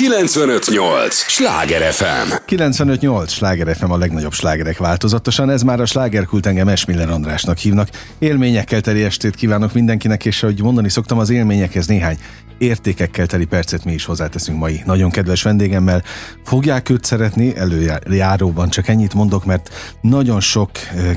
958! 0.00 1.14
Sláger 1.14 1.92
FM! 1.92 2.32
958! 2.44 3.32
Sláger 3.32 3.76
FM 3.76 3.90
a 3.90 3.96
legnagyobb 3.96 4.32
slágerek 4.32 4.78
változatosan. 4.78 5.50
Ez 5.50 5.62
már 5.62 5.80
a 5.80 5.86
slágerkult 5.86 6.46
engem 6.46 6.68
Esmiller 6.68 7.10
Andrásnak 7.10 7.58
hívnak. 7.58 7.88
Élményekkel 8.18 8.80
teli 8.80 9.02
estét 9.02 9.34
kívánok 9.34 9.72
mindenkinek, 9.72 10.24
és 10.24 10.42
ahogy 10.42 10.62
mondani 10.62 10.88
szoktam, 10.88 11.18
az 11.18 11.30
élményekhez 11.30 11.86
néhány 11.86 12.18
értékekkel 12.60 13.26
teli 13.26 13.44
percet 13.44 13.84
mi 13.84 13.92
is 13.92 14.04
hozzáteszünk 14.04 14.58
mai 14.58 14.80
nagyon 14.84 15.10
kedves 15.10 15.42
vendégemmel. 15.42 16.02
Fogják 16.44 16.88
őt 16.88 17.04
szeretni, 17.04 17.56
előjáróban 17.56 18.68
csak 18.68 18.88
ennyit 18.88 19.14
mondok, 19.14 19.44
mert 19.44 19.70
nagyon 20.00 20.40
sok 20.40 20.70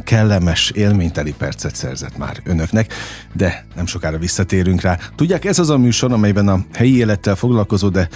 kellemes, 0.04 0.70
élményteli 0.70 1.34
percet 1.38 1.76
szerzett 1.76 2.18
már 2.18 2.42
önöknek, 2.44 2.94
de 3.34 3.66
nem 3.76 3.86
sokára 3.86 4.18
visszatérünk 4.18 4.82
rá. 4.82 4.98
Tudják, 5.16 5.46
ez 5.46 5.60
az 5.60 5.70
a 5.70 5.78
műsor, 5.78 6.12
amelyben 6.12 6.48
a 6.48 6.60
helyi 6.74 6.98
élettel 6.98 7.36
foglalkozó, 7.36 7.90
de 7.90 8.10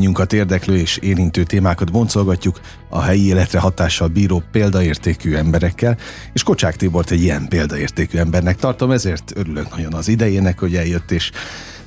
mindannyiunkat 0.00 0.32
érdeklő 0.32 0.76
és 0.76 0.96
érintő 0.96 1.42
témákat 1.42 1.92
boncolgatjuk 1.92 2.60
a 2.88 3.00
helyi 3.00 3.26
életre 3.26 3.58
hatással 3.58 4.08
bíró 4.08 4.42
példaértékű 4.52 5.34
emberekkel, 5.34 5.96
és 6.32 6.42
Kocsák 6.42 6.76
Tibort 6.76 7.10
egy 7.10 7.22
ilyen 7.22 7.48
példaértékű 7.48 8.18
embernek 8.18 8.56
tartom, 8.56 8.90
ezért 8.90 9.32
örülök 9.36 9.70
nagyon 9.76 9.94
az 9.94 10.08
idejének, 10.08 10.58
hogy 10.58 10.74
eljött, 10.74 11.10
és 11.10 11.30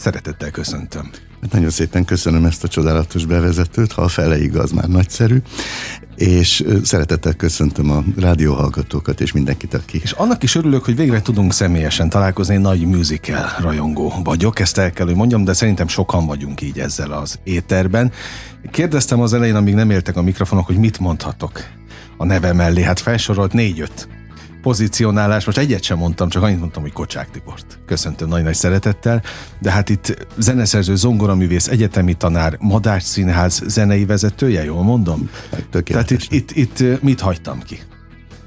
Szeretettel 0.03 0.51
köszöntöm. 0.51 1.09
Nagyon 1.51 1.69
szépen 1.69 2.05
köszönöm 2.05 2.45
ezt 2.45 2.63
a 2.63 2.67
csodálatos 2.67 3.25
bevezetőt, 3.25 3.91
ha 3.91 4.01
a 4.01 4.07
fele 4.07 4.41
igaz, 4.41 4.71
már 4.71 4.87
nagyszerű, 4.87 5.37
és 6.15 6.63
szeretettel 6.83 7.33
köszöntöm 7.33 7.91
a 7.91 8.03
rádióhallgatókat 8.17 9.21
és 9.21 9.31
mindenkit, 9.31 9.73
aki... 9.73 9.99
És 10.03 10.11
annak 10.11 10.43
is 10.43 10.55
örülök, 10.55 10.85
hogy 10.85 10.95
végre 10.95 11.21
tudunk 11.21 11.53
személyesen 11.53 12.09
találkozni, 12.09 12.57
nagy 12.57 12.85
musical 12.85 13.45
rajongó 13.59 14.13
vagyok, 14.23 14.59
ezt 14.59 14.77
el 14.77 14.91
kell, 14.91 15.05
hogy 15.05 15.15
mondjam, 15.15 15.43
de 15.43 15.53
szerintem 15.53 15.87
sokan 15.87 16.25
vagyunk 16.25 16.61
így 16.61 16.79
ezzel 16.79 17.11
az 17.11 17.39
éterben. 17.43 18.11
Kérdeztem 18.71 19.21
az 19.21 19.33
elején, 19.33 19.55
amíg 19.55 19.73
nem 19.73 19.89
éltek 19.89 20.17
a 20.17 20.21
mikrofonok, 20.21 20.65
hogy 20.65 20.77
mit 20.77 20.99
mondhatok 20.99 21.59
a 22.17 22.25
neve 22.25 22.53
mellé, 22.53 22.81
hát 22.81 22.99
felsorolt 22.99 23.53
négy-öt 23.53 24.07
pozícionálás, 24.63 25.45
most 25.45 25.57
egyet 25.57 25.83
sem 25.83 25.97
mondtam, 25.97 26.29
csak 26.29 26.43
annyit 26.43 26.59
mondtam, 26.59 26.81
hogy 26.81 26.91
Kocsák 26.91 27.31
Tibort. 27.31 27.79
Köszöntöm 27.85 28.27
nagy-nagy 28.27 28.53
szeretettel, 28.53 29.21
de 29.59 29.71
hát 29.71 29.89
itt 29.89 30.27
zeneszerző, 30.37 30.95
zongoraművész, 30.95 31.67
egyetemi 31.67 32.13
tanár, 32.13 32.57
Madács 32.59 33.03
Színház 33.03 33.63
zenei 33.67 34.05
vezetője, 34.05 34.63
jól 34.63 34.83
mondom? 34.83 35.29
Tehát 35.83 36.11
itt, 36.11 36.31
itt, 36.31 36.51
itt 36.51 37.01
mit 37.01 37.19
hagytam 37.19 37.59
ki? 37.61 37.79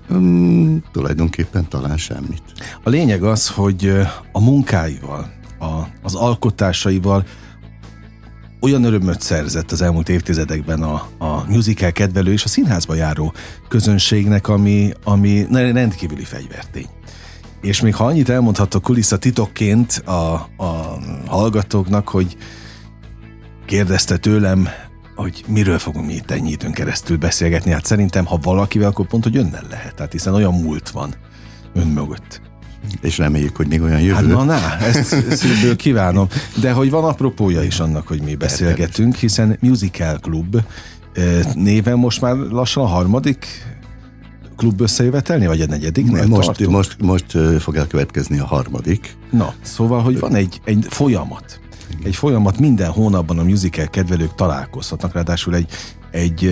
Hmm, 0.09 0.83
tulajdonképpen 0.92 1.69
talán 1.69 1.97
semmit. 1.97 2.42
A 2.83 2.89
lényeg 2.89 3.22
az, 3.22 3.48
hogy 3.48 3.92
a 4.33 4.41
munkáival, 4.41 5.33
a, 5.59 5.67
az 6.03 6.14
alkotásaival 6.14 7.25
olyan 8.61 8.85
örömöt 8.85 9.21
szerzett 9.21 9.73
az 9.73 9.83
elmúlt 9.83 10.09
évtizedekben 10.09 10.83
a, 10.83 11.09
a 11.19 11.45
musical 11.49 11.93
kedvelő 11.93 12.33
és 12.33 12.45
a 12.45 12.49
színházba 12.49 12.95
járó 12.95 13.35
közönségnek, 13.69 14.49
ami, 14.49 14.93
ami 15.05 15.47
rendkívüli 15.51 16.25
fegyvertény. 16.25 16.87
És 17.61 17.81
még 17.81 17.95
ha 17.95 18.05
annyit 18.05 18.29
elmondhatok 18.29 18.83
kulissza 18.83 19.19
titokként 19.19 19.93
a, 20.05 20.33
a 20.57 20.99
hallgatóknak, 21.27 22.09
hogy 22.09 22.37
kérdezte 23.67 24.17
tőlem, 24.17 24.69
hogy 25.15 25.45
miről 25.49 25.79
fogunk 25.79 26.07
mi 26.07 26.15
itt 26.15 26.31
ennyi 26.31 26.51
időn 26.51 26.73
keresztül 26.73 27.17
beszélgetni. 27.17 27.71
Hát 27.71 27.84
szerintem, 27.84 28.25
ha 28.25 28.39
valakivel, 28.43 28.89
akkor 28.89 29.07
pont, 29.07 29.23
hogy 29.25 29.37
önnel 29.37 29.65
lehet. 29.71 29.95
Tehát 29.95 30.12
hiszen 30.12 30.34
olyan 30.34 30.55
múlt 30.55 30.91
van 30.91 31.15
ön 31.75 31.87
mögött. 31.87 32.45
És 33.01 33.19
reméljük, 33.19 33.56
hogy 33.56 33.67
még 33.67 33.83
olyan 33.83 34.01
jövő. 34.01 34.15
Hát 34.15 34.27
na, 34.27 34.45
na 34.45 34.79
ezt 34.79 35.05
szívből 35.37 35.77
kívánom. 35.77 36.29
De 36.61 36.73
hogy 36.73 36.91
van 36.91 37.05
apropója 37.05 37.62
is 37.62 37.81
annak, 37.81 38.06
hogy 38.06 38.20
mi 38.23 38.34
beszélgetünk, 38.34 39.15
hiszen 39.15 39.56
Musical 39.61 40.19
Club 40.19 40.61
néven 41.55 41.98
most 41.98 42.20
már 42.20 42.34
lassan 42.37 42.83
a 42.84 42.87
harmadik 42.87 43.47
klub 44.56 44.81
összejövetelni, 44.81 45.47
vagy 45.47 45.61
a 45.61 45.67
negyedik? 45.67 46.27
Most, 46.27 46.67
most, 46.67 46.97
most 47.01 47.39
fog 47.59 47.77
elkövetkezni 47.77 48.38
a 48.38 48.47
harmadik. 48.47 49.16
Na, 49.31 49.55
szóval, 49.62 50.03
hogy 50.03 50.19
van 50.19 50.34
egy, 50.34 50.60
egy 50.65 50.87
folyamat. 50.89 51.60
Egy 52.05 52.16
folyamat 52.16 52.59
minden 52.59 52.91
hónapban 52.91 53.39
a 53.39 53.43
musical 53.43 53.87
kedvelők 53.87 54.34
találkozhatnak, 54.34 55.12
ráadásul 55.12 55.55
egy, 55.55 55.71
egy, 56.10 56.44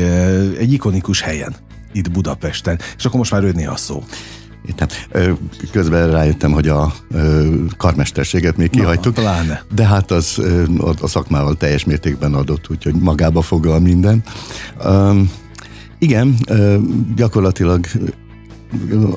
egy 0.59 0.73
ikonikus 0.73 1.21
helyen, 1.21 1.55
itt 1.93 2.11
Budapesten. 2.11 2.79
És 2.97 3.05
akkor 3.05 3.19
most 3.19 3.31
már 3.31 3.43
rödni 3.43 3.67
a 3.67 3.77
szó. 3.77 4.03
Értem. 4.69 4.89
Közben 5.71 6.11
rájöttem, 6.11 6.53
hogy 6.53 6.69
a 6.69 6.95
karmesterséget 7.77 8.57
még 8.57 8.71
kihagytuk. 8.71 9.17
Na, 9.17 9.33
de 9.75 9.87
hát 9.87 10.11
az 10.11 10.43
a 11.01 11.07
szakmával 11.07 11.55
teljes 11.55 11.85
mértékben 11.85 12.35
adott, 12.35 12.71
úgyhogy 12.71 12.95
magába 12.95 13.43
foglal 13.43 13.81
minden. 13.81 14.23
Igen, 15.99 16.37
gyakorlatilag 17.17 17.87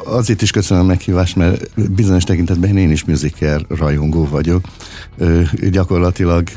azért 0.06 0.41
is 0.41 0.52
köszönöm 0.52 0.84
a 0.84 0.88
meghívást, 0.88 1.35
mert 1.35 1.91
bizonyos 1.91 2.24
tekintetben 2.24 2.78
én 2.78 2.91
is 2.91 3.06
musical 3.06 3.66
rajongó 3.69 4.25
vagyok. 4.25 4.66
Gyakorlatilag 5.69 6.47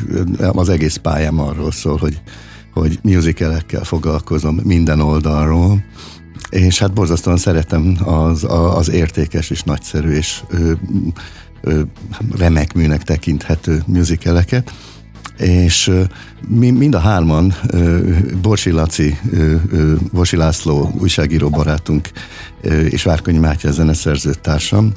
az 0.53 0.69
egész 0.69 0.97
pályám 0.97 1.41
arról 1.41 1.73
szól, 1.73 1.97
hogy, 1.97 2.21
hogy 2.73 2.99
musicalekkel 3.03 3.85
foglalkozom 3.85 4.61
minden 4.65 5.01
oldalról, 5.01 5.85
és 6.51 6.79
hát 6.79 6.93
borzasztóan 6.93 7.37
szeretem 7.37 7.97
az, 8.05 8.47
az 8.75 8.91
értékes 8.91 9.51
és 9.51 9.63
nagyszerű 9.63 10.11
és 10.11 10.43
ö, 10.49 10.73
ö, 11.61 11.81
remek 12.37 12.73
műnek 12.75 13.03
tekinthető 13.03 13.83
musicaleket. 13.87 14.73
És 15.39 15.91
mi 16.49 16.71
mind 16.71 16.95
a 16.95 16.99
hárman, 16.99 17.55
Borsi 18.43 18.71
Laci, 18.71 19.19
Borsi 20.13 20.37
László 20.37 20.93
újságíró 20.99 21.51
barátunk 21.51 22.11
és 22.89 23.03
Várkonyi 23.03 23.39
Mátyá 23.39 23.71
zeneszerző 23.71 24.35
társam, 24.35 24.93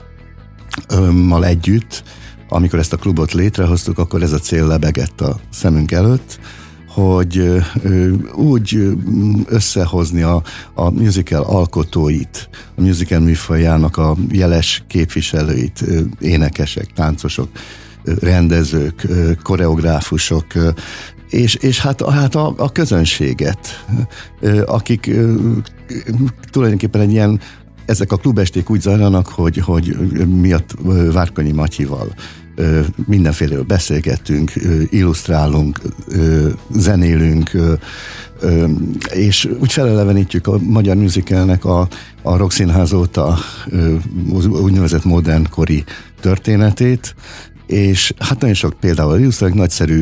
mal 1.12 1.46
együtt, 1.46 2.04
amikor 2.50 2.80
ezt 2.80 2.94
a 2.94 2.98
klubot 2.98 3.32
létrehoztuk, 3.32 3.98
akkor 3.98 4.22
ez 4.22 4.32
a 4.32 4.40
cél 4.40 4.68
lebegett 4.68 5.22
a 5.22 5.40
szemünk 5.50 5.92
előtt, 5.92 6.40
hogy 6.94 7.64
úgy 8.36 8.98
összehozni 9.46 10.22
a, 10.22 10.44
a 10.74 10.90
musical 10.90 11.44
alkotóit, 11.44 12.50
a 12.76 12.82
musical 12.82 13.20
műfajának 13.20 13.98
a 13.98 14.16
jeles 14.32 14.84
képviselőit, 14.88 15.84
énekesek, 16.20 16.94
táncosok, 16.94 17.50
rendezők, 18.22 19.08
koreográfusok, 19.44 20.46
és, 21.30 21.56
és 21.56 21.80
hát, 21.80 22.10
hát 22.10 22.36
a, 22.36 22.54
a 22.58 22.72
közönséget, 22.72 23.86
akik 24.66 25.12
tulajdonképpen 26.52 27.02
egy 27.02 27.12
ilyen 27.12 27.40
ezek 27.86 28.12
a 28.12 28.18
klubesték 28.18 28.70
úgy 28.70 28.82
zajlanak, 28.82 29.28
hogy, 29.28 29.58
hogy 29.58 29.98
miatt 30.28 30.76
Várkonyi 31.12 31.52
Matyival 31.52 32.14
mindenféleről 33.06 33.64
beszélgetünk, 33.64 34.52
illusztrálunk, 34.90 35.80
zenélünk, 36.72 37.52
és 39.14 39.50
úgy 39.60 39.72
felelevenítjük 39.72 40.48
a 40.48 40.58
magyar 40.60 40.96
musicalnek 40.96 41.66
a, 41.66 41.88
a 42.22 42.38
Rock 42.38 42.52
Színház 42.52 42.94
óta 42.94 43.38
úgynevezett 44.50 45.04
modern 45.04 45.50
kori 45.50 45.84
történetét, 46.22 47.16
és 47.68 48.14
hát 48.20 48.40
nagyon 48.40 48.56
sok 48.56 48.74
például 48.80 49.20
illusztráljuk, 49.20 49.58
nagyszerű 49.58 50.02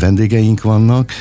vendégeink 0.00 0.62
vannak, 0.62 1.12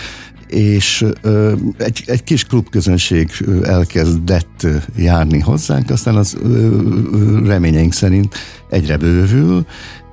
és 0.48 1.06
ö, 1.22 1.54
egy, 1.78 2.04
egy 2.06 2.24
kis 2.24 2.44
klubközönség 2.44 3.30
elkezdett 3.64 4.68
járni 4.96 5.40
hozzánk, 5.40 5.90
aztán 5.90 6.16
az 6.16 6.38
ö, 6.44 7.46
reményeink 7.46 7.94
szerint 7.94 8.36
egyre 8.70 8.98
bővül, 8.98 9.66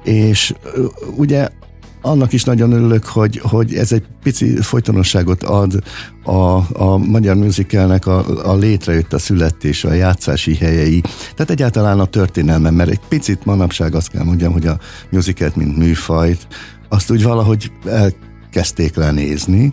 és 0.04 0.54
ugye 1.16 1.48
annak 2.02 2.32
is 2.32 2.44
nagyon 2.44 2.72
örülök, 2.72 3.04
hogy, 3.04 3.40
hogy 3.42 3.74
ez 3.74 3.92
egy 3.92 4.04
pici 4.22 4.62
folytonosságot 4.62 5.42
ad 5.42 5.82
a, 6.24 6.32
a 6.82 6.96
magyar 6.96 7.36
musicalnek 7.36 8.06
a, 8.06 8.50
a 8.50 8.54
létrejött, 8.54 9.12
a 9.12 9.18
születés, 9.18 9.84
a 9.84 9.92
játszási 9.92 10.54
helyei, 10.54 11.00
tehát 11.34 11.50
egyáltalán 11.50 12.00
a 12.00 12.04
történelme, 12.04 12.70
mert 12.70 12.90
egy 12.90 13.00
picit 13.08 13.44
manapság 13.44 13.94
azt 13.94 14.10
kell 14.10 14.24
mondjam, 14.24 14.52
hogy 14.52 14.66
a 14.66 14.78
musicalt, 15.10 15.56
mint 15.56 15.76
műfajt, 15.76 16.46
azt 16.88 17.10
úgy 17.10 17.22
valahogy 17.22 17.72
elkezdték 17.84 18.94
lenézni. 18.94 19.72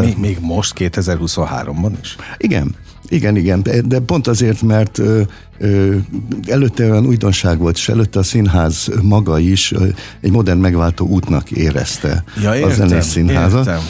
még, 0.00 0.18
még 0.18 0.38
most, 0.40 0.72
2023-ban 0.78 1.92
is? 2.02 2.16
Igen, 2.36 2.74
igen, 3.10 3.36
igen, 3.36 3.62
de, 3.62 3.80
de 3.80 4.00
pont 4.00 4.26
azért, 4.26 4.62
mert 4.62 4.98
ö, 4.98 5.20
ö, 5.58 5.96
előtte 6.46 6.90
olyan 6.90 7.06
újdonság 7.06 7.58
volt, 7.58 7.76
és 7.76 7.88
előtte 7.88 8.18
a 8.18 8.22
színház 8.22 8.88
maga 9.02 9.38
is 9.38 9.72
ö, 9.72 9.86
egy 10.20 10.30
modern 10.30 10.58
megváltó 10.58 11.06
útnak 11.06 11.50
érezte 11.50 12.24
ja, 12.42 12.54
értem, 12.54 12.70
a 12.70 12.74
zenés 12.74 13.04
színházat. 13.04 13.66
Értem. 13.66 13.80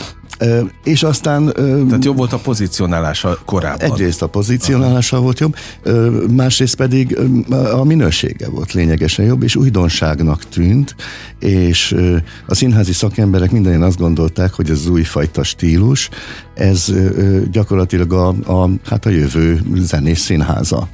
És 0.84 1.02
aztán... 1.02 1.52
Tehát 1.88 2.04
jobb 2.04 2.16
volt 2.16 2.32
a 2.32 2.38
pozícionálása 2.38 3.38
korábban. 3.44 3.92
Egyrészt 3.92 4.22
a 4.22 4.26
pozícionálása 4.26 5.16
Aha. 5.16 5.25
volt 5.25 5.38
jobb, 5.38 5.56
másrészt 6.31 6.75
pedig 6.76 7.19
a 7.72 7.84
minősége 7.84 8.48
volt 8.48 8.72
lényegesen 8.72 9.25
jobb, 9.25 9.42
és 9.42 9.56
újdonságnak 9.56 10.48
tűnt, 10.48 10.94
és 11.38 11.96
a 12.46 12.54
színházi 12.54 12.92
szakemberek 12.92 13.50
minden 13.50 13.82
azt 13.82 13.98
gondolták, 13.98 14.52
hogy 14.52 14.70
ez 14.70 14.78
az 14.78 14.88
újfajta 14.88 15.42
stílus, 15.42 16.08
ez 16.54 16.92
gyakorlatilag 17.50 18.12
a, 18.12 18.28
a, 18.28 18.70
hát 18.84 19.06
a 19.06 19.10
jövő 19.10 19.60
zenés 19.75 20.19
színháza. 20.19 20.88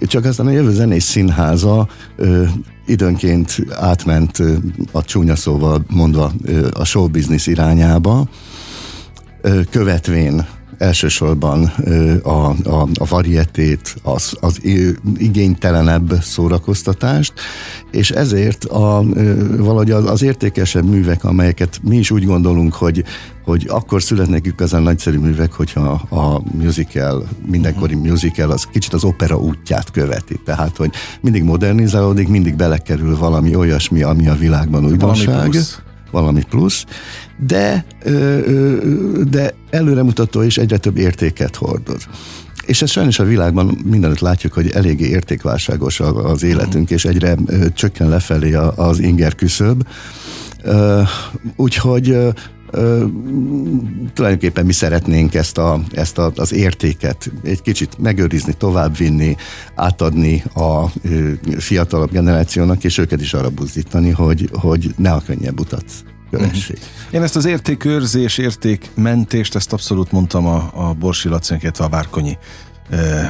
Csak 0.00 0.24
aztán 0.24 0.46
a 0.46 0.50
jövő 0.50 0.72
zenés 0.72 1.02
színháza 1.02 1.88
ö, 2.16 2.44
időnként 2.86 3.56
átment 3.70 4.38
ö, 4.38 4.54
a 4.92 5.04
csúnya 5.04 5.36
szóval 5.36 5.84
mondva 5.88 6.32
ö, 6.42 6.68
a 6.72 6.84
show 6.84 7.08
business 7.08 7.46
irányába, 7.46 8.28
követvén 9.70 10.46
elsősorban 10.78 11.64
a, 12.22 12.28
a, 12.48 12.88
a 12.94 13.06
varietét, 13.08 13.96
az, 14.02 14.36
az 14.40 14.60
igénytelenebb 15.16 16.18
szórakoztatást, 16.22 17.32
és 17.90 18.10
ezért 18.10 18.64
a, 18.64 19.04
valahogy 19.56 19.90
az, 19.90 20.10
az 20.10 20.22
értékesebb 20.22 20.84
művek, 20.84 21.24
amelyeket 21.24 21.80
mi 21.82 21.96
is 21.96 22.10
úgy 22.10 22.24
gondolunk, 22.24 22.74
hogy, 22.74 23.04
hogy 23.44 23.66
akkor 23.68 24.02
születnek 24.02 24.46
igazán 24.46 24.82
nagyszerű 24.82 25.18
művek, 25.18 25.52
hogyha 25.52 25.90
a 26.10 26.42
musical, 26.52 27.28
mindenkori 27.46 27.94
uh-huh. 27.94 28.10
musical 28.10 28.50
az 28.50 28.64
kicsit 28.72 28.92
az 28.92 29.04
opera 29.04 29.38
útját 29.38 29.90
követi. 29.90 30.40
Tehát, 30.44 30.76
hogy 30.76 30.90
mindig 31.20 31.42
modernizálódik, 31.42 32.28
mindig 32.28 32.56
belekerül 32.56 33.16
valami 33.16 33.54
olyasmi, 33.54 34.02
ami 34.02 34.28
a 34.28 34.34
világban 34.34 34.84
újdonság. 34.84 35.26
Valami 35.26 35.50
plusz 35.50 35.82
valami 36.14 36.42
plusz, 36.42 36.84
de, 37.46 37.84
de 39.30 39.54
előremutató 39.70 40.42
és 40.42 40.58
egyre 40.58 40.76
több 40.76 40.96
értéket 40.96 41.56
hordoz. 41.56 42.06
És 42.66 42.82
ez 42.82 42.90
sajnos 42.90 43.18
a 43.18 43.24
világban 43.24 43.78
mindenütt 43.84 44.20
látjuk, 44.20 44.52
hogy 44.52 44.70
eléggé 44.70 45.06
értékválságos 45.06 46.00
az 46.00 46.42
életünk, 46.42 46.90
és 46.90 47.04
egyre 47.04 47.36
csökken 47.74 48.08
lefelé 48.08 48.52
az 48.74 48.98
inger 48.98 49.34
küszöb. 49.34 49.86
Úgyhogy 51.56 52.16
tulajdonképpen 54.14 54.66
mi 54.66 54.72
szeretnénk 54.72 55.34
ezt, 55.34 55.58
a, 55.58 55.80
ezt 55.92 56.18
a, 56.18 56.32
az 56.36 56.52
értéket 56.52 57.30
egy 57.42 57.62
kicsit 57.62 57.98
megőrizni, 57.98 58.52
továbbvinni, 58.58 59.36
átadni 59.74 60.44
a 60.54 60.86
fiatalabb 61.58 62.10
generációnak, 62.10 62.84
és 62.84 62.98
őket 62.98 63.20
is 63.20 63.34
arra 63.34 63.50
buzdítani, 63.50 64.10
hogy, 64.10 64.48
hogy 64.52 64.94
ne 64.96 65.12
a 65.12 65.22
könnyebb 65.26 65.60
utat 65.60 65.84
kövessék. 66.36 66.78
Én 67.10 67.22
ezt 67.22 67.36
az 67.36 67.44
értékőrzés, 67.44 68.38
értékmentést, 68.38 69.54
ezt 69.54 69.72
abszolút 69.72 70.12
mondtam 70.12 70.46
a, 70.46 70.70
a 70.74 70.92
Borsi 70.92 71.28
Lacinket, 71.28 71.78
a 71.78 71.88
Várkonyi 71.88 72.38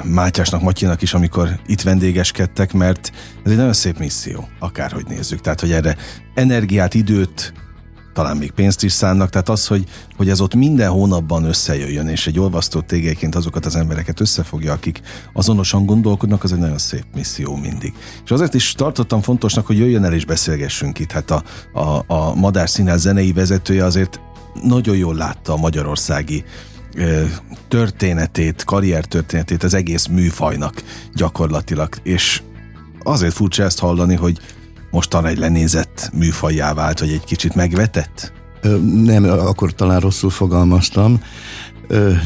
Mátyásnak, 0.04 0.62
Matyinak 0.62 1.02
is, 1.02 1.14
amikor 1.14 1.60
itt 1.66 1.80
vendégeskedtek, 1.80 2.72
mert 2.72 3.12
ez 3.44 3.50
egy 3.50 3.56
nagyon 3.56 3.72
szép 3.72 3.98
misszió, 3.98 4.48
akárhogy 4.58 5.04
nézzük. 5.08 5.40
Tehát, 5.40 5.60
hogy 5.60 5.72
erre 5.72 5.96
energiát, 6.34 6.94
időt, 6.94 7.52
talán 8.14 8.36
még 8.36 8.50
pénzt 8.50 8.82
is 8.82 8.92
szánnak, 8.92 9.30
tehát 9.30 9.48
az, 9.48 9.66
hogy, 9.66 9.84
hogy 10.16 10.28
ez 10.28 10.40
ott 10.40 10.54
minden 10.54 10.90
hónapban 10.90 11.44
összejöjjön, 11.44 12.08
és 12.08 12.26
egy 12.26 12.38
olvasztó 12.38 12.80
tégelyként 12.80 13.34
azokat 13.34 13.66
az 13.66 13.76
embereket 13.76 14.20
összefogja, 14.20 14.72
akik 14.72 15.00
azonosan 15.32 15.86
gondolkodnak, 15.86 16.44
az 16.44 16.52
egy 16.52 16.58
nagyon 16.58 16.78
szép 16.78 17.04
misszió 17.14 17.56
mindig. 17.56 17.94
És 18.24 18.30
azért 18.30 18.54
is 18.54 18.72
tartottam 18.72 19.20
fontosnak, 19.20 19.66
hogy 19.66 19.78
jöjjön 19.78 20.04
el 20.04 20.12
és 20.12 20.24
beszélgessünk 20.24 20.98
itt. 20.98 21.12
Hát 21.12 21.30
a, 21.30 21.42
a, 21.72 22.14
a 22.14 22.34
Madár 22.34 22.68
Színház 22.68 23.00
zenei 23.00 23.32
vezetője 23.32 23.84
azért 23.84 24.20
nagyon 24.62 24.96
jól 24.96 25.14
látta 25.14 25.52
a 25.52 25.56
magyarországi 25.56 26.44
történetét, 27.68 28.64
karriertörténetét 28.64 29.62
az 29.62 29.74
egész 29.74 30.06
műfajnak 30.06 30.82
gyakorlatilag, 31.14 31.88
és 32.02 32.42
azért 33.02 33.34
furcsa 33.34 33.62
ezt 33.62 33.78
hallani, 33.78 34.14
hogy 34.14 34.38
mostan 34.94 35.26
egy 35.26 35.38
lenézett 35.38 36.10
műfajjá 36.12 36.74
vált, 36.74 36.98
vagy 36.98 37.10
egy 37.10 37.24
kicsit 37.24 37.54
megvetett? 37.54 38.32
Nem, 39.04 39.24
akkor 39.24 39.74
talán 39.74 40.00
rosszul 40.00 40.30
fogalmaztam. 40.30 41.22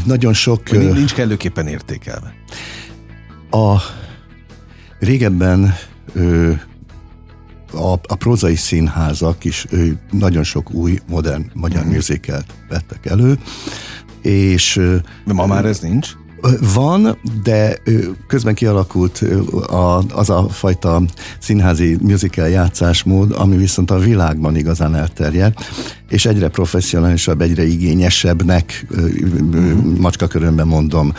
Nagyon 0.04 0.32
sok... 0.32 0.68
Vagy 0.68 0.92
nincs 0.92 1.14
kellőképpen 1.14 1.66
értékelve. 1.66 2.34
A 3.50 3.76
régebben 4.98 5.74
a, 7.72 7.92
a 7.92 8.14
prózai 8.18 8.56
színházak 8.56 9.44
is 9.44 9.66
nagyon 10.10 10.42
sok 10.42 10.70
új, 10.70 10.98
modern 11.08 11.50
magyar 11.54 11.84
mm. 11.84 11.90
musicalt 11.90 12.54
vettek 12.68 13.06
elő, 13.06 13.38
és... 14.22 14.80
De 15.24 15.32
ma 15.32 15.46
már 15.46 15.64
ez 15.64 15.78
nincs? 15.78 16.08
Van, 16.74 17.18
de 17.42 17.78
közben 18.26 18.54
kialakult 18.54 19.24
az 20.14 20.30
a 20.30 20.48
fajta 20.48 21.02
színházi 21.38 21.96
musical 22.00 22.48
játszásmód, 22.48 23.32
ami 23.32 23.56
viszont 23.56 23.90
a 23.90 23.98
világban 23.98 24.56
igazán 24.56 24.94
elterjedt, 24.94 25.58
és 26.08 26.26
egyre 26.26 26.48
professzionálisabb, 26.48 27.40
egyre 27.40 27.66
igényesebbnek, 27.66 28.86
macskakörömben 29.98 30.66
mondom, 30.66 31.12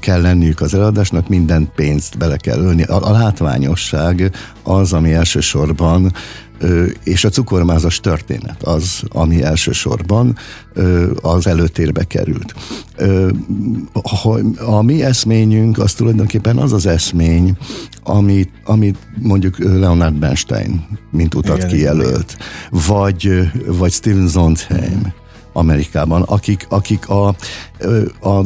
kell 0.00 0.20
lenniük 0.20 0.60
az 0.60 0.74
eladásnak, 0.74 1.28
minden 1.28 1.70
pénzt 1.74 2.18
bele 2.18 2.36
kell 2.36 2.58
ölni. 2.58 2.82
A, 2.82 3.08
a 3.08 3.12
látványosság 3.12 4.30
az, 4.62 4.92
ami 4.92 5.12
elsősorban 5.12 6.12
és 7.04 7.24
a 7.24 7.28
cukormázas 7.28 8.00
történet 8.00 8.62
az, 8.62 9.02
ami 9.08 9.42
elsősorban 9.42 10.36
az 11.22 11.46
előtérbe 11.46 12.04
került. 12.04 12.54
A 14.66 14.82
mi 14.82 15.02
eszményünk 15.02 15.78
az 15.78 15.92
tulajdonképpen 15.92 16.56
az 16.56 16.72
az 16.72 16.86
eszmény, 16.86 17.56
amit, 18.02 18.50
amit 18.64 18.98
mondjuk 19.20 19.58
Leonard 19.58 20.14
Bernstein, 20.14 20.86
mint 21.10 21.34
utat 21.34 21.56
igen, 21.56 21.68
kijelölt, 21.68 22.36
vagy, 22.70 23.50
vagy 23.66 23.92
Steven 23.92 24.28
Sondheim 24.28 25.12
Amerikában, 25.52 26.22
akik, 26.22 26.66
akik 26.68 27.08
a, 27.08 27.26
a, 28.20 28.44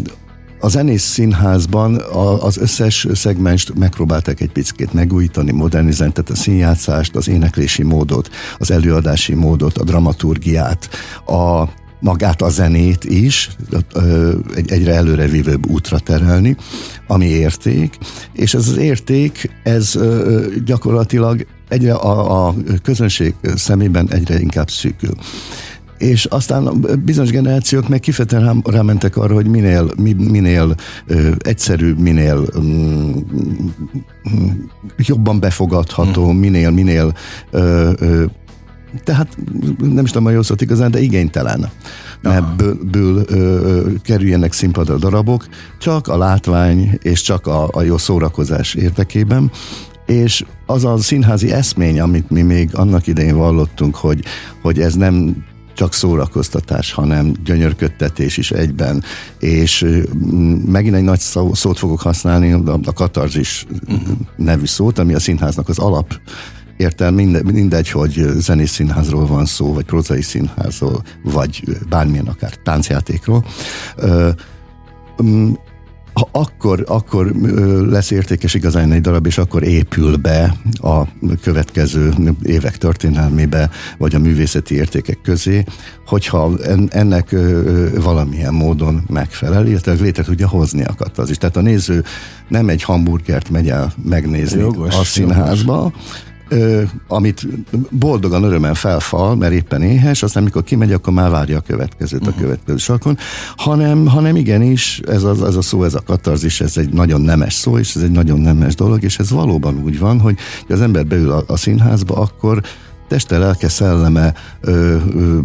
a 0.60 0.68
zenész 0.68 1.02
színházban 1.02 2.02
az 2.40 2.56
összes 2.56 3.06
szegmenst 3.12 3.74
megpróbálták 3.74 4.40
egy 4.40 4.52
picit 4.52 4.92
megújítani, 4.92 5.52
modernizálni, 5.52 6.12
tehát 6.12 6.30
a 6.30 6.34
színjátszást, 6.34 7.16
az 7.16 7.28
éneklési 7.28 7.82
módot, 7.82 8.30
az 8.58 8.70
előadási 8.70 9.34
módot, 9.34 9.78
a 9.78 9.84
dramaturgiát, 9.84 10.88
a 11.26 11.64
magát 12.00 12.42
a 12.42 12.48
zenét 12.48 13.04
is 13.04 13.50
egy 14.54 14.70
egyre 14.70 14.94
előrevívőbb 14.94 15.70
útra 15.70 15.98
terelni, 15.98 16.56
ami 17.06 17.26
érték, 17.26 17.98
és 18.32 18.54
ez 18.54 18.68
az 18.68 18.76
érték, 18.76 19.50
ez 19.62 19.98
gyakorlatilag 20.64 21.46
egyre 21.68 21.94
a, 21.94 22.46
a 22.46 22.54
közönség 22.82 23.34
szemében 23.54 24.10
egyre 24.10 24.40
inkább 24.40 24.70
szűkül 24.70 25.14
és 25.98 26.24
aztán 26.24 26.86
bizonyos 27.04 27.30
generációk 27.30 27.88
meg 27.88 28.00
kifejezetten 28.00 28.62
rámentek 28.64 29.16
arra, 29.16 29.34
hogy 29.34 29.46
minél, 29.46 29.90
minél 30.16 30.74
ö, 31.06 31.30
egyszerűbb, 31.38 31.98
minél 31.98 32.46
mm, 32.60 33.12
jobban 34.96 35.40
befogadható, 35.40 36.24
hmm. 36.28 36.38
minél, 36.38 36.70
minél 36.70 37.14
ö, 37.50 37.92
ö, 37.98 38.24
tehát 39.04 39.36
nem 39.78 40.04
is 40.04 40.10
tudom 40.10 40.26
a 40.26 40.30
jó 40.30 40.42
szót 40.42 40.60
igazán, 40.60 40.90
de 40.90 41.00
igénytelen. 41.00 41.70
Ebből 42.22 43.24
ö, 43.26 43.90
kerüljenek 44.02 44.52
színpadra 44.52 44.96
darabok, 44.96 45.48
csak 45.78 46.08
a 46.08 46.16
látvány 46.16 46.98
és 47.02 47.22
csak 47.22 47.46
a, 47.46 47.68
a 47.72 47.82
jó 47.82 47.96
szórakozás 47.96 48.74
érdekében, 48.74 49.50
és 50.06 50.44
az 50.66 50.84
a 50.84 50.98
színházi 50.98 51.52
eszmény, 51.52 52.00
amit 52.00 52.30
mi 52.30 52.42
még 52.42 52.70
annak 52.72 53.06
idején 53.06 53.36
vallottunk, 53.36 53.96
hogy, 53.96 54.24
hogy 54.62 54.80
ez 54.80 54.94
nem 54.94 55.44
csak 55.78 55.94
szórakoztatás, 55.94 56.92
hanem 56.92 57.32
gyönyörködtetés 57.44 58.36
is 58.36 58.50
egyben. 58.50 59.02
És 59.38 59.86
megint 60.66 60.94
egy 60.94 61.02
nagy 61.02 61.20
szó, 61.20 61.54
szót 61.54 61.78
fogok 61.78 62.00
használni, 62.00 62.52
a, 62.52 62.92
katarzis 62.94 63.66
uh-huh. 63.88 64.16
nevű 64.36 64.64
szót, 64.64 64.98
ami 64.98 65.14
a 65.14 65.20
színháznak 65.20 65.68
az 65.68 65.78
alap 65.78 66.20
minde, 67.10 67.42
mindegy, 67.42 67.90
hogy 67.90 68.26
zenész 68.36 68.72
színházról 68.72 69.26
van 69.26 69.44
szó, 69.44 69.74
vagy 69.74 69.84
prózai 69.84 70.22
színházról, 70.22 71.02
vagy 71.22 71.62
bármilyen 71.88 72.26
akár 72.26 72.54
táncjátékról 72.54 73.44
ha 76.18 76.28
akkor, 76.32 76.84
akkor 76.86 77.26
lesz 77.90 78.10
értékes 78.10 78.54
igazán 78.54 78.92
egy 78.92 79.00
darab, 79.00 79.26
és 79.26 79.38
akkor 79.38 79.62
épül 79.62 80.16
be 80.16 80.54
a 80.72 81.02
következő 81.42 82.12
évek 82.42 82.76
történelmébe, 82.76 83.70
vagy 83.98 84.14
a 84.14 84.18
művészeti 84.18 84.74
értékek 84.74 85.18
közé, 85.22 85.64
hogyha 86.06 86.52
ennek 86.88 87.36
valamilyen 87.94 88.54
módon 88.54 89.02
megfelel, 89.08 89.66
illetve 89.66 89.92
létre 89.92 90.22
tudja 90.22 90.48
hozni 90.48 90.84
a 90.84 90.94
is. 91.28 91.36
Tehát 91.36 91.56
a 91.56 91.60
néző 91.60 92.04
nem 92.48 92.68
egy 92.68 92.82
hamburgert 92.82 93.50
megy 93.50 93.68
el 93.68 93.92
megnézni 94.04 94.60
jogos, 94.60 94.94
a 94.94 95.04
színházba, 95.04 95.74
jogos 95.74 95.92
ö, 96.48 96.82
amit 97.08 97.46
boldogan, 97.90 98.42
örömen 98.42 98.74
felfal, 98.74 99.36
mert 99.36 99.52
éppen 99.52 99.82
éhes, 99.82 100.22
aztán 100.22 100.42
mikor 100.42 100.64
kimegy, 100.64 100.92
akkor 100.92 101.12
már 101.12 101.30
várja 101.30 101.56
a 101.56 101.60
következőt 101.60 102.20
uh-huh. 102.20 102.36
a 102.36 102.40
következő 102.40 102.76
sarkon, 102.76 103.18
hanem, 103.56 104.06
hanem 104.06 104.36
igenis, 104.36 105.00
ez 105.08 105.22
a, 105.22 105.46
ez 105.46 105.56
a 105.56 105.62
szó, 105.62 105.84
ez 105.84 105.94
a 105.94 106.02
katarzis, 106.06 106.60
ez 106.60 106.76
egy 106.76 106.92
nagyon 106.92 107.20
nemes 107.20 107.54
szó, 107.54 107.78
és 107.78 107.94
ez 107.94 108.02
egy 108.02 108.10
nagyon 108.10 108.40
nemes 108.40 108.74
dolog, 108.74 109.02
és 109.02 109.18
ez 109.18 109.30
valóban 109.30 109.82
úgy 109.84 109.98
van, 109.98 110.20
hogy 110.20 110.36
az 110.68 110.80
ember 110.80 111.06
beül 111.06 111.30
a, 111.30 111.44
a 111.46 111.56
színházba, 111.56 112.14
akkor 112.14 112.62
teste, 113.08 113.38
lelke, 113.38 113.68
szelleme, 113.68 114.34
ö, 114.60 114.96
ö, 115.14 115.38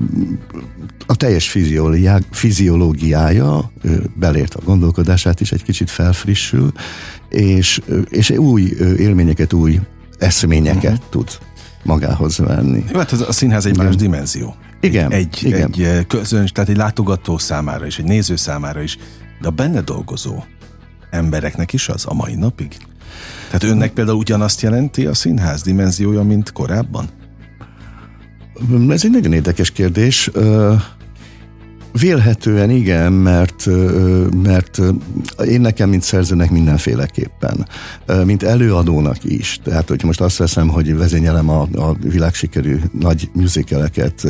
a 1.06 1.16
teljes 1.16 1.50
fiziológiá, 1.50 2.20
fiziológiája, 2.32 3.72
ö, 3.82 3.96
belért 4.16 4.54
a 4.54 4.62
gondolkodását 4.64 5.42
is 5.42 5.52
egy 5.52 5.64
kicsit 5.64 5.90
felfrissül, 5.90 6.72
és, 7.30 7.82
és 8.10 8.30
új 8.30 8.62
élményeket, 8.98 9.54
új 9.54 9.80
eszményeket 10.24 10.92
uh-huh. 10.92 11.10
tud 11.10 11.38
magához 11.84 12.38
venni. 12.38 12.84
Jó, 12.92 12.98
hát 12.98 13.12
ez 13.12 13.22
a 13.22 13.32
színház 13.32 13.66
egy 13.66 13.78
más 13.78 13.96
dimenzió. 13.96 14.56
Igen. 14.82 15.12
Egy, 15.12 15.40
Igen. 15.44 15.62
egy 15.62 16.08
közöns, 16.08 16.52
tehát 16.52 16.70
egy 16.70 16.78
látogató 16.78 17.38
számára 17.38 17.86
is, 17.86 18.00
egy 18.00 18.06
néző 18.06 18.36
számára 18.36 18.82
is, 18.82 18.98
de 19.42 19.48
a 19.48 19.52
benne 19.52 19.82
dolgozó 19.82 20.44
embereknek 21.10 21.74
is 21.74 21.90
az 21.90 22.06
a 22.08 22.14
mai 22.14 22.36
napig? 22.36 22.78
Tehát 23.46 23.64
önnek 23.64 23.92
például 23.92 24.18
ugyanazt 24.18 24.62
jelenti 24.62 25.06
a 25.06 25.14
színház 25.14 25.62
dimenziója, 25.62 26.24
mint 26.24 26.52
korábban? 26.52 27.10
Ez 28.90 29.04
egy 29.04 29.12
nagyon 29.12 29.34
érdekes 29.34 29.72
kérdés. 29.72 30.32
Vélhetően 32.00 32.70
igen, 32.70 33.14
mert, 33.14 33.66
mert 34.44 34.82
én 35.48 35.62
nekem, 35.62 35.90
mint 35.90 36.04
szerzőnek 36.04 36.52
mindenféleképpen, 36.52 37.68
mint 38.26 38.44
előadónak 38.44 39.24
is. 39.24 39.60
Tehát, 39.64 39.88
hogy 39.88 40.04
most 40.04 40.22
azt 40.22 40.38
veszem, 40.38 40.68
hogy 40.68 40.98
vezényelem 40.98 41.50
a, 41.50 41.62
a 41.62 41.96
világsikerű 42.02 42.80
nagy 43.00 43.30
musicaleket 43.34 44.28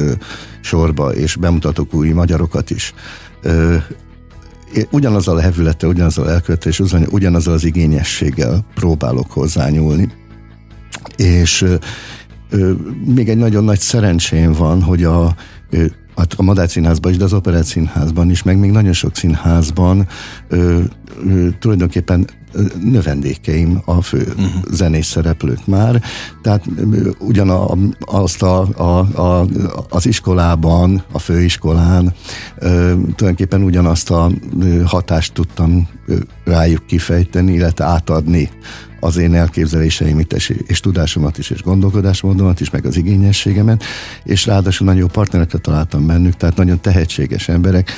sorba, 0.62 1.14
és 1.14 1.36
bemutatok 1.36 1.94
új 1.94 2.10
magyarokat 2.10 2.70
is. 2.70 2.94
Ugyanazzal 4.92 5.38
a 5.38 5.42
hevülettel, 5.42 5.90
ugyanazzal 5.90 6.26
a 6.26 6.30
elkövetés, 6.30 6.82
ugyanazzal 7.10 7.54
az 7.54 7.64
igényességgel 7.64 8.66
próbálok 8.76 9.32
hozzányúlni. 9.32 10.10
És 11.16 11.66
még 13.06 13.30
egy 13.30 13.38
nagyon 13.38 13.64
nagy 13.64 13.80
szerencsém 13.80 14.52
van, 14.52 14.82
hogy 14.82 15.04
a 15.04 15.36
a 16.16 16.42
Madár 16.42 16.70
Színházban 16.70 17.12
is, 17.12 17.18
de 17.18 17.24
az 17.24 17.34
Operett 17.34 17.66
Színházban 17.66 18.30
is, 18.30 18.44
meg 18.44 18.58
még 18.58 18.72
nagyon 18.72 18.94
sok 18.94 19.16
színházban 19.16 20.08
ö, 20.48 20.80
ö, 21.26 21.48
tulajdonképpen 21.60 22.28
növendékeim 22.84 23.82
a 23.86 24.02
fő 24.02 24.18
uh-huh. 24.18 24.46
zenés 24.72 25.06
szereplők 25.06 25.68
már. 25.68 26.02
Tehát 26.42 26.66
ugyan 27.20 27.50
a, 27.50 27.78
azt 28.00 28.42
a, 28.42 28.68
a, 28.78 29.20
a, 29.22 29.48
az 29.90 30.06
iskolában, 30.06 31.04
a 31.12 31.20
főiskolán 31.20 32.14
ö, 32.58 32.68
tulajdonképpen 32.96 33.64
ugyanazt 33.64 34.10
a 34.10 34.32
hatást 34.86 35.34
tudtam 35.34 35.88
rájuk 36.46 36.86
kifejteni, 36.86 37.54
illetve 37.54 37.86
átadni 37.86 38.50
az 39.04 39.18
én 39.18 39.34
elképzeléseimit 39.34 40.34
és, 40.68 40.80
tudásomat 40.80 41.38
is, 41.38 41.50
és 41.50 41.62
gondolkodásmódomat 41.62 42.60
is, 42.60 42.70
meg 42.70 42.86
az 42.86 42.98
igényességemet, 42.98 43.84
és 44.24 44.46
ráadásul 44.46 44.86
nagyon 44.86 45.02
jó 45.02 45.08
partnereket 45.08 45.62
találtam 45.62 46.08
bennük, 46.08 46.34
tehát 46.34 46.56
nagyon 46.56 46.82
tehetséges 46.82 47.48
emberek. 47.48 47.92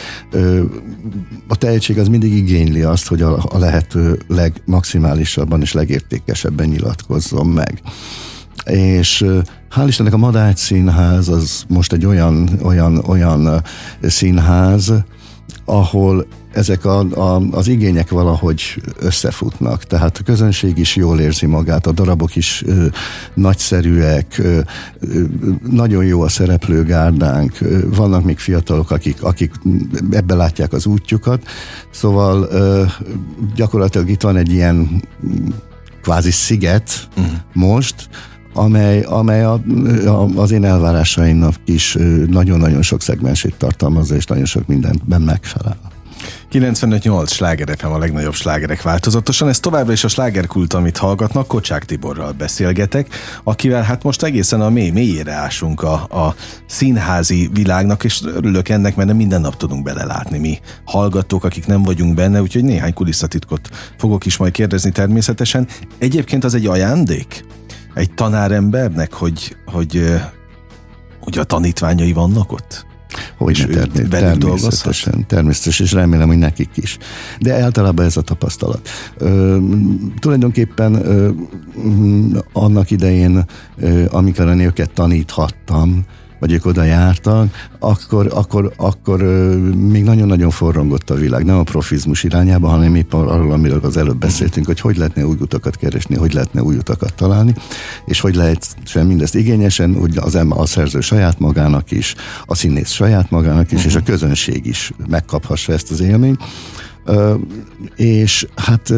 A 1.47 1.55
tehetség 1.55 1.99
az 1.99 2.07
mindig 2.07 2.33
igényli 2.33 2.81
azt, 2.81 3.07
hogy 3.07 3.21
a 3.21 3.57
lehető 3.57 4.19
legmaximálisabban 4.27 5.61
és 5.61 5.73
legértékesebben 5.73 6.67
nyilatkozzon 6.67 7.47
meg. 7.47 7.81
És 8.65 9.25
hál' 9.75 9.85
Istennek 9.87 10.13
a 10.13 10.17
Madács 10.17 10.59
Színház 10.59 11.29
az 11.29 11.63
most 11.67 11.93
egy 11.93 12.05
olyan, 12.05 12.49
olyan, 12.61 12.97
olyan 12.97 13.61
színház, 14.01 14.93
ahol 15.65 16.27
ezek 16.55 16.85
a, 16.85 16.99
a, 16.99 17.41
az 17.51 17.67
igények 17.67 18.09
valahogy 18.09 18.81
összefutnak, 18.99 19.83
tehát 19.83 20.17
a 20.17 20.23
közönség 20.23 20.77
is 20.77 20.95
jól 20.95 21.19
érzi 21.19 21.45
magát, 21.45 21.87
a 21.87 21.91
darabok 21.91 22.35
is 22.35 22.63
ö, 22.65 22.85
nagyszerűek, 23.33 24.37
ö, 24.37 24.59
ö, 24.99 25.21
nagyon 25.69 26.05
jó 26.05 26.21
a 26.21 26.29
szereplőgárdánk, 26.29 27.57
ö, 27.61 27.95
vannak 27.95 28.23
még 28.23 28.39
fiatalok, 28.39 28.91
akik, 28.91 29.23
akik 29.23 29.51
ebbe 30.11 30.35
látják 30.35 30.73
az 30.73 30.85
útjukat, 30.85 31.43
szóval 31.91 32.47
ö, 32.51 32.83
gyakorlatilag 33.55 34.09
itt 34.09 34.21
van 34.21 34.37
egy 34.37 34.51
ilyen 34.51 35.03
kvázi 36.01 36.31
sziget 36.31 37.09
uh-huh. 37.17 37.33
most, 37.53 38.09
amely, 38.53 39.01
amely 39.01 39.43
a, 39.43 39.61
a, 40.05 40.27
az 40.35 40.51
én 40.51 40.63
elvárásaimnak 40.65 41.55
is 41.65 41.97
nagyon-nagyon 42.27 42.81
sok 42.81 43.01
szegmensét 43.01 43.55
tartalmazza, 43.57 44.15
és 44.15 44.25
nagyon 44.25 44.45
sok 44.45 44.67
mindenben 44.67 45.21
megfelel. 45.21 45.77
95-8 46.51 47.27
sláger 47.27 47.77
FM 47.77 47.87
a 47.87 47.97
legnagyobb 47.97 48.33
slágerek 48.33 48.81
változatosan. 48.81 49.47
Ez 49.47 49.59
továbbra 49.59 49.91
is 49.91 50.03
a 50.03 50.07
slágerkult, 50.07 50.73
amit 50.73 50.97
hallgatnak. 50.97 51.47
Kocsák 51.47 51.85
Tiborral 51.85 52.31
beszélgetek, 52.31 53.07
akivel 53.43 53.81
hát 53.81 54.03
most 54.03 54.23
egészen 54.23 54.61
a 54.61 54.69
mély 54.69 54.89
mélyére 54.89 55.33
ásunk 55.33 55.81
a, 55.81 55.93
a 55.93 56.35
színházi 56.67 57.49
világnak, 57.53 58.03
és 58.03 58.21
örülök 58.25 58.69
ennek, 58.69 58.95
mert 58.95 59.07
nem 59.07 59.17
minden 59.17 59.41
nap 59.41 59.57
tudunk 59.57 59.83
belelátni 59.83 60.37
mi 60.37 60.59
hallgatók, 60.85 61.43
akik 61.43 61.65
nem 61.65 61.83
vagyunk 61.83 62.13
benne, 62.13 62.41
úgyhogy 62.41 62.63
néhány 62.63 62.93
kulisszatitkot 62.93 63.69
fogok 63.97 64.25
is 64.25 64.37
majd 64.37 64.51
kérdezni 64.51 64.91
természetesen. 64.91 65.67
Egyébként 65.97 66.43
az 66.43 66.53
egy 66.53 66.65
ajándék 66.65 67.45
egy 67.93 68.13
tanárembernek, 68.13 69.13
hogy, 69.13 69.55
hogy, 69.65 70.13
hogy 71.19 71.37
a 71.37 71.43
tanítványai 71.43 72.13
vannak 72.13 72.51
ott? 72.51 72.85
Hogy 73.37 73.65
ne, 73.67 73.75
termé- 73.75 74.09
természetesen, 74.09 75.25
természetesen, 75.27 75.85
és 75.85 75.91
remélem, 75.91 76.27
hogy 76.27 76.37
nekik 76.37 76.69
is. 76.75 76.97
De 77.39 77.53
általában 77.61 78.05
ez 78.05 78.17
a 78.17 78.21
tapasztalat. 78.21 78.89
Ö, 79.17 79.57
tulajdonképpen 80.19 80.93
ö, 81.05 81.29
annak 82.53 82.91
idején, 82.91 83.45
ö, 83.77 84.03
amikor 84.09 84.47
a 84.47 84.53
nőket 84.53 84.91
taníthattam, 84.91 86.05
vagy 86.39 86.51
ők 86.51 86.65
oda 86.65 86.83
jártak, 86.83 87.69
akkor, 87.79 88.31
akkor, 88.33 88.73
akkor 88.77 89.21
még 89.75 90.03
nagyon-nagyon 90.03 90.49
forrongott 90.49 91.09
a 91.09 91.15
világ, 91.15 91.45
nem 91.45 91.57
a 91.57 91.63
profizmus 91.63 92.23
irányába, 92.23 92.67
hanem 92.67 92.95
épp 92.95 93.13
arról, 93.13 93.51
amiről 93.51 93.79
az 93.83 93.97
előbb 93.97 94.17
beszéltünk, 94.17 94.65
hogy 94.65 94.79
hogy 94.79 94.97
lehetne 94.97 95.25
új 95.25 95.37
utakat 95.39 95.75
keresni, 95.75 96.15
hogy 96.15 96.33
lehetne 96.33 96.63
új 96.63 96.75
utakat 96.75 97.13
találni, 97.13 97.53
és 98.05 98.19
hogy 98.19 98.35
lehet 98.35 98.75
sem 98.85 99.07
mindezt 99.07 99.35
igényesen, 99.35 99.95
úgy 99.95 100.17
az 100.17 100.35
a 100.49 100.65
szerző 100.65 100.99
saját 100.99 101.39
magának 101.39 101.91
is, 101.91 102.15
a 102.45 102.55
színész 102.55 102.91
saját 102.91 103.29
magának 103.29 103.71
is, 103.71 103.77
uh-huh. 103.77 103.91
és 103.91 103.95
a 103.95 104.03
közönség 104.03 104.65
is 104.65 104.91
megkaphassa 105.07 105.73
ezt 105.73 105.91
az 105.91 106.01
élményt. 106.01 106.43
És 107.95 108.47
hát 108.55 108.93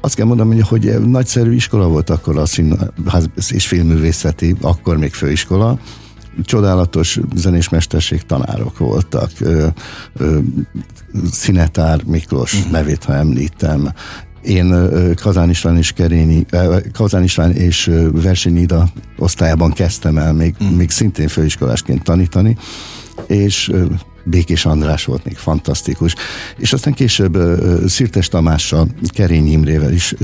azt 0.00 0.14
kell 0.14 0.26
mondanom, 0.26 0.62
hogy 0.62 1.08
nagyszerű 1.08 1.52
iskola 1.54 1.88
volt 1.88 2.10
akkor 2.10 2.38
a 2.38 2.46
színház 2.46 3.28
és 3.50 3.66
filmművészeti, 3.66 4.56
akkor 4.60 4.96
még 4.96 5.12
főiskola, 5.12 5.78
csodálatos 6.44 7.18
zenésmesterség 7.34 8.22
tanárok 8.22 8.78
voltak. 8.78 9.30
Ö, 9.40 9.66
ö, 10.16 10.38
Szinetár 11.30 12.02
Miklós 12.04 12.54
uh-huh. 12.54 12.72
nevét, 12.72 13.04
ha 13.04 13.14
említem, 13.14 13.92
én 14.42 14.88
Kazán 15.14 15.50
István 15.50 15.76
és 15.76 15.92
Kerényi, 15.92 16.46
Kazán 16.92 17.22
István 17.22 17.52
és 17.52 17.90
Versenyida 18.12 18.88
osztályában 19.18 19.72
kezdtem 19.72 20.18
el 20.18 20.32
még, 20.32 20.54
uh-huh. 20.60 20.76
még 20.76 20.90
szintén 20.90 21.28
főiskolásként 21.28 22.02
tanítani, 22.02 22.56
és 23.26 23.72
Békés 24.24 24.64
András 24.64 25.04
volt 25.04 25.24
még 25.24 25.36
fantasztikus. 25.36 26.14
És 26.56 26.72
aztán 26.72 26.92
később 26.92 27.38
Szirtes 27.86 28.28
Tamással, 28.28 28.88
Kerény 29.14 29.52
Imrével 29.52 29.92
is, 29.92 30.14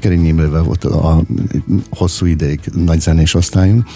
Kerény 0.00 0.26
Imrével 0.26 0.62
volt 0.62 0.84
a, 0.84 1.16
a 1.16 1.22
hosszú 1.90 2.26
ideig 2.26 2.60
nagy 2.74 3.00
zenés 3.00 3.34
osztályunk, 3.34 3.86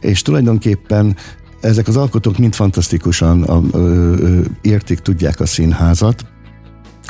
és 0.00 0.22
tulajdonképpen 0.22 1.16
ezek 1.60 1.88
az 1.88 1.96
alkotók 1.96 2.38
mind 2.38 2.54
fantasztikusan 2.54 3.42
a, 3.42 3.62
a, 3.72 3.78
a, 3.78 4.18
értik, 4.60 4.98
tudják 4.98 5.40
a 5.40 5.46
színházat, 5.46 6.24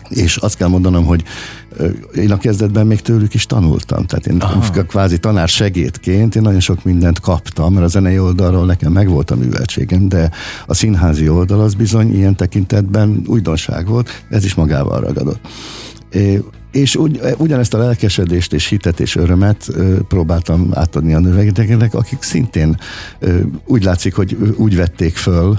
és 0.08 0.36
azt 0.36 0.56
kell 0.56 0.68
mondanom, 0.68 1.04
hogy 1.04 1.24
én 2.14 2.32
a 2.32 2.38
kezdetben 2.38 2.86
még 2.86 3.00
tőlük 3.00 3.34
is 3.34 3.46
tanultam, 3.46 4.06
tehát 4.06 4.26
én 4.26 4.40
Aha. 4.40 4.82
kvázi 4.82 5.18
tanár 5.18 5.48
segédként 5.48 6.36
én 6.36 6.42
nagyon 6.42 6.60
sok 6.60 6.84
mindent 6.84 7.20
kaptam, 7.20 7.72
mert 7.72 7.86
a 7.86 7.88
zenei 7.88 8.18
oldalról 8.18 8.66
nekem 8.66 8.92
megvolt 8.92 9.30
a 9.30 9.36
műveltségem, 9.36 10.08
de 10.08 10.30
a 10.66 10.74
színházi 10.74 11.28
oldal 11.28 11.60
az 11.60 11.74
bizony 11.74 12.14
ilyen 12.14 12.36
tekintetben 12.36 13.22
újdonság 13.26 13.86
volt, 13.86 14.24
ez 14.28 14.44
is 14.44 14.54
magával 14.54 15.00
ragadott. 15.00 15.48
És 16.70 16.96
ugy, 16.96 17.20
ugyanezt 17.36 17.74
a 17.74 17.78
lelkesedést 17.78 18.52
és 18.52 18.66
hitet 18.66 19.00
és 19.00 19.16
örömet 19.16 19.68
ö, 19.68 20.00
próbáltam 20.08 20.70
átadni 20.74 21.14
a 21.14 21.18
növegedeknek, 21.18 21.94
akik 21.94 22.22
szintén 22.22 22.76
ö, 23.18 23.40
úgy 23.66 23.84
látszik, 23.84 24.14
hogy 24.14 24.36
úgy 24.56 24.76
vették 24.76 25.16
föl 25.16 25.58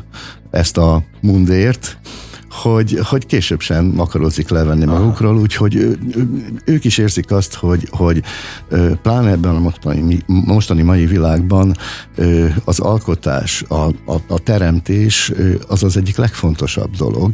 ezt 0.51 0.77
a 0.77 1.03
mundért, 1.19 1.97
hogy, 2.51 2.99
hogy 3.03 3.25
később 3.25 3.61
sem 3.61 3.93
akarozik 3.97 4.49
levenni 4.49 4.85
Aha. 4.85 4.99
magukról, 4.99 5.37
úgyhogy 5.37 5.97
ők 6.65 6.85
is 6.85 6.97
érzik 6.97 7.31
azt, 7.31 7.53
hogy, 7.53 7.87
hogy 7.89 8.23
pláne 9.01 9.29
ebben 9.29 9.55
a 9.55 9.59
mostani, 9.59 10.23
mostani 10.25 10.81
mai 10.81 11.05
világban 11.05 11.75
az 12.65 12.79
alkotás, 12.79 13.63
a, 13.67 13.85
a, 13.85 14.21
a 14.27 14.39
teremtés 14.39 15.31
az 15.67 15.83
az 15.83 15.97
egyik 15.97 16.17
legfontosabb 16.17 16.95
dolog, 16.95 17.33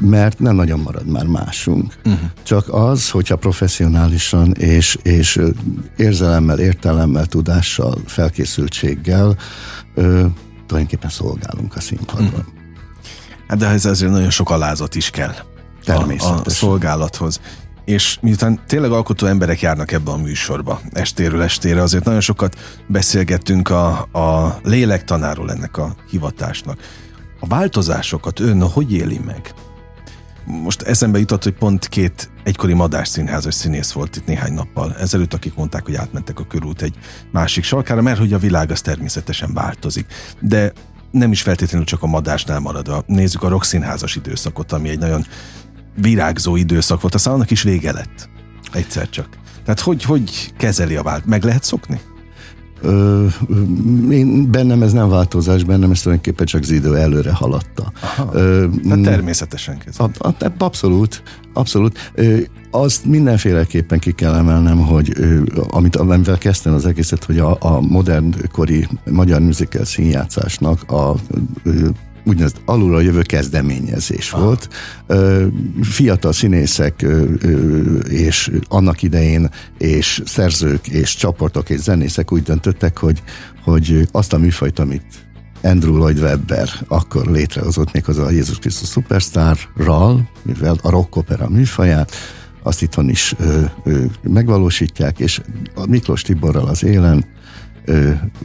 mert 0.00 0.38
nem 0.38 0.54
nagyon 0.54 0.80
marad 0.80 1.06
már 1.06 1.26
másunk. 1.26 1.94
Uh-huh. 2.04 2.30
Csak 2.42 2.68
az, 2.68 3.10
hogyha 3.10 3.36
professzionálisan 3.36 4.52
és, 4.52 4.98
és 5.02 5.40
érzelemmel, 5.96 6.58
értelemmel, 6.58 7.26
tudással, 7.26 7.98
felkészültséggel 8.06 9.36
ö, 9.94 10.24
tulajdonképpen 10.66 11.10
szolgálunk 11.10 11.76
a 11.76 11.80
színpadon. 11.80 12.26
Uh-huh. 12.26 12.53
Hát 13.48 13.58
de 13.58 13.66
ez 13.66 13.84
azért 13.84 14.12
nagyon 14.12 14.30
sok 14.30 14.50
alázat 14.50 14.94
is 14.94 15.10
kell 15.10 15.34
a, 15.86 16.40
a 16.44 16.50
szolgálathoz. 16.50 17.40
És 17.84 18.18
miután 18.20 18.60
tényleg 18.66 18.90
alkotó 18.90 19.26
emberek 19.26 19.60
járnak 19.60 19.92
ebbe 19.92 20.10
a 20.10 20.16
műsorba, 20.16 20.80
estéről 20.92 21.42
estére, 21.42 21.82
azért 21.82 22.04
nagyon 22.04 22.20
sokat 22.20 22.58
beszélgettünk 22.86 23.68
a, 23.68 24.08
a 24.12 24.58
lélektanáról 24.62 25.50
ennek 25.50 25.76
a 25.76 25.94
hivatásnak. 26.10 26.78
A 27.40 27.46
változásokat 27.46 28.40
ön 28.40 28.62
hogy 28.62 28.92
éli 28.92 29.20
meg? 29.24 29.54
Most 30.46 30.82
eszembe 30.82 31.18
jutott, 31.18 31.42
hogy 31.42 31.52
pont 31.52 31.88
két 31.88 32.30
egykori 32.42 32.72
Madás 32.72 33.08
színházas 33.08 33.54
színész 33.54 33.92
volt 33.92 34.16
itt 34.16 34.26
néhány 34.26 34.52
nappal 34.52 34.94
ezelőtt, 34.96 35.34
akik 35.34 35.54
mondták, 35.54 35.84
hogy 35.84 35.94
átmentek 35.94 36.38
a 36.38 36.46
körút 36.46 36.82
egy 36.82 36.94
másik 37.32 37.64
sarkára, 37.64 38.02
mert 38.02 38.18
hogy 38.18 38.32
a 38.32 38.38
világ 38.38 38.70
az 38.70 38.80
természetesen 38.80 39.54
változik. 39.54 40.06
De 40.40 40.72
nem 41.14 41.32
is 41.32 41.42
feltétlenül 41.42 41.86
csak 41.86 42.02
a 42.02 42.06
madásnál 42.06 42.60
maradva. 42.60 43.02
Nézzük 43.06 43.42
a 43.42 43.62
színházas 43.62 44.16
időszakot, 44.16 44.72
ami 44.72 44.88
egy 44.88 44.98
nagyon 44.98 45.24
virágzó 45.96 46.56
időszak 46.56 47.00
volt, 47.00 47.14
aztán 47.14 47.34
annak 47.34 47.50
is 47.50 47.62
vége 47.62 47.92
lett. 47.92 48.28
Egyszer 48.72 49.10
csak. 49.10 49.28
Tehát 49.64 49.80
hogy, 49.80 50.02
hogy 50.02 50.52
kezeli 50.56 50.96
a 50.96 51.02
vált? 51.02 51.26
Meg 51.26 51.44
lehet 51.44 51.64
szokni? 51.64 52.00
Ö, 52.82 53.26
én, 54.10 54.50
bennem 54.50 54.82
ez 54.82 54.92
nem 54.92 55.08
változás, 55.08 55.64
bennem 55.64 55.90
ez 55.90 56.00
tulajdonképpen 56.00 56.46
csak 56.46 56.62
az 56.62 56.70
idő 56.70 56.96
előre 56.96 57.32
haladta. 57.32 57.92
Aha, 58.00 58.30
ö, 58.32 58.66
tehát 58.88 59.04
természetesen 59.04 59.78
kezdve. 59.78 60.10
Abszolút, 60.58 61.22
abszolút. 61.54 62.12
Azt 62.70 63.04
mindenféleképpen 63.04 63.98
ki 63.98 64.12
kell 64.12 64.34
emelnem, 64.34 64.78
hogy 64.78 65.12
amit, 65.68 65.96
amivel 65.96 66.38
kezdtem 66.38 66.74
az 66.74 66.86
egészet, 66.86 67.24
hogy 67.24 67.38
a, 67.38 67.56
a 67.60 67.80
modern 67.80 68.34
kori 68.52 68.88
magyar 69.04 69.40
musical 69.40 69.84
színjátszásnak 69.84 70.90
a 70.90 71.14
úgynevezett 72.24 72.60
alulra 72.64 73.00
jövő 73.00 73.22
kezdeményezés 73.22 74.32
ah. 74.32 74.40
volt. 74.40 74.68
Fiatal 75.82 76.32
színészek 76.32 77.06
és 78.08 78.50
annak 78.68 79.02
idején 79.02 79.50
és 79.78 80.22
szerzők 80.24 80.88
és 80.88 81.16
csapatok 81.16 81.70
és 81.70 81.80
zenészek 81.80 82.32
úgy 82.32 82.42
döntöttek, 82.42 82.98
hogy, 82.98 83.22
hogy 83.62 84.08
azt 84.12 84.32
a 84.32 84.38
műfajt, 84.38 84.78
amit 84.78 85.23
Andrew 85.64 85.96
Lloyd 85.96 86.18
Webber. 86.18 86.68
Akkor 86.88 87.26
létrehozott 87.26 87.92
még 87.92 88.08
az 88.08 88.18
a 88.18 88.30
Jézus 88.30 88.58
Krisztus 88.58 88.88
Superstarral, 88.88 90.28
mivel 90.42 90.76
a 90.82 90.90
rock 90.90 91.16
opera 91.16 91.48
műfaját, 91.48 92.12
azt 92.62 92.82
itthon 92.82 93.08
is 93.08 93.34
ö, 93.38 93.62
ö, 93.84 94.04
megvalósítják, 94.22 95.18
és 95.18 95.40
a 95.74 95.86
Miklós 95.86 96.22
Tiborral 96.22 96.66
az 96.66 96.84
élen 96.84 97.24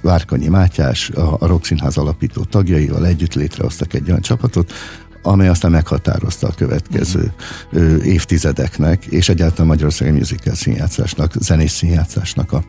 Várkanyi 0.01 0.47
Mátyás, 0.47 1.09
a, 1.09 1.35
a 1.39 1.45
Rock 1.45 1.65
Színház 1.65 1.97
alapító 1.97 2.43
tagjaival 2.43 3.05
együtt 3.05 3.33
létrehoztak 3.33 3.93
egy 3.93 4.09
olyan 4.09 4.21
csapatot, 4.21 4.73
amely 5.21 5.47
aztán 5.47 5.71
meghatározta 5.71 6.47
a 6.47 6.53
következő 6.55 7.33
ö, 7.71 8.03
évtizedeknek, 8.03 9.05
és 9.05 9.29
egyáltalán 9.29 9.67
Magyarországi 9.67 10.11
musical 10.11 10.55
színjátszásnak, 10.55 11.33
zenés 11.39 11.71
színjátszásnak 11.71 12.51
a, 12.51 12.63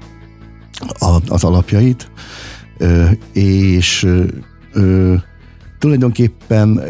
a, 0.99 1.21
az 1.29 1.45
alapjait, 1.45 2.11
ö, 2.11 2.50
és 3.33 4.07
tulajdonképpen 5.79 6.81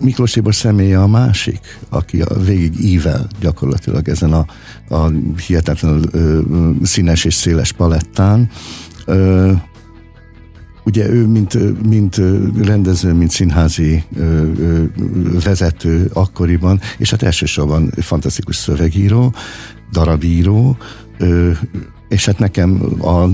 Miklós 0.00 0.30
Tibor 0.30 0.54
személye 0.54 1.00
a 1.00 1.06
másik, 1.06 1.78
aki 1.88 2.20
a 2.20 2.38
végig 2.38 2.80
ível 2.80 3.26
gyakorlatilag 3.40 4.08
ezen 4.08 4.32
a, 4.32 4.46
a 4.88 5.10
hihetetlenül 5.46 6.02
ö, 6.10 6.40
színes 6.82 7.24
és 7.24 7.34
széles 7.34 7.72
palettán. 7.72 8.50
Ö, 9.06 9.52
ugye 10.84 11.08
ő, 11.08 11.26
mint, 11.26 11.82
mint 11.88 12.20
rendező, 12.62 13.12
mint 13.12 13.30
színházi 13.30 14.04
ö, 14.16 14.50
ö, 14.58 14.84
vezető 15.44 16.10
akkoriban, 16.12 16.80
és 16.98 17.10
hát 17.10 17.22
elsősorban 17.22 17.90
fantasztikus 17.96 18.56
szövegíró, 18.56 19.34
darabíró, 19.92 20.76
ö, 21.18 21.50
és 22.08 22.24
hát 22.24 22.38
nekem 22.38 22.82
a 23.00 23.28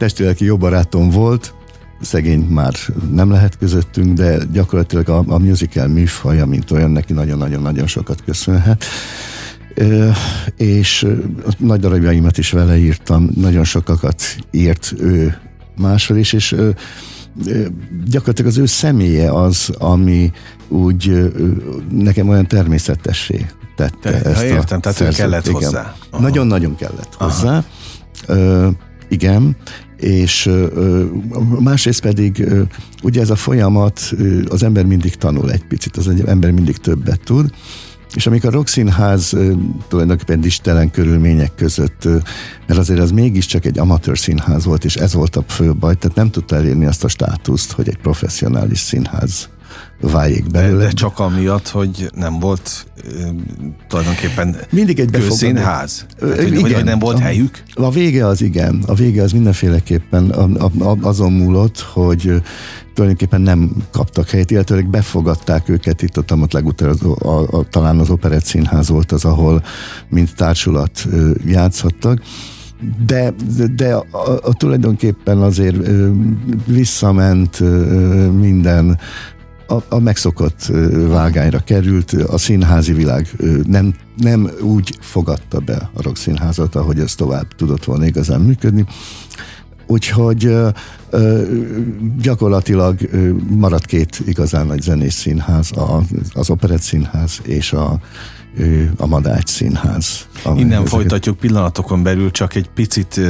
testüleki 0.00 0.44
jó 0.44 0.56
barátom 0.56 1.10
volt, 1.10 1.54
szegény 2.00 2.40
már 2.40 2.74
nem 3.12 3.30
lehet 3.30 3.58
közöttünk, 3.58 4.12
de 4.12 4.38
gyakorlatilag 4.52 5.08
a, 5.08 5.24
a 5.26 5.38
musical 5.38 5.86
műfaja, 5.86 6.46
mint 6.46 6.70
olyan, 6.70 6.90
neki 6.90 7.12
nagyon-nagyon-nagyon 7.12 7.86
sokat 7.86 8.22
köszönhet. 8.24 8.84
Ö, 9.74 10.08
és 10.56 11.06
nagy 11.58 11.80
darabjaimat 11.80 12.38
is 12.38 12.50
vele 12.50 12.76
írtam, 12.78 13.30
nagyon 13.34 13.64
sokakat 13.64 14.22
írt 14.50 14.94
ő 14.98 15.38
máshol 15.76 16.16
is, 16.16 16.32
és 16.32 16.52
ö, 16.52 16.70
gyakorlatilag 18.04 18.50
az 18.50 18.58
ő 18.58 18.66
személye 18.66 19.32
az, 19.32 19.70
ami 19.78 20.32
úgy 20.68 21.08
ö, 21.08 21.26
nekem 21.90 22.28
olyan 22.28 22.46
természetessé 22.46 23.46
tette 23.76 24.20
Te, 24.20 24.30
ezt 24.30 24.42
értem, 24.42 24.78
a 24.78 24.80
tehát 24.80 24.98
szerzőt. 24.98 25.16
kellett 25.16 25.46
igen. 25.46 25.62
hozzá. 25.62 25.94
Nagyon-nagyon 26.18 26.76
kellett 26.76 27.14
Aha. 27.18 27.30
hozzá. 27.30 27.64
Ö, 28.26 28.68
igen, 29.10 29.56
és 29.96 30.50
másrészt 31.58 32.00
pedig 32.00 32.46
ugye 33.02 33.20
ez 33.20 33.30
a 33.30 33.36
folyamat, 33.36 34.14
az 34.48 34.62
ember 34.62 34.84
mindig 34.84 35.14
tanul 35.14 35.50
egy 35.50 35.64
picit, 35.64 35.96
az 35.96 36.08
ember 36.26 36.50
mindig 36.50 36.76
többet 36.76 37.20
tud, 37.24 37.50
és 38.14 38.26
amikor 38.26 38.48
a 38.48 38.52
Rokszínház 38.52 39.36
tulajdonképpen 39.88 40.40
distelen 40.40 40.90
körülmények 40.90 41.54
között, 41.54 42.04
mert 42.66 42.78
azért 42.78 43.00
az 43.00 43.10
mégiscsak 43.10 43.64
egy 43.64 43.78
amatőr 43.78 44.18
színház 44.18 44.64
volt, 44.64 44.84
és 44.84 44.96
ez 44.96 45.14
volt 45.14 45.36
a 45.36 45.44
fő 45.46 45.74
baj, 45.74 45.94
tehát 45.94 46.16
nem 46.16 46.30
tudta 46.30 46.56
elérni 46.56 46.86
azt 46.86 47.04
a 47.04 47.08
státuszt, 47.08 47.72
hogy 47.72 47.88
egy 47.88 47.98
professzionális 47.98 48.78
színház 48.78 49.48
váljék 50.00 50.50
belőle. 50.50 50.84
De, 50.84 50.90
csak 50.90 51.18
amiatt, 51.18 51.68
hogy 51.68 52.10
nem 52.14 52.38
volt 52.38 52.86
tulajdonképpen 53.88 54.56
Mindig 54.70 55.00
egy 55.00 55.26
színház. 55.30 56.06
Tehát, 56.18 56.36
hogy, 56.36 56.52
igen, 56.52 56.74
hogy 56.74 56.84
nem 56.84 56.98
volt 56.98 57.16
a, 57.16 57.20
helyük? 57.20 57.62
A 57.74 57.90
vége 57.90 58.26
az 58.26 58.42
igen. 58.42 58.82
A 58.86 58.94
vége 58.94 59.22
az 59.22 59.32
mindenféleképpen 59.32 60.30
azon 61.00 61.32
múlott, 61.32 61.80
hogy 61.80 62.42
tulajdonképpen 62.94 63.40
nem 63.40 63.70
kaptak 63.90 64.28
helyet, 64.28 64.50
illetve 64.50 64.82
befogadták 64.82 65.68
őket, 65.68 66.02
itt 66.02 66.18
ott, 66.18 66.32
ott 66.32 66.52
legutóbb 66.52 66.88
az, 66.88 67.02
a, 67.02 67.56
a, 67.58 67.64
talán 67.70 67.98
az 67.98 68.10
Operett 68.10 68.44
Színház 68.44 68.88
volt 68.88 69.12
az, 69.12 69.24
ahol 69.24 69.62
mint 70.08 70.34
társulat 70.34 71.06
játszhattak 71.46 72.20
de, 73.06 73.32
de, 73.56 73.66
de 73.66 73.94
a, 73.94 74.38
a, 74.42 74.52
tulajdonképpen 74.52 75.38
azért 75.38 75.88
ö, 75.88 76.10
visszament 76.66 77.60
ö, 77.60 78.30
minden 78.30 78.98
a, 79.70 79.82
a 79.88 79.98
megszokott 79.98 80.72
vágányra 81.08 81.58
került, 81.58 82.12
a 82.12 82.38
színházi 82.38 82.92
világ 82.92 83.28
nem, 83.66 83.94
nem 84.16 84.50
úgy 84.60 84.98
fogadta 85.00 85.58
be 85.58 85.90
a 85.94 86.14
színházat, 86.14 86.74
ahogy 86.74 86.98
ez 86.98 87.14
tovább 87.14 87.54
tudott 87.56 87.84
volna 87.84 88.06
igazán 88.06 88.40
működni. 88.40 88.84
Úgyhogy 89.86 90.56
gyakorlatilag 92.22 92.98
maradt 93.48 93.86
két 93.86 94.22
igazán 94.26 94.66
nagy 94.66 94.82
zenés 94.82 95.12
színház, 95.12 95.70
az 96.32 96.50
Operett 96.50 96.80
Színház 96.80 97.40
és 97.42 97.72
a, 97.72 98.00
a 98.96 99.06
Madács 99.06 99.48
Színház. 99.48 100.26
Innen 100.44 100.70
ezeket... 100.70 100.88
folytatjuk 100.88 101.36
pillanatokon 101.36 102.02
belül, 102.02 102.30
csak 102.30 102.54
egy 102.54 102.68
picit 102.74 103.20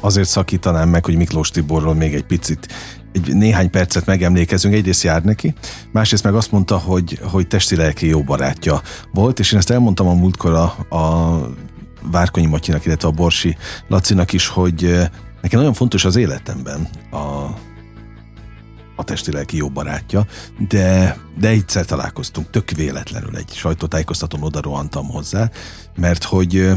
azért 0.00 0.28
szakítanám 0.28 0.88
meg, 0.88 1.04
hogy 1.04 1.16
Miklós 1.16 1.50
Tiborról 1.50 1.94
még 1.94 2.14
egy 2.14 2.26
picit 2.26 2.68
egy 3.12 3.34
néhány 3.34 3.70
percet 3.70 4.06
megemlékezünk, 4.06 4.74
egyrészt 4.74 5.02
jár 5.02 5.22
neki, 5.22 5.54
másrészt 5.92 6.24
meg 6.24 6.34
azt 6.34 6.52
mondta, 6.52 6.76
hogy, 6.76 7.18
hogy 7.22 7.46
testi-lelki 7.46 8.06
jó 8.06 8.22
barátja 8.22 8.82
volt, 9.12 9.38
és 9.38 9.52
én 9.52 9.58
ezt 9.58 9.70
elmondtam 9.70 10.08
a 10.08 10.14
múltkor 10.14 10.52
a, 10.52 10.96
a 10.96 11.40
Várkonyi 12.02 12.46
Matyinak, 12.46 12.86
illetve 12.86 13.08
a 13.08 13.12
Borsi 13.12 13.56
Lacinak 13.88 14.32
is, 14.32 14.46
hogy 14.46 14.82
nekem 15.42 15.58
nagyon 15.58 15.74
fontos 15.74 16.04
az 16.04 16.16
életemben 16.16 16.88
a 17.10 17.48
a 18.98 19.04
testi-lelki 19.04 19.56
jó 19.56 19.68
barátja, 19.68 20.26
de, 20.68 21.16
de 21.38 21.48
egyszer 21.48 21.84
találkoztunk, 21.84 22.50
tök 22.50 22.70
véletlenül 22.70 23.36
egy 23.36 23.52
sajtótájékoztatón 23.52 24.42
oda 24.42 24.60
rohantam 24.60 25.08
hozzá, 25.08 25.50
mert 25.96 26.24
hogy 26.24 26.70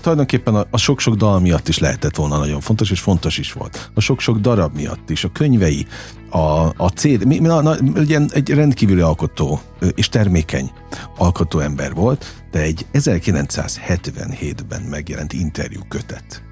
tulajdonképpen 0.00 0.54
a, 0.54 0.66
a 0.70 0.76
sok-sok 0.76 1.14
dal 1.14 1.40
miatt 1.40 1.68
is 1.68 1.78
lehetett 1.78 2.16
volna 2.16 2.38
nagyon 2.38 2.60
fontos, 2.60 2.90
és 2.90 3.00
fontos 3.00 3.38
is 3.38 3.52
volt. 3.52 3.90
A 3.94 4.00
sok-sok 4.00 4.38
darab 4.38 4.74
miatt 4.74 5.10
is, 5.10 5.24
a 5.24 5.32
könyvei, 5.32 5.86
a, 6.30 6.38
a 6.76 6.88
CD, 6.94 7.24
mi, 7.24 7.38
na, 7.38 7.62
na, 7.62 7.76
ugye 7.94 8.20
egy 8.30 8.48
rendkívüli 8.48 9.00
alkotó 9.00 9.60
és 9.94 10.08
termékeny 10.08 10.70
alkotó 11.16 11.58
ember 11.58 11.94
volt, 11.94 12.44
de 12.50 12.60
egy 12.60 12.86
1977-ben 12.92 14.80
megjelent 14.80 15.32
interjú 15.32 15.80
kötet 15.88 16.47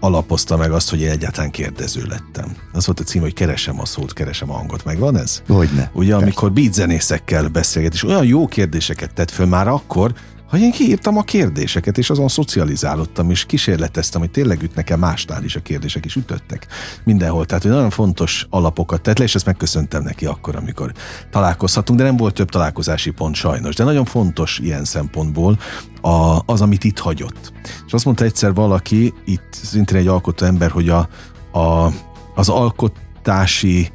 alapozta 0.00 0.56
meg 0.56 0.72
azt, 0.72 0.90
hogy 0.90 1.00
én 1.00 1.10
egyáltalán 1.10 1.50
kérdező 1.50 2.02
lettem. 2.08 2.56
Az 2.72 2.86
volt 2.86 3.00
a 3.00 3.02
cím, 3.02 3.20
hogy 3.20 3.34
keresem 3.34 3.80
a 3.80 3.84
szót, 3.84 4.12
keresem 4.12 4.50
a 4.50 4.54
hangot. 4.54 4.84
Megvan 4.84 5.16
ez? 5.16 5.42
Hogyne. 5.48 5.90
Ugye, 5.92 6.14
amikor 6.14 6.52
beat 6.52 6.72
zenészekkel 6.72 7.48
beszélget, 7.48 7.94
és 7.94 8.04
olyan 8.04 8.24
jó 8.24 8.46
kérdéseket 8.46 9.14
tett 9.14 9.30
föl 9.30 9.46
már 9.46 9.68
akkor, 9.68 10.12
hogy 10.48 10.60
én 10.60 10.70
kiírtam 10.70 11.16
a 11.16 11.22
kérdéseket, 11.22 11.98
és 11.98 12.10
azon 12.10 12.28
szocializálódtam, 12.28 13.30
és 13.30 13.44
kísérleteztem, 13.44 14.20
hogy 14.20 14.30
tényleg 14.30 14.62
ütnek-e 14.62 14.96
másnál 14.96 15.44
is 15.44 15.56
a 15.56 15.60
kérdések, 15.60 16.04
és 16.04 16.16
ütöttek 16.16 16.66
mindenhol. 17.04 17.46
Tehát, 17.46 17.62
hogy 17.62 17.72
nagyon 17.72 17.90
fontos 17.90 18.46
alapokat 18.50 19.00
tett 19.00 19.18
le, 19.18 19.24
és 19.24 19.34
ezt 19.34 19.46
megköszöntem 19.46 20.02
neki 20.02 20.26
akkor, 20.26 20.56
amikor 20.56 20.92
találkozhatunk, 21.30 21.98
de 21.98 22.04
nem 22.04 22.16
volt 22.16 22.34
több 22.34 22.48
találkozási 22.48 23.10
pont 23.10 23.34
sajnos. 23.34 23.74
De 23.74 23.84
nagyon 23.84 24.04
fontos 24.04 24.58
ilyen 24.58 24.84
szempontból 24.84 25.58
a, 26.00 26.38
az, 26.46 26.60
amit 26.60 26.84
itt 26.84 26.98
hagyott. 26.98 27.52
És 27.86 27.92
azt 27.92 28.04
mondta 28.04 28.24
egyszer 28.24 28.54
valaki, 28.54 29.12
itt 29.24 29.48
szintén 29.50 29.96
egy 29.96 30.06
alkotó 30.06 30.46
ember, 30.46 30.70
hogy 30.70 30.88
a, 30.88 31.08
a, 31.52 31.92
az 32.34 32.48
alkotási 32.48 33.90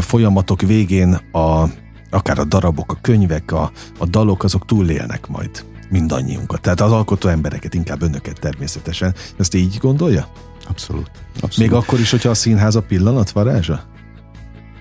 folyamatok 0.00 0.60
végén 0.60 1.12
a, 1.32 1.64
akár 2.10 2.38
a 2.38 2.44
darabok, 2.44 2.92
a 2.92 2.98
könyvek, 3.00 3.52
a, 3.52 3.70
a 3.98 4.06
dalok, 4.06 4.44
azok 4.44 4.66
túlélnek 4.66 5.26
majd 5.26 5.64
mindannyiunkat. 5.90 6.60
Tehát 6.60 6.80
az 6.80 6.92
alkotó 6.92 7.28
embereket, 7.28 7.74
inkább 7.74 8.02
önöket 8.02 8.40
természetesen. 8.40 9.14
Ezt 9.38 9.54
így 9.54 9.76
gondolja? 9.80 10.28
Abszolút. 10.68 11.10
Abszolút. 11.40 11.56
Még 11.56 11.72
akkor 11.72 12.00
is, 12.00 12.10
hogyha 12.10 12.28
a 12.28 12.34
színház 12.34 12.76
a 12.76 12.82
pillanat 12.82 13.30
varázsa? 13.30 13.84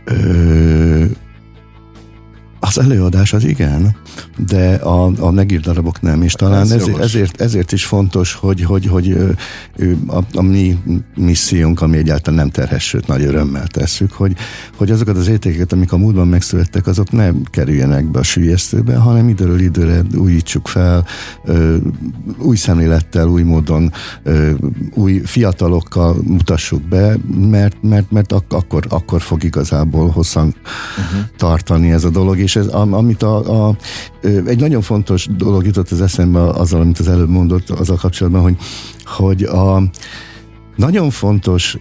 Ö, 0.03 1.05
az 2.59 2.79
előadás 2.79 3.33
az 3.33 3.43
igen, 3.43 3.95
de 4.47 4.73
a, 4.73 5.11
a 5.19 5.31
megírt 5.31 5.63
darabok 5.63 6.01
nem, 6.01 6.21
és 6.21 6.33
talán 6.33 6.61
Ez 6.61 6.71
ezért, 6.71 6.97
ezért, 6.99 7.41
ezért 7.41 7.71
is 7.71 7.85
fontos, 7.85 8.33
hogy, 8.33 8.63
hogy, 8.63 8.85
hogy 8.85 9.17
a, 10.07 10.19
a 10.33 10.41
mi 10.41 10.77
missziónk, 11.15 11.81
ami 11.81 11.97
egyáltalán 11.97 12.39
nem 12.39 12.49
terhes, 12.49 12.83
sőt 12.83 13.07
nagy 13.07 13.23
örömmel 13.23 13.67
tesszük, 13.67 14.11
hogy, 14.11 14.35
hogy 14.75 14.91
azokat 14.91 15.17
az 15.17 15.27
értékeket, 15.27 15.73
amik 15.73 15.91
a 15.91 15.97
múltban 15.97 16.27
megszülettek, 16.27 16.87
azok 16.87 17.11
nem 17.11 17.41
kerüljenek 17.43 18.05
be 18.05 18.19
a 18.19 18.23
sülyeztőbe, 18.23 18.95
hanem 18.95 19.29
időről 19.29 19.59
időre 19.59 20.01
újítsuk 20.15 20.67
fel, 20.67 21.05
új 22.37 22.55
szemlélettel, 22.55 23.27
új 23.27 23.43
módon, 23.43 23.91
új 24.93 25.21
fiatalokkal 25.25 26.15
mutassuk 26.23 26.81
be, 26.81 27.17
mert, 27.49 27.75
mert, 27.81 28.11
mert 28.11 28.31
ak- 28.31 28.53
akkor, 28.53 28.85
akkor 28.89 29.21
fog 29.21 29.43
igazából 29.43 30.09
hosszan 30.09 30.55
uh-huh. 30.97 31.27
tartani 31.37 31.91
ez 31.91 32.03
a 32.03 32.09
dolog, 32.09 32.39
és 32.47 32.55
ez, 32.55 32.67
amit 32.67 33.23
a, 33.23 33.67
a, 33.67 33.75
egy 34.21 34.59
nagyon 34.59 34.81
fontos 34.81 35.27
dolog 35.37 35.65
jutott 35.65 35.91
az 35.91 36.01
eszembe 36.01 36.39
azzal, 36.39 36.81
amit 36.81 36.99
az 36.99 37.07
előbb 37.07 37.29
mondott, 37.29 37.69
azzal 37.69 37.95
kapcsolatban, 37.95 38.41
hogy, 38.41 38.57
hogy 39.05 39.43
a, 39.43 39.83
nagyon 40.75 41.09
fontos 41.09 41.77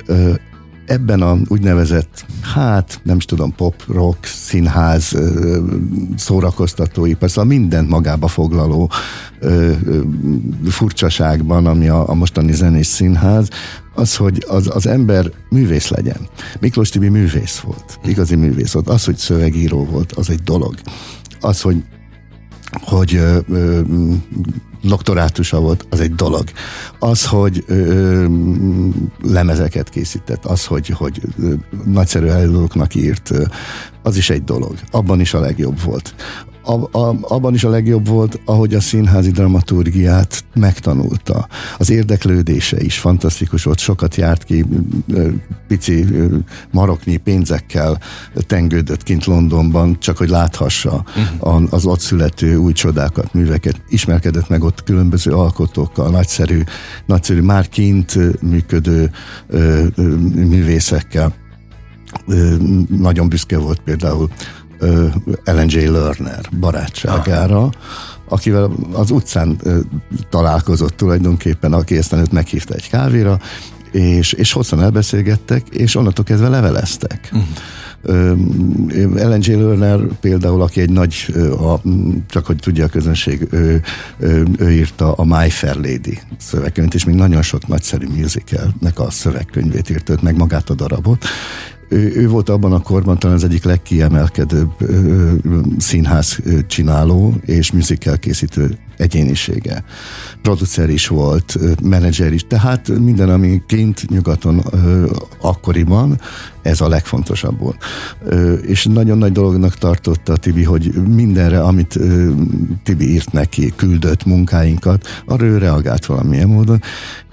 ebben 0.87 1.23
a 1.23 1.37
úgynevezett, 1.49 2.25
hát 2.55 3.01
nem 3.03 3.17
is 3.17 3.25
tudom, 3.25 3.55
pop, 3.55 3.75
rock, 3.89 4.25
színház, 4.25 5.17
szórakoztatói, 6.17 7.15
persze 7.15 7.41
a 7.41 7.45
mindent 7.45 7.89
magába 7.89 8.29
foglaló 8.29 8.91
furcsaságban, 10.69 11.67
ami 11.67 11.89
a, 11.89 12.09
a 12.09 12.15
mostani 12.15 12.53
zenés 12.53 12.87
színház, 12.87 13.49
az, 13.97 14.17
hogy 14.17 14.45
az, 14.49 14.71
az 14.75 14.87
ember 14.87 15.31
művész 15.49 15.89
legyen. 15.89 16.29
Miklós 16.61 16.89
Tibi 16.89 17.09
művész 17.09 17.59
volt, 17.59 17.99
igazi 18.05 18.35
művész 18.35 18.73
volt. 18.73 18.89
Az, 18.89 19.05
hogy 19.05 19.17
szövegíró 19.17 19.85
volt, 19.85 20.13
az 20.13 20.31
egy 20.31 20.43
dolog. 20.43 20.75
Az, 21.41 21.61
hogy 21.61 21.85
hogy 22.81 23.15
ö, 23.15 23.39
ö, 23.49 23.81
doktorátusa 24.83 25.61
volt, 25.61 25.87
az 25.91 26.01
egy 26.01 26.15
dolog. 26.15 26.45
Az, 26.99 27.27
hogy 27.27 27.65
ö, 27.67 28.27
lemezeket 29.23 29.89
készített, 29.89 30.45
az, 30.45 30.65
hogy, 30.65 30.89
hogy 30.89 31.21
ö, 31.39 31.53
nagyszerű 31.85 32.27
előadóknak 32.27 32.95
írt, 32.95 33.31
ö, 33.31 33.45
az 34.03 34.17
is 34.17 34.31
egy 34.31 34.45
dolog. 34.45 34.75
Abban 34.91 35.21
is 35.21 35.35
a 35.35 35.41
legjobb 35.41 35.81
volt 35.81 36.15
a, 36.67 36.99
a, 36.99 37.17
abban 37.21 37.55
is 37.55 37.65
a 37.65 37.69
legjobb 37.69 38.09
volt, 38.09 38.41
ahogy 38.45 38.75
a 38.75 38.81
színházi 38.81 39.31
dramaturgiát 39.31 40.45
megtanulta. 40.55 41.49
Az 41.79 41.91
érdeklődése 41.91 42.81
is 42.81 42.99
fantasztikus 42.99 43.65
volt, 43.65 43.79
sokat 43.79 44.15
járt 44.15 44.45
ki, 44.45 44.65
pici 45.69 46.07
maroknyi 46.71 47.17
pénzekkel 47.17 48.01
tengődött 48.47 49.03
kint 49.03 49.25
Londonban, 49.25 49.97
csak 49.99 50.17
hogy 50.17 50.29
láthassa 50.29 51.05
uh-huh. 51.41 51.63
az 51.71 51.87
ott 51.87 52.01
születő 52.01 52.57
új 52.57 52.73
csodákat, 52.73 53.35
műveket. 53.35 53.83
Ismerkedett 53.89 54.49
meg 54.49 54.63
ott 54.63 54.83
különböző 54.83 55.33
alkotókkal, 55.33 56.11
nagyszerű, 56.11 56.63
nagyszerű 57.07 57.41
már 57.41 57.69
kint 57.69 58.43
működő 58.43 59.11
művészekkel. 60.35 61.35
Nagyon 62.89 63.29
büszke 63.29 63.59
volt 63.59 63.81
például 63.81 64.31
Ellen 65.45 65.67
J. 65.69 65.87
Lerner 65.87 66.41
barátságára, 66.61 67.57
Aha. 67.57 67.73
akivel 68.29 68.71
az 68.93 69.11
utcán 69.11 69.57
találkozott 70.31 70.97
tulajdonképpen, 70.97 71.73
aki 71.73 71.97
aztán 71.97 72.21
őt 72.21 72.33
meghívta 72.33 72.75
egy 72.75 72.89
kávéra, 72.89 73.39
és, 73.91 74.33
és 74.33 74.53
hosszan 74.53 74.83
elbeszélgettek, 74.83 75.69
és 75.69 75.95
onnantól 75.95 76.25
kezdve 76.25 76.49
leveleztek. 76.49 77.33
Uh-huh. 77.33 77.49
Ellen 79.17 79.41
J. 79.43 79.53
Lerner 79.53 80.01
például, 80.21 80.63
aki 80.63 80.81
egy 80.81 80.91
nagy, 80.91 81.35
a, 81.61 81.89
csak 82.29 82.47
hogy 82.47 82.57
tudja 82.57 82.85
a 82.85 82.89
közönség, 82.89 83.47
ő, 83.51 83.83
ő, 84.19 84.47
ő 84.59 84.73
írta 84.73 85.13
a 85.13 85.25
My 85.25 85.51
Fair 85.51 85.75
Lady 85.75 86.19
szövegkönyvét, 86.39 86.95
és 86.95 87.05
még 87.05 87.15
nagyon 87.15 87.43
sok 87.43 87.67
nagyszerű 87.67 88.07
musicalnek 88.07 88.99
a 88.99 89.11
szövegkönyvét 89.11 89.91
írt, 89.91 90.23
meg 90.23 90.37
magát 90.37 90.71
a 90.71 90.75
darabot, 90.75 91.25
ő, 91.89 92.13
ő 92.17 92.29
volt 92.29 92.49
abban 92.49 92.73
a 92.73 92.83
korban 92.83 93.19
talán 93.19 93.37
az 93.37 93.45
egyik 93.45 93.65
legkiemelkedőbb 93.65 94.71
ö, 94.79 95.33
színház 95.79 96.39
csináló 96.67 97.35
és 97.45 97.73
musical 97.73 98.17
készítő 98.17 98.79
egyénisége. 98.97 99.85
Producer 100.43 100.89
is 100.89 101.07
volt, 101.07 101.59
menedzser 101.83 102.33
is, 102.33 102.45
tehát 102.49 102.89
minden, 102.89 103.29
ami 103.29 103.63
kint 103.67 104.09
nyugaton 104.09 104.63
akkoriban, 105.41 106.21
ez 106.63 106.81
a 106.81 106.89
legfontosabb 106.89 107.59
volt. 107.59 107.77
És 108.63 108.85
nagyon 108.85 109.19
nagy 109.19 109.33
dolognak 109.33 109.75
tartotta 109.75 110.37
Tibi, 110.37 110.63
hogy 110.63 110.93
mindenre, 110.93 111.61
amit 111.61 111.99
Tibi 112.83 113.13
írt 113.13 113.33
neki, 113.33 113.73
küldött 113.77 114.25
munkáinkat, 114.25 115.07
arra 115.27 115.45
ő 115.45 115.59
reagált 115.59 116.07
valamilyen 116.07 116.49
módon, 116.49 116.83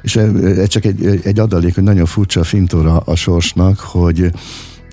és 0.02 0.16
ez 0.16 0.68
csak 0.68 0.86
egy, 0.86 1.22
egy 1.24 1.40
adalék, 1.40 1.76
hogy 1.76 1.84
nagyon 1.84 2.06
furcsa 2.06 2.40
a 2.40 2.44
fintora 2.44 2.98
a 2.98 3.16
sorsnak, 3.16 3.80
hogy 3.80 4.32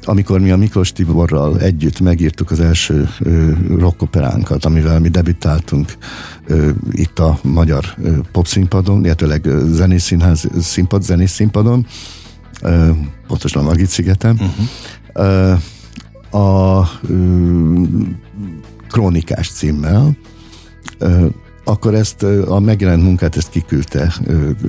amikor 0.05 0.41
mi 0.41 0.51
a 0.51 0.57
Miklós 0.57 0.93
Tiborral 0.93 1.61
együtt 1.61 2.01
megírtuk 2.01 2.51
az 2.51 2.61
első 2.61 3.09
rockoperánkat, 3.79 4.65
amivel 4.65 5.01
mi 5.01 5.09
debütáltunk 5.09 5.97
ö, 6.47 6.71
itt 6.93 7.19
a 7.19 7.39
magyar 7.43 7.85
ö, 8.03 8.19
popszínpadon, 8.33 9.05
illetőleg 9.05 9.49
zenész 9.67 10.05
színház 10.05 10.49
színpad, 10.61 11.03
zenész 11.03 11.33
színpadon, 11.33 11.87
ö, 12.63 12.91
pontosan 13.27 13.65
Magit 13.65 13.89
szigeten. 13.89 14.33
Uh-huh. 14.33 14.67
Ö, 15.13 15.53
a 16.39 16.89
ö, 17.09 17.83
Krónikás 18.89 19.51
címmel, 19.51 20.17
ö, 20.99 21.27
akkor 21.65 21.95
ezt 21.95 22.23
a 22.47 22.61
megjelent 22.61 23.03
munkát 23.03 23.37
ezt 23.37 23.51
kiküldte 23.51 24.15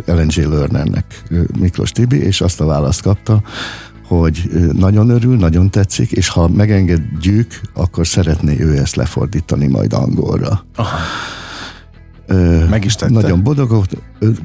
Ellen 0.06 0.28
J. 0.30 0.42
Lernernek 0.42 1.24
Miklós 1.60 1.92
Tibi, 1.92 2.18
és 2.18 2.42
azt 2.42 2.62
a 2.62 2.66
választ 2.66 3.02
kapta, 3.02 3.42
hogy 4.20 4.50
nagyon 4.74 5.10
örül, 5.10 5.38
nagyon 5.38 5.70
tetszik, 5.70 6.12
és 6.12 6.28
ha 6.28 6.48
megengedjük, 6.48 7.62
akkor 7.74 8.08
szeretné 8.08 8.60
ő 8.60 8.78
ezt 8.78 8.96
lefordítani 8.96 9.68
majd 9.68 9.94
angolra. 9.94 10.66
Aha. 10.76 10.98
Meg 12.70 12.86
is 12.86 12.96
tette? 12.96 13.12
Nagyon 13.12 13.44
boldog, 13.44 13.86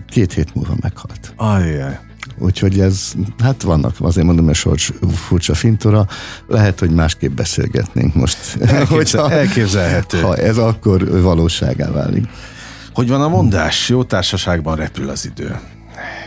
két 0.09 0.33
hét 0.33 0.55
múlva 0.55 0.74
meghalt. 0.81 1.33
Ajjaj. 1.37 1.98
Úgyhogy 2.38 2.81
ez, 2.81 3.12
hát 3.38 3.62
vannak, 3.62 3.94
azért 4.00 4.26
mondom, 4.26 4.44
hogy 4.44 4.55
sorts 4.55 4.90
furcsa 5.14 5.55
fintora, 5.55 6.07
lehet, 6.46 6.79
hogy 6.79 6.90
másképp 6.90 7.37
beszélgetnénk 7.37 8.14
most. 8.14 8.57
Elképzel, 8.61 9.22
hogyha, 9.22 9.31
elképzelhető. 9.31 10.20
Ha 10.20 10.37
ez 10.37 10.57
akkor 10.57 11.20
valóságá 11.22 11.90
válik. 11.90 12.29
Hogy 12.92 13.09
van 13.09 13.22
a 13.22 13.29
mondás? 13.29 13.88
Jó 13.88 14.05
társaságban 14.05 14.76
repül 14.76 15.09
az 15.09 15.26
idő. 15.26 15.57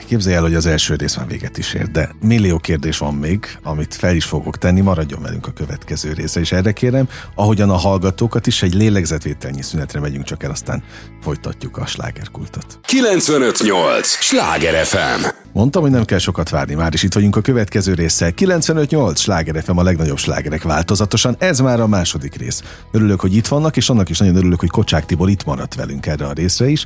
Képzelj 0.10 0.36
el, 0.36 0.41
hogy 0.41 0.56
az 0.56 0.65
első 0.65 0.95
rész 0.95 1.15
már 1.15 1.28
véget 1.28 1.58
is 1.58 1.74
ér, 1.74 1.88
de 1.88 2.10
millió 2.22 2.58
kérdés 2.58 2.98
van 2.98 3.13
még, 3.13 3.58
amit 3.63 3.95
fel 3.95 4.15
is 4.15 4.26
fogok 4.26 4.58
tenni, 4.58 4.82
maradjon 4.82 5.22
velünk 5.22 5.48
a 5.48 5.52
következő 5.52 6.13
része, 6.13 6.39
és 6.39 6.52
erre 6.52 6.72
kérem, 6.72 7.10
ahogyan 7.36 7.69
a 7.69 7.76
hallgatókat 7.76 8.48
is, 8.48 8.62
egy 8.62 8.74
lélegzetvételnyi 8.74 9.62
szünetre 9.62 10.00
megyünk 10.00 10.24
csak 10.24 10.43
el, 10.43 10.52
aztán 10.52 10.84
folytatjuk 11.22 11.78
a 11.78 11.86
slágerkultot. 11.86 12.80
958! 12.82 14.08
Sláger 14.08 14.86
FM! 14.86 15.26
Mondtam, 15.54 15.82
hogy 15.82 15.91
nem 15.91 16.06
kell 16.06 16.17
sokat 16.17 16.50
várni, 16.50 16.74
már 16.74 16.93
is 16.93 17.04
itt 17.04 17.13
vagyunk 17.13 17.36
a 17.36 17.41
következő 17.41 17.93
résszel. 17.93 18.32
958 18.32 19.19
Sláger 19.19 19.63
FM 19.63 19.78
a 19.78 19.84
legnagyobb 19.84 20.17
slágerek 20.17 20.63
változatosan. 20.63 21.36
Ez 21.39 21.60
már 21.60 21.80
a 21.80 21.88
második 21.88 22.36
rész. 22.36 22.63
Örülök, 22.91 23.19
hogy 23.19 23.36
itt 23.36 23.48
vannak, 23.48 23.78
és 23.78 23.89
annak 23.89 24.10
is 24.10 24.17
nagyon 24.17 24.36
örülök, 24.36 24.60
hogy 24.60 24.69
Kocsák 24.69 25.06
Tibor 25.06 25.30
itt 25.30 25.45
maradt 25.45 25.76
velünk 25.76 26.06
erre 26.06 26.26
a 26.26 26.34
részre 26.34 26.67
is, 26.67 26.86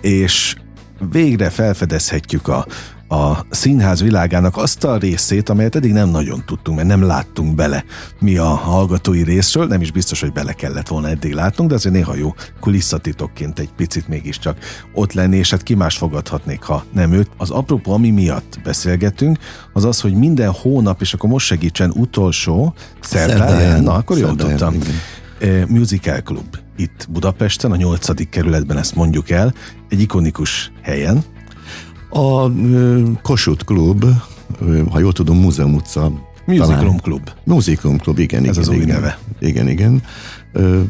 és 0.00 0.56
végre 1.10 1.50
felfedezhetjük 1.50 2.48
a, 2.48 2.66
a 3.08 3.46
színház 3.50 4.02
világának 4.02 4.56
azt 4.56 4.84
a 4.84 4.96
részét, 4.96 5.48
amelyet 5.48 5.76
eddig 5.76 5.92
nem 5.92 6.08
nagyon 6.08 6.42
tudtunk, 6.46 6.76
mert 6.76 6.88
nem 6.88 7.02
láttunk 7.02 7.54
bele 7.54 7.84
mi 8.20 8.36
a 8.36 8.46
hallgatói 8.46 9.22
részről, 9.22 9.66
nem 9.66 9.80
is 9.80 9.90
biztos, 9.90 10.20
hogy 10.20 10.32
bele 10.32 10.52
kellett 10.52 10.88
volna 10.88 11.08
eddig 11.08 11.32
látnunk, 11.32 11.68
de 11.68 11.74
azért 11.76 11.94
néha 11.94 12.14
jó 12.14 12.34
kulisszatitokként 12.60 13.58
egy 13.58 13.72
picit 13.76 14.08
mégiscsak 14.08 14.58
ott 14.92 15.12
lenni, 15.12 15.36
és 15.36 15.50
hát 15.50 15.62
ki 15.62 15.74
más 15.74 15.96
fogadhatnék, 15.96 16.62
ha 16.62 16.84
nem 16.92 17.12
őt. 17.12 17.30
Az 17.36 17.50
apropó, 17.50 17.92
ami 17.92 18.10
miatt 18.10 18.58
beszélgetünk, 18.64 19.38
az 19.72 19.84
az, 19.84 20.00
hogy 20.00 20.14
minden 20.14 20.50
hónap, 20.50 21.00
és 21.00 21.14
akkor 21.14 21.30
most 21.30 21.46
segítsen 21.46 21.90
utolsó 21.90 22.74
szerdáján, 23.00 23.82
na 23.82 23.92
akkor 23.92 24.18
jól 24.18 24.36
tudtam, 24.36 24.74
igen. 25.40 25.68
Musical 25.68 26.22
Club 26.22 26.56
itt 26.78 27.06
Budapesten, 27.10 27.70
a 27.70 27.76
nyolcadik 27.76 28.28
kerületben 28.28 28.78
ezt 28.78 28.94
mondjuk 28.94 29.30
el, 29.30 29.54
egy 29.88 30.00
ikonikus 30.00 30.72
helyen. 30.82 31.24
A 32.10 32.50
Kossuth 33.22 33.64
Klub, 33.64 34.04
ha 34.90 34.98
jól 34.98 35.12
tudom, 35.12 35.38
Múzeum 35.38 35.74
utca. 35.74 36.12
Musicum 36.46 37.00
Klub. 37.00 37.30
Musicum 37.44 37.98
Klub, 37.98 38.18
igen. 38.18 38.44
Ez 38.44 38.56
igen, 38.56 38.60
az 38.60 38.68
új 38.68 38.76
igen, 38.76 38.94
neve. 38.94 39.18
Igen, 39.40 39.68
igen. 39.68 40.02
Ö, 40.52 40.80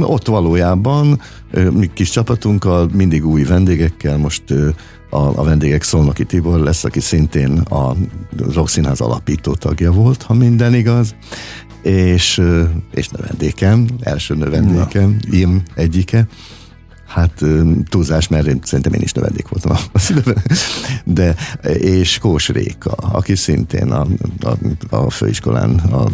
ott 0.00 0.26
valójában 0.26 1.20
mi 1.70 1.90
kis 1.94 2.10
csapatunkkal, 2.10 2.90
mindig 2.92 3.26
új 3.26 3.42
vendégekkel, 3.42 4.16
most 4.16 4.42
a, 5.10 5.38
a 5.38 5.44
vendégek 5.44 5.82
Szolnoki 5.82 6.24
Tibor 6.24 6.60
lesz, 6.60 6.84
aki 6.84 7.00
szintén 7.00 7.58
a 7.58 7.94
Rockszínház 8.54 9.00
alapító 9.00 9.54
tagja 9.54 9.92
volt, 9.92 10.22
ha 10.22 10.34
minden 10.34 10.74
igaz, 10.74 11.14
és, 11.82 12.40
és 12.94 13.08
növendékem, 13.08 13.86
első 14.00 14.34
növendékem, 14.34 15.18
Na. 15.28 15.36
im 15.36 15.62
egyike. 15.74 16.26
Hát 17.12 17.44
túlzás, 17.88 18.28
mert 18.28 18.66
szerintem 18.66 18.92
én 18.92 19.00
is 19.00 19.12
növendék 19.12 19.48
voltam 19.48 19.76
a 19.92 19.98
szülőben. 19.98 20.42
De, 21.04 21.34
és 21.78 22.18
Kós 22.18 22.48
Réka, 22.48 22.90
aki 22.90 23.34
szintén 23.34 23.90
a, 23.90 24.06
a, 24.40 24.96
a 24.96 25.10
főiskolán 25.10 25.74
a 25.74 26.04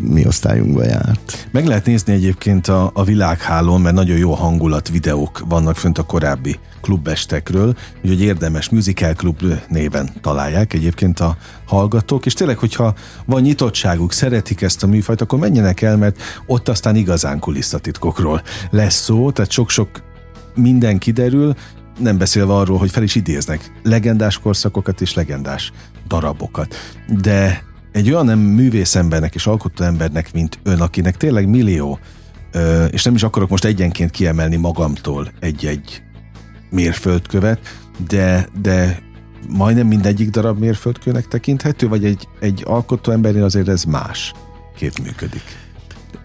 mi 0.00 0.26
osztályunkba 0.26 0.84
járt. 0.84 1.48
Meg 1.50 1.66
lehet 1.66 1.86
nézni 1.86 2.12
egyébként 2.12 2.68
a, 2.68 2.90
a 2.94 3.04
világhálón, 3.04 3.80
mert 3.80 3.94
nagyon 3.94 4.16
jó 4.16 4.32
hangulat 4.32 4.88
videók 4.88 5.42
vannak 5.48 5.76
fönt 5.76 5.98
a 5.98 6.02
korábbi 6.02 6.58
klubestekről, 6.80 7.76
úgyhogy 8.02 8.20
érdemes 8.20 8.68
Musical 8.68 9.14
Club 9.14 9.42
néven 9.68 10.08
találják 10.20 10.72
egyébként 10.72 11.20
a 11.20 11.36
hallgatók, 11.66 12.26
és 12.26 12.32
tényleg, 12.32 12.58
hogyha 12.58 12.94
van 13.26 13.40
nyitottságuk, 13.40 14.12
szeretik 14.12 14.62
ezt 14.62 14.82
a 14.82 14.86
műfajt, 14.86 15.20
akkor 15.20 15.38
menjenek 15.38 15.82
el, 15.82 15.96
mert 15.96 16.20
ott 16.46 16.68
aztán 16.68 16.96
igazán 16.96 17.38
kulisszatitkokról 17.38 18.42
lesz 18.70 19.02
szó, 19.02 19.30
tehát 19.30 19.50
sok-sok 19.50 19.88
minden 20.58 20.98
kiderül, 20.98 21.54
nem 21.98 22.18
beszélve 22.18 22.54
arról, 22.54 22.78
hogy 22.78 22.90
fel 22.90 23.02
is 23.02 23.14
idéznek 23.14 23.72
legendás 23.82 24.38
korszakokat 24.38 25.00
és 25.00 25.14
legendás 25.14 25.72
darabokat. 26.06 26.74
De 27.20 27.62
egy 27.92 28.10
olyan 28.10 28.24
nem 28.24 28.38
művész 28.38 28.94
embernek 28.94 29.34
és 29.34 29.46
alkotó 29.46 29.84
embernek, 29.84 30.32
mint 30.32 30.58
ön, 30.62 30.80
akinek 30.80 31.16
tényleg 31.16 31.48
millió, 31.48 31.98
és 32.90 33.02
nem 33.02 33.14
is 33.14 33.22
akarok 33.22 33.48
most 33.48 33.64
egyenként 33.64 34.10
kiemelni 34.10 34.56
magamtól 34.56 35.32
egy-egy 35.40 36.02
mérföldkövet, 36.70 37.60
de, 38.08 38.48
de 38.60 39.02
majdnem 39.48 39.86
mindegyik 39.86 40.30
darab 40.30 40.58
mérföldkőnek 40.58 41.28
tekinthető, 41.28 41.88
vagy 41.88 42.04
egy, 42.04 42.28
egy 42.40 42.62
alkotó 42.66 43.12
embernél 43.12 43.44
azért 43.44 43.68
ez 43.68 43.84
más 43.84 44.32
két 44.76 45.02
működik? 45.02 45.67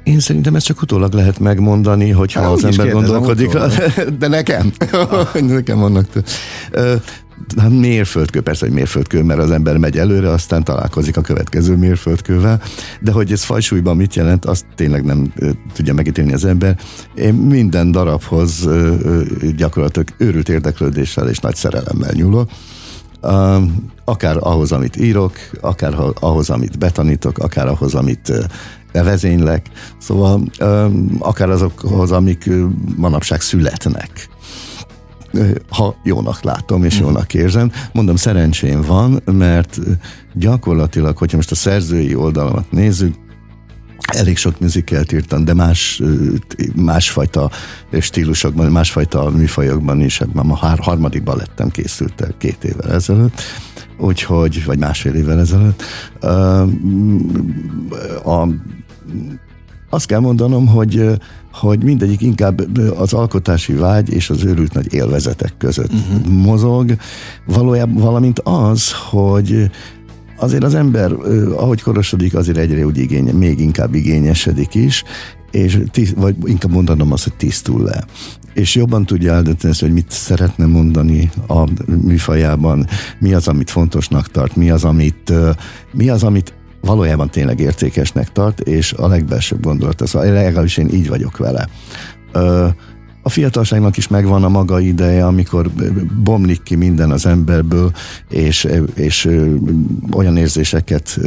Én 0.03 0.19
szerintem 0.19 0.55
ezt 0.55 0.65
csak 0.65 0.81
utólag 0.81 1.13
lehet 1.13 1.39
megmondani, 1.39 2.09
hogyha 2.09 2.41
Há, 2.41 2.47
az 2.47 2.63
ember 2.63 2.91
gondolkodik. 2.91 3.57
De 4.19 4.27
nekem. 4.27 4.71
nekem 5.33 5.79
vannak. 5.79 6.05
Hát 7.57 7.69
mérföldkő, 7.69 8.41
persze, 8.41 8.65
hogy 8.65 8.75
mérföldkő, 8.75 9.23
mert 9.23 9.39
az 9.39 9.51
ember 9.51 9.77
megy 9.77 9.97
előre, 9.97 10.29
aztán 10.29 10.63
találkozik 10.63 11.17
a 11.17 11.21
következő 11.21 11.75
mérföldkővel, 11.75 12.61
de 12.99 13.11
hogy 13.11 13.31
ez 13.31 13.43
fajsúlyban 13.43 13.95
mit 13.95 14.15
jelent, 14.15 14.45
azt 14.45 14.65
tényleg 14.75 15.03
nem 15.03 15.33
tudja 15.73 15.93
megítélni 15.93 16.33
az 16.33 16.45
ember. 16.45 16.77
Én 17.15 17.33
minden 17.33 17.91
darabhoz 17.91 18.69
gyakorlatilag 19.55 20.07
őrült 20.17 20.49
érdeklődéssel 20.49 21.29
és 21.29 21.37
nagy 21.37 21.55
szerelemmel 21.55 22.11
nyúlok 22.13 22.49
akár 24.05 24.37
ahhoz, 24.39 24.71
amit 24.71 24.97
írok, 24.97 25.33
akár 25.61 25.95
ahhoz, 26.19 26.49
amit 26.49 26.77
betanítok, 26.77 27.37
akár 27.37 27.67
ahhoz, 27.67 27.95
amit 27.95 28.49
vezénylek, 28.91 29.69
szóval 29.97 30.41
akár 31.19 31.49
azokhoz, 31.49 32.11
amik 32.11 32.49
manapság 32.95 33.41
születnek 33.41 34.31
ha 35.69 35.95
jónak 36.03 36.41
látom 36.41 36.83
és 36.83 36.95
mhm. 36.95 37.03
jónak 37.03 37.33
érzem. 37.33 37.71
Mondom, 37.91 38.15
szerencsém 38.15 38.81
van, 38.81 39.21
mert 39.25 39.79
gyakorlatilag, 40.33 41.17
hogyha 41.17 41.37
most 41.37 41.51
a 41.51 41.55
szerzői 41.55 42.15
oldalamat 42.15 42.71
nézzük, 42.71 43.15
elég 44.11 44.37
sok 44.37 44.59
műzikelt 44.59 45.11
írtam, 45.11 45.45
de 45.45 45.53
más, 45.53 46.01
másfajta 46.75 47.51
stílusokban, 47.99 48.71
másfajta 48.71 49.29
műfajokban 49.29 50.01
is, 50.01 50.17
hát 50.17 50.33
már 50.33 50.45
a 50.49 50.81
harmadikban 50.81 51.37
lettem 51.37 51.69
készült 51.69 52.21
el 52.21 52.33
két 52.37 52.63
évvel 52.63 52.91
ezelőtt, 52.91 53.41
úgyhogy, 53.97 54.65
vagy 54.65 54.79
másfél 54.79 55.13
évvel 55.13 55.39
ezelőtt. 55.39 55.83
A, 58.23 58.47
azt 59.89 60.05
kell 60.05 60.19
mondanom, 60.19 60.67
hogy 60.67 61.19
hogy 61.53 61.83
mindegyik 61.83 62.21
inkább 62.21 62.79
az 62.97 63.13
alkotási 63.13 63.73
vágy 63.73 64.09
és 64.09 64.29
az 64.29 64.43
őrült 64.43 64.73
nagy 64.73 64.93
élvezetek 64.93 65.53
között 65.57 65.91
uh-huh. 65.93 66.27
mozog, 66.27 66.95
valójában 67.45 67.95
valamint 67.95 68.39
az, 68.39 68.91
hogy 69.09 69.69
azért 70.43 70.63
az 70.63 70.75
ember, 70.75 71.11
ahogy 71.55 71.81
korosodik, 71.81 72.35
azért 72.35 72.57
egyre 72.57 72.85
úgy 72.85 72.97
igénye, 72.97 73.31
még 73.31 73.59
inkább 73.59 73.95
igényesedik 73.95 74.75
is, 74.75 75.03
és 75.51 75.79
tiszt, 75.91 76.13
vagy 76.17 76.35
inkább 76.45 76.71
mondanom 76.71 77.11
azt, 77.11 77.23
hogy 77.23 77.33
tisztul 77.33 77.83
le. 77.83 78.05
És 78.53 78.75
jobban 78.75 79.05
tudja 79.05 79.33
eldönteni, 79.33 79.73
hogy 79.79 79.93
mit 79.93 80.11
szeretne 80.11 80.65
mondani 80.65 81.29
a 81.47 81.67
műfajában, 81.85 82.87
mi 83.19 83.33
az, 83.33 83.47
amit 83.47 83.69
fontosnak 83.69 84.31
tart, 84.31 84.55
mi 84.55 84.69
az, 84.69 84.83
amit, 84.83 85.33
mi 85.91 86.09
az, 86.09 86.23
amit 86.23 86.53
valójában 86.81 87.29
tényleg 87.29 87.59
értékesnek 87.59 88.31
tart, 88.31 88.59
és 88.59 88.93
a 88.93 89.07
legbelsőbb 89.07 89.63
gondolat, 89.63 90.07
szóval 90.07 90.31
legalábbis 90.31 90.77
én 90.77 90.89
így 90.89 91.07
vagyok 91.07 91.37
vele. 91.37 91.67
A 93.25 93.29
fiatalságnak 93.29 93.97
is 93.97 94.07
megvan 94.07 94.43
a 94.43 94.49
maga 94.49 94.79
ideje, 94.79 95.25
amikor 95.25 95.69
bomlik 96.23 96.63
ki 96.63 96.75
minden 96.75 97.11
az 97.11 97.25
emberből, 97.25 97.91
és, 98.29 98.67
és 98.95 99.29
olyan 100.11 100.37
érzéseket 100.37 101.19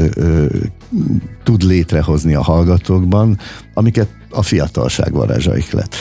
tud 1.44 1.62
létrehozni 1.62 2.35
a 2.35 2.42
hallgatókban, 2.42 3.38
amiket 3.74 4.09
a 4.37 4.42
fiatalság 4.42 5.12
varázsaik 5.12 5.70
lett. 5.70 5.94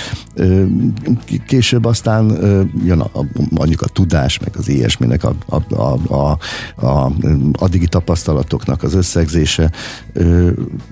Később 1.48 1.86
aztán 1.86 2.26
jön 2.86 3.00
a, 3.00 3.26
mondjuk 3.50 3.82
a 3.82 3.88
tudás, 3.88 4.40
meg 4.40 4.50
az 4.58 4.68
ilyesminek, 4.68 5.24
a, 5.24 5.36
a, 5.46 5.76
a, 5.76 6.00
a, 6.14 6.40
a 6.86 7.12
addigi 7.54 7.88
tapasztalatoknak 7.88 8.84
az 8.84 8.94
összegzése, 8.94 9.72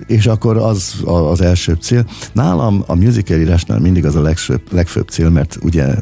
és 0.06 0.26
akkor 0.26 0.56
az 0.56 0.94
az 1.04 1.40
első 1.40 1.76
cél. 1.80 2.06
Nálam 2.32 2.84
a 2.86 2.94
musical 2.94 3.38
írásnál 3.38 3.78
mindig 3.78 4.04
az 4.04 4.14
a 4.14 4.22
legfőbb, 4.22 4.62
legfőbb 4.70 5.08
cél, 5.08 5.28
mert 5.28 5.58
ugye 5.62 5.94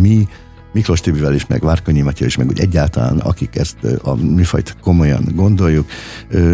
mi 0.00 0.28
Miklós 0.72 1.00
Tibivel 1.00 1.34
is, 1.34 1.46
meg 1.46 1.62
Várkonyi 1.62 2.00
Matya 2.00 2.24
is, 2.24 2.36
meg 2.36 2.48
úgy 2.48 2.60
egyáltalán, 2.60 3.18
akik 3.18 3.56
ezt 3.56 3.76
a 4.02 4.14
műfajt 4.14 4.76
komolyan 4.80 5.24
gondoljuk, 5.34 5.86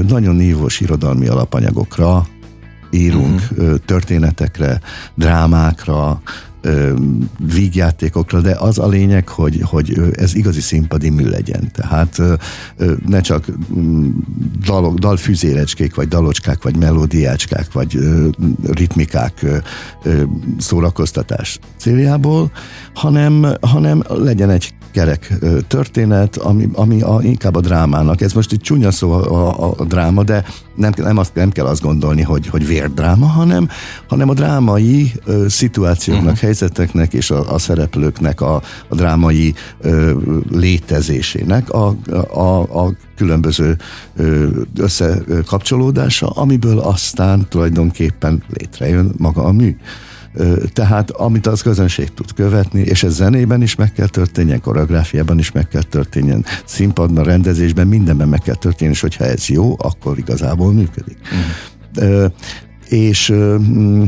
nagyon 0.09 0.35
nívós 0.35 0.81
irodalmi 0.81 1.27
alapanyagokra 1.27 2.27
írunk 2.91 3.41
uh-huh. 3.51 3.79
történetekre, 3.85 4.81
drámákra, 5.15 6.21
vígjátékokra, 7.39 8.41
de 8.41 8.57
az 8.59 8.79
a 8.79 8.89
lényeg, 8.89 9.29
hogy, 9.29 9.61
hogy 9.65 10.01
ez 10.13 10.35
igazi 10.35 10.61
színpadi 10.61 11.11
mű 11.11 11.25
legyen. 11.25 11.71
Tehát 11.73 12.23
ne 13.07 13.21
csak 13.21 13.47
mm, 13.79 14.11
dalok, 14.65 14.99
dalfüzérecskék, 14.99 15.95
vagy 15.95 16.09
dalocskák, 16.09 16.63
vagy 16.63 16.77
melódiácskák, 16.77 17.73
vagy 17.73 17.99
ritmikák 18.67 19.47
szórakoztatás 20.59 21.59
céljából, 21.77 22.51
hanem, 22.95 23.47
hanem 23.61 24.03
legyen 24.09 24.51
egy 24.51 24.75
kerek 24.99 25.33
történet, 25.69 26.37
ami, 26.37 26.69
ami 26.73 27.03
a, 27.03 27.19
inkább 27.23 27.55
a 27.55 27.61
drámának. 27.61 28.21
Ez 28.21 28.33
most 28.33 28.53
egy 28.53 28.61
csúnya 28.61 28.91
szó 28.91 29.13
a, 29.13 29.65
a, 29.65 29.75
a 29.77 29.85
dráma, 29.85 30.23
de 30.23 30.45
nem, 30.75 30.93
nem, 30.97 31.17
azt, 31.17 31.35
nem 31.35 31.51
kell 31.51 31.67
azt 31.67 31.83
gondolni, 31.83 32.23
hogy, 32.23 32.47
hogy 32.47 32.67
vérdráma, 32.67 33.27
hanem, 33.27 33.69
hanem 34.09 34.29
a 34.29 34.35
drámai 34.35 35.13
ö, 35.25 35.49
szituációknak, 35.49 36.25
uh-huh. 36.25 36.41
helyzeteknek 36.41 37.13
és 37.13 37.31
a, 37.31 37.55
a 37.55 37.59
szereplőknek 37.59 38.41
a, 38.41 38.63
a 38.89 38.95
drámai 38.95 39.55
ö, 39.81 40.13
létezésének 40.51 41.71
a, 41.71 41.97
a, 42.33 42.85
a 42.85 42.93
különböző 43.17 43.77
összekapcsolódása, 44.77 46.29
amiből 46.29 46.79
aztán 46.79 47.47
tulajdonképpen 47.49 48.43
létrejön 48.49 49.13
maga 49.17 49.45
a 49.45 49.53
mű. 49.53 49.77
Tehát 50.73 51.11
amit 51.11 51.47
az 51.47 51.63
közönség 51.63 52.15
tud 52.15 52.33
követni, 52.33 52.81
és 52.81 53.03
ez 53.03 53.15
zenében 53.15 53.63
is 53.63 53.75
meg 53.75 53.93
kell 53.93 54.07
történjen, 54.07 54.61
koreográfiában 54.61 55.39
is 55.39 55.53
meg 55.53 55.69
kell 55.69 55.83
történjen, 55.83 56.45
színpadban, 56.65 57.25
rendezésben, 57.25 57.87
mindenben 57.87 58.29
meg 58.29 58.41
kell 58.41 58.55
történni, 58.55 58.91
és 58.91 59.01
hogyha 59.01 59.25
ez 59.25 59.49
jó, 59.49 59.75
akkor 59.79 60.19
igazából 60.19 60.73
működik. 60.73 61.19
Uh-huh. 61.95 62.33
És 62.89 63.35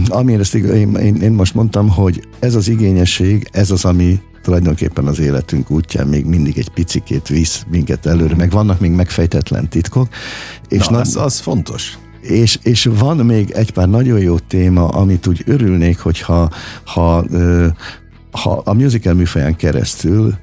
amire 0.08 0.40
ezt 0.40 0.54
én, 0.54 0.94
én, 0.94 1.14
én 1.14 1.32
most 1.32 1.54
mondtam, 1.54 1.88
hogy 1.88 2.28
ez 2.38 2.54
az 2.54 2.68
igényesség, 2.68 3.48
ez 3.52 3.70
az, 3.70 3.84
ami 3.84 4.20
tulajdonképpen 4.42 5.06
az 5.06 5.18
életünk 5.18 5.70
útján 5.70 6.06
még 6.06 6.24
mindig 6.24 6.58
egy 6.58 6.68
picikét 6.68 7.28
visz 7.28 7.64
minket 7.70 8.06
előre, 8.06 8.34
meg 8.34 8.50
vannak 8.50 8.80
még 8.80 8.90
megfejtetlen 8.90 9.68
titkok. 9.68 10.08
És 10.68 10.86
Na, 10.86 10.90
na 10.90 11.00
az, 11.00 11.16
az 11.16 11.38
fontos. 11.38 11.98
És, 12.20 12.58
és 12.62 12.88
van 12.98 13.16
még 13.16 13.50
egy 13.50 13.72
pár 13.72 13.88
nagyon 13.88 14.18
jó 14.18 14.38
téma, 14.38 14.88
amit 14.88 15.26
úgy 15.26 15.42
örülnék, 15.46 15.98
hogyha 15.98 16.50
ha, 16.84 17.24
ha 18.30 18.62
a 18.64 18.74
musical 18.74 19.14
műfaján 19.14 19.56
keresztül 19.56 20.34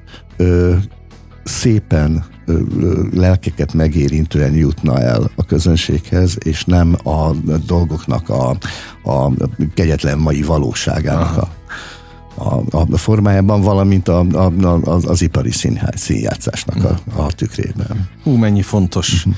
szépen 1.44 2.24
lelkeket 3.12 3.72
megérintően 3.72 4.54
jutna 4.54 5.00
el 5.00 5.30
a 5.36 5.44
közönséghez, 5.44 6.36
és 6.44 6.64
nem 6.64 6.96
a 7.04 7.30
dolgoknak 7.66 8.28
a, 8.28 8.50
a 9.04 9.32
kegyetlen 9.74 10.18
mai 10.18 10.42
valóságának 10.42 11.36
a, 11.36 11.48
a, 12.44 12.86
a 12.90 12.96
formájában, 12.96 13.60
valamint 13.60 14.08
a, 14.08 14.18
a, 14.20 14.80
az, 14.82 15.08
az 15.08 15.22
ipari 15.22 15.50
színház 15.50 16.00
színjátszásnak 16.00 16.84
a, 16.84 17.22
a 17.22 17.32
tükrében. 17.32 18.08
Hú, 18.22 18.36
mennyi 18.36 18.62
fontos. 18.62 19.14
Uh-huh 19.14 19.34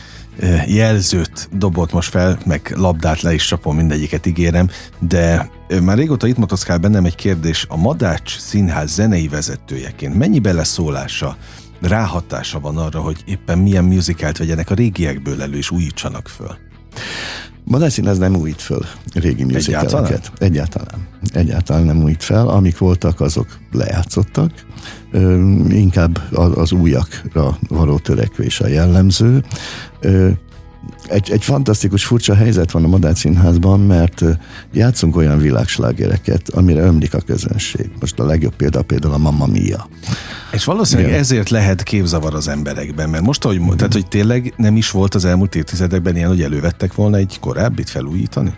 jelzőt 0.67 1.49
dobott 1.53 1.93
most 1.93 2.11
fel, 2.11 2.39
meg 2.47 2.73
labdát 2.77 3.21
le 3.21 3.35
is 3.35 3.47
csapom, 3.47 3.77
mindegyiket 3.77 4.27
ígérem, 4.27 4.71
de 4.99 5.51
már 5.83 5.97
régóta 5.97 6.27
itt 6.27 6.37
motoszkál 6.37 6.79
bennem 6.79 7.05
egy 7.05 7.15
kérdés, 7.15 7.67
a 7.69 7.77
Madács 7.77 8.39
Színház 8.39 8.93
zenei 8.93 9.29
vezetőjeként 9.29 10.15
mennyi 10.15 10.39
beleszólása, 10.39 11.37
ráhatása 11.81 12.61
van 12.61 12.77
arra, 12.77 13.01
hogy 13.01 13.23
éppen 13.27 13.59
milyen 13.59 13.85
musicalt 13.85 14.39
vegyenek 14.39 14.71
a 14.71 14.75
régiekből 14.75 15.43
elő 15.43 15.57
és 15.57 15.71
újítsanak 15.71 16.29
föl? 16.29 16.57
Madács 17.65 17.93
Színház 17.93 18.19
nem 18.19 18.37
újít 18.37 18.61
föl 18.61 18.85
régi 19.15 19.45
musicaleket. 19.45 19.89
Egyáltalán? 19.89 20.31
Egyáltalán. 20.39 21.09
Egyáltalán 21.33 21.83
nem 21.83 22.03
újít 22.03 22.23
fel. 22.23 22.49
Amik 22.49 22.79
voltak, 22.79 23.21
azok 23.21 23.59
lejátszottak. 23.73 24.53
Ö, 25.11 25.35
inkább 25.69 26.21
az, 26.33 26.59
az 26.59 26.73
újakra 26.73 27.59
való 27.69 27.99
törekvés 27.99 28.61
a 28.61 28.67
jellemző. 28.67 29.45
Ö, 30.01 30.31
egy, 31.11 31.31
egy 31.31 31.45
fantasztikus 31.45 32.05
furcsa 32.05 32.35
helyzet 32.35 32.71
van 32.71 32.85
a 32.85 32.89
Madács 32.89 33.19
Színházban, 33.19 33.81
mert 33.81 34.23
játszunk 34.73 35.17
olyan 35.17 35.39
világslágereket, 35.39 36.49
amire 36.49 36.81
ömlik 36.81 37.15
a 37.15 37.21
közönség. 37.21 37.91
Most 38.01 38.19
a 38.19 38.25
legjobb 38.25 38.57
példa 38.57 38.83
például 38.83 39.15
a 39.15 39.19
Mamma 39.19 39.47
Mia. 39.47 39.89
És 40.53 40.65
valószínűleg 40.65 41.09
Igen. 41.09 41.21
ezért 41.21 41.51
lehet 41.51 41.83
képzavar 41.83 42.35
az 42.35 42.49
emberekben, 42.49 43.11
mert 43.11 43.25
most, 43.25 43.45
ahogy, 43.45 43.61
tehát, 43.77 43.93
hogy 43.93 44.07
tényleg 44.07 44.55
nem 44.57 44.77
is 44.77 44.91
volt 44.91 45.15
az 45.15 45.25
elmúlt 45.25 45.55
évtizedekben 45.55 46.17
ilyen, 46.17 46.29
hogy 46.29 46.43
elővettek 46.43 46.95
volna 46.95 47.17
egy 47.17 47.39
korábbit 47.41 47.91
felújítani? 47.91 48.53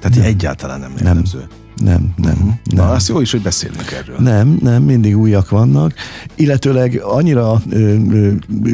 Tehát 0.00 0.16
nem. 0.16 0.26
egyáltalán 0.26 0.80
nem 0.80 0.92
jellemző. 0.98 1.38
Nem. 1.38 1.48
Nem, 1.84 2.14
nem. 2.16 2.32
Uh-huh. 2.32 2.46
nem. 2.46 2.86
Na, 2.86 2.90
az 2.90 3.08
jó 3.08 3.20
is, 3.20 3.30
hogy 3.30 3.42
beszélünk 3.42 3.90
erről. 3.90 4.16
Nem, 4.18 4.58
nem, 4.62 4.82
mindig 4.82 5.18
újak 5.18 5.48
vannak. 5.50 5.92
Illetőleg 6.34 7.00
annyira 7.02 7.62
ö, 7.70 7.78
ö, 7.78 8.32
ö, 8.64 8.72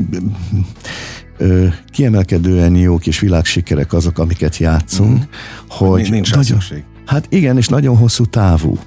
kiemelkedően 1.91 2.77
jók 2.77 3.07
és 3.07 3.21
világsikerek 3.21 3.93
azok, 3.93 4.19
amiket 4.19 4.57
játszunk, 4.57 5.19
mm. 5.19 5.23
hogy 5.69 6.11
nincs 6.11 6.35
nagyon, 6.35 6.59
Hát 7.07 7.27
igen, 7.29 7.57
és 7.57 7.69
nagyon 7.69 7.97
hosszú 7.97 8.25
távú. 8.25 8.79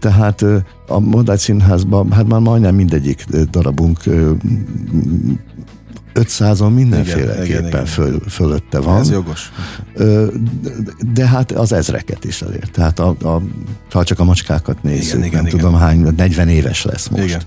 Tehát 0.00 0.44
a 0.86 0.98
Modács 0.98 1.40
Színházban, 1.40 2.12
hát 2.12 2.26
már 2.26 2.40
majdnem 2.40 2.74
mindegyik 2.74 3.24
darabunk 3.50 3.98
500-on 6.16 6.74
mindenféleképpen 6.74 7.84
föl, 7.84 8.20
fölötte 8.28 8.80
van. 8.80 9.00
Ez 9.00 9.10
jogos. 9.10 9.52
De 11.14 11.26
hát 11.26 11.52
az 11.52 11.72
ezreket 11.72 12.24
is 12.24 12.42
elért. 12.42 12.70
Tehát 12.70 12.98
a, 12.98 13.16
a, 13.22 13.42
ha 13.90 14.04
csak 14.04 14.20
a 14.20 14.24
macskákat 14.24 14.82
nézzük, 14.82 15.06
igen, 15.06 15.24
igen, 15.24 15.36
nem 15.36 15.46
igen. 15.46 15.58
tudom 15.58 15.74
hány, 15.74 16.00
40 16.16 16.48
éves 16.48 16.84
lesz 16.84 17.08
most. 17.08 17.24
Igen. 17.24 17.42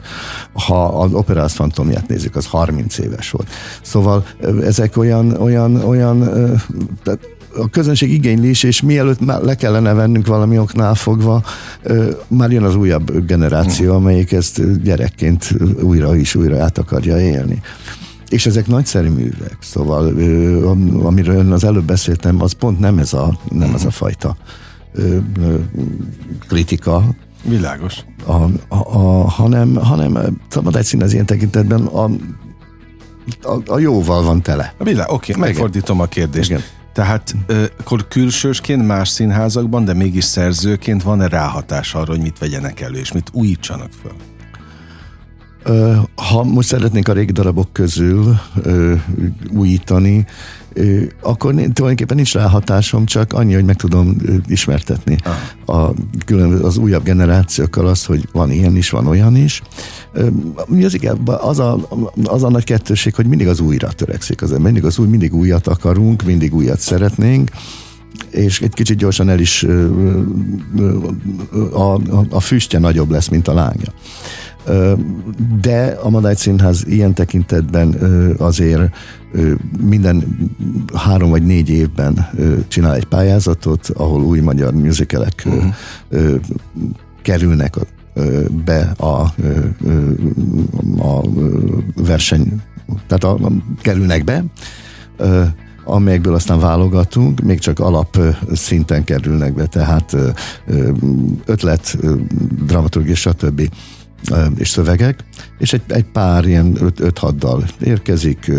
Ha 0.53 0.85
az 0.85 1.13
Operász 1.13 1.53
Fantomját 1.53 2.07
nézzük, 2.07 2.35
az 2.35 2.45
30 2.45 2.97
éves 2.97 3.31
volt. 3.31 3.47
Szóval 3.81 4.25
ezek 4.63 4.97
olyan, 4.97 5.31
olyan, 5.31 5.75
olyan 5.75 6.21
a 7.55 7.69
közönség 7.69 8.11
igénylés, 8.11 8.63
és 8.63 8.81
mielőtt 8.81 9.19
már 9.19 9.41
le 9.41 9.55
kellene 9.55 9.93
vennünk 9.93 10.27
valami 10.27 10.57
oknál 10.57 10.95
fogva, 10.95 11.43
már 12.27 12.51
jön 12.51 12.63
az 12.63 12.75
újabb 12.75 13.25
generáció, 13.25 13.93
amelyik 13.93 14.31
ezt 14.31 14.83
gyerekként 14.83 15.55
újra 15.81 16.15
is 16.15 16.35
újra 16.35 16.63
át 16.63 16.77
akarja 16.77 17.19
élni. 17.19 17.61
És 18.29 18.45
ezek 18.45 18.67
nagyszerű 18.67 19.09
művek, 19.09 19.57
szóval 19.59 20.07
amiről 21.03 21.53
az 21.53 21.63
előbb 21.63 21.85
beszéltem, 21.85 22.41
az 22.41 22.51
pont 22.51 22.79
nem 22.79 22.97
ez 22.97 23.13
a, 23.13 23.39
nem 23.49 23.73
ez 23.73 23.85
a 23.85 23.91
fajta 23.91 24.37
kritika, 26.47 27.03
Világos. 27.43 27.95
A, 28.25 28.33
a, 28.33 28.49
a, 28.67 29.29
hanem, 29.29 29.75
hanem 29.75 30.41
szabad 30.49 30.75
egy 30.75 30.83
szín 30.83 31.01
az 31.03 31.13
ilyen 31.13 31.25
tekintetben 31.25 31.85
a, 31.85 32.03
a, 33.41 33.61
a 33.65 33.79
jóval 33.79 34.23
van 34.23 34.41
tele. 34.41 34.73
Világ, 34.77 35.09
oké, 35.11 35.31
okay, 35.31 35.47
megfordítom 35.47 35.99
a 35.99 36.05
kérdést. 36.05 36.49
Igen. 36.49 36.63
Tehát 36.93 37.35
akkor 37.79 38.07
külsősként 38.07 38.87
más 38.87 39.09
színházakban, 39.09 39.85
de 39.85 39.93
mégis 39.93 40.23
szerzőként 40.23 41.03
van-e 41.03 41.27
ráhatás 41.27 41.93
arra, 41.93 42.11
hogy 42.11 42.21
mit 42.21 42.37
vegyenek 42.37 42.81
elő, 42.81 42.97
és 42.99 43.11
mit 43.11 43.29
újítsanak 43.31 43.89
föl? 44.01 44.11
Ha 46.15 46.43
most 46.43 46.67
szeretnénk 46.67 47.07
a 47.07 47.13
régi 47.13 47.31
darabok 47.31 47.73
közül 47.73 48.39
ö, 48.63 48.93
újítani, 49.53 50.25
ö, 50.73 51.01
akkor 51.21 51.53
tulajdonképpen 51.53 52.15
nincs 52.15 52.33
ráhatásom, 52.33 53.05
csak 53.05 53.33
annyi, 53.33 53.53
hogy 53.53 53.65
meg 53.65 53.75
tudom 53.75 54.15
ismertetni 54.47 55.17
a, 55.65 55.89
külön, 56.25 56.51
az 56.63 56.77
újabb 56.77 57.03
generációkkal 57.03 57.87
azt, 57.87 58.05
hogy 58.05 58.27
van 58.31 58.51
ilyen 58.51 58.75
is, 58.75 58.89
van 58.89 59.07
olyan 59.07 59.35
is. 59.35 59.61
Ö, 60.13 60.27
az, 60.67 60.99
az, 61.25 61.59
a, 61.59 61.87
az 62.23 62.43
a 62.43 62.49
nagy 62.49 62.63
kettőség, 62.63 63.15
hogy 63.15 63.25
mindig 63.25 63.47
az 63.47 63.59
újra 63.59 63.87
törekszik 63.87 64.41
az 64.41 64.51
mindig 64.51 64.85
az 64.85 64.97
új, 64.99 65.07
mindig 65.07 65.33
újat 65.33 65.67
akarunk, 65.67 66.23
mindig 66.23 66.55
újat 66.55 66.79
szeretnénk, 66.79 67.51
és 68.29 68.61
egy 68.61 68.73
kicsit 68.73 68.97
gyorsan 68.97 69.29
el 69.29 69.39
is 69.39 69.65
a, 71.73 71.93
a, 71.93 72.25
a 72.29 72.39
füstje 72.39 72.79
nagyobb 72.79 73.11
lesz, 73.11 73.27
mint 73.27 73.47
a 73.47 73.53
lángja. 73.53 73.93
De 75.61 75.97
a 76.01 76.09
Madály 76.09 76.35
Színház 76.35 76.83
ilyen 76.87 77.13
tekintetben 77.13 77.93
azért 78.37 78.95
minden 79.79 80.23
három 80.93 81.29
vagy 81.29 81.45
négy 81.45 81.69
évben 81.69 82.29
csinál 82.67 82.95
egy 82.95 83.05
pályázatot, 83.05 83.89
ahol 83.93 84.21
új 84.21 84.39
magyar 84.39 84.73
musicalek 84.73 85.43
uh-huh. 85.45 85.73
kerülnek 87.21 87.75
be 88.65 88.79
a, 88.97 89.21
a 90.99 91.21
verseny, 91.95 92.61
tehát 93.07 93.23
a, 93.23 93.45
a, 93.45 93.51
kerülnek 93.81 94.23
be, 94.23 94.43
amelyekből 95.85 96.33
aztán 96.33 96.59
válogatunk, 96.59 97.39
még 97.39 97.59
csak 97.59 97.79
alap 97.79 98.19
szinten 98.53 99.03
kerülnek 99.03 99.53
be, 99.53 99.65
tehát 99.65 100.15
ötlet, 101.45 101.97
dramaturgia, 102.65 103.15
stb 103.15 103.69
és 104.57 104.69
szövegek, 104.69 105.23
és 105.57 105.73
egy, 105.73 105.81
egy 105.87 106.05
pár 106.05 106.45
ilyen 106.45 106.77
5-6 106.79 107.33
dal 107.37 107.65
érkezik, 107.79 108.51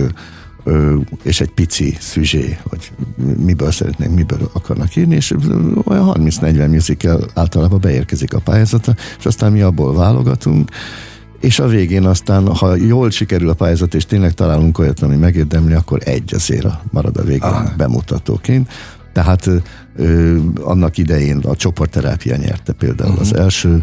és 1.22 1.40
egy 1.40 1.50
pici 1.50 1.96
szüzsé, 2.00 2.58
hogy 2.62 2.92
miből 3.36 3.70
szeretnénk, 3.70 4.14
miből 4.14 4.50
akarnak 4.52 4.96
írni, 4.96 5.14
és 5.14 5.34
olyan 5.84 6.14
30-40 6.14 6.70
musical 6.70 7.26
általában 7.34 7.80
beérkezik 7.80 8.34
a 8.34 8.40
pályázata, 8.40 8.94
és 9.18 9.26
aztán 9.26 9.52
mi 9.52 9.60
abból 9.60 9.94
válogatunk, 9.94 10.70
és 11.40 11.58
a 11.58 11.66
végén 11.66 12.04
aztán, 12.04 12.46
ha 12.46 12.74
jól 12.74 13.10
sikerül 13.10 13.48
a 13.48 13.54
pályázat, 13.54 13.94
és 13.94 14.04
tényleg 14.06 14.32
találunk 14.32 14.78
olyat, 14.78 15.02
ami 15.02 15.16
megérdemli, 15.16 15.74
akkor 15.74 16.00
egy 16.04 16.34
azért 16.34 16.66
marad 16.90 17.16
a 17.16 17.22
végén 17.22 17.42
Aha. 17.42 17.72
bemutatóként. 17.76 18.68
Tehát 19.12 19.50
ö, 19.96 20.38
annak 20.60 20.98
idején 20.98 21.38
a 21.38 21.56
csoportterápia 21.56 22.36
nyerte 22.36 22.72
például 22.72 23.10
uh-huh. 23.10 23.26
az 23.26 23.36
első 23.36 23.82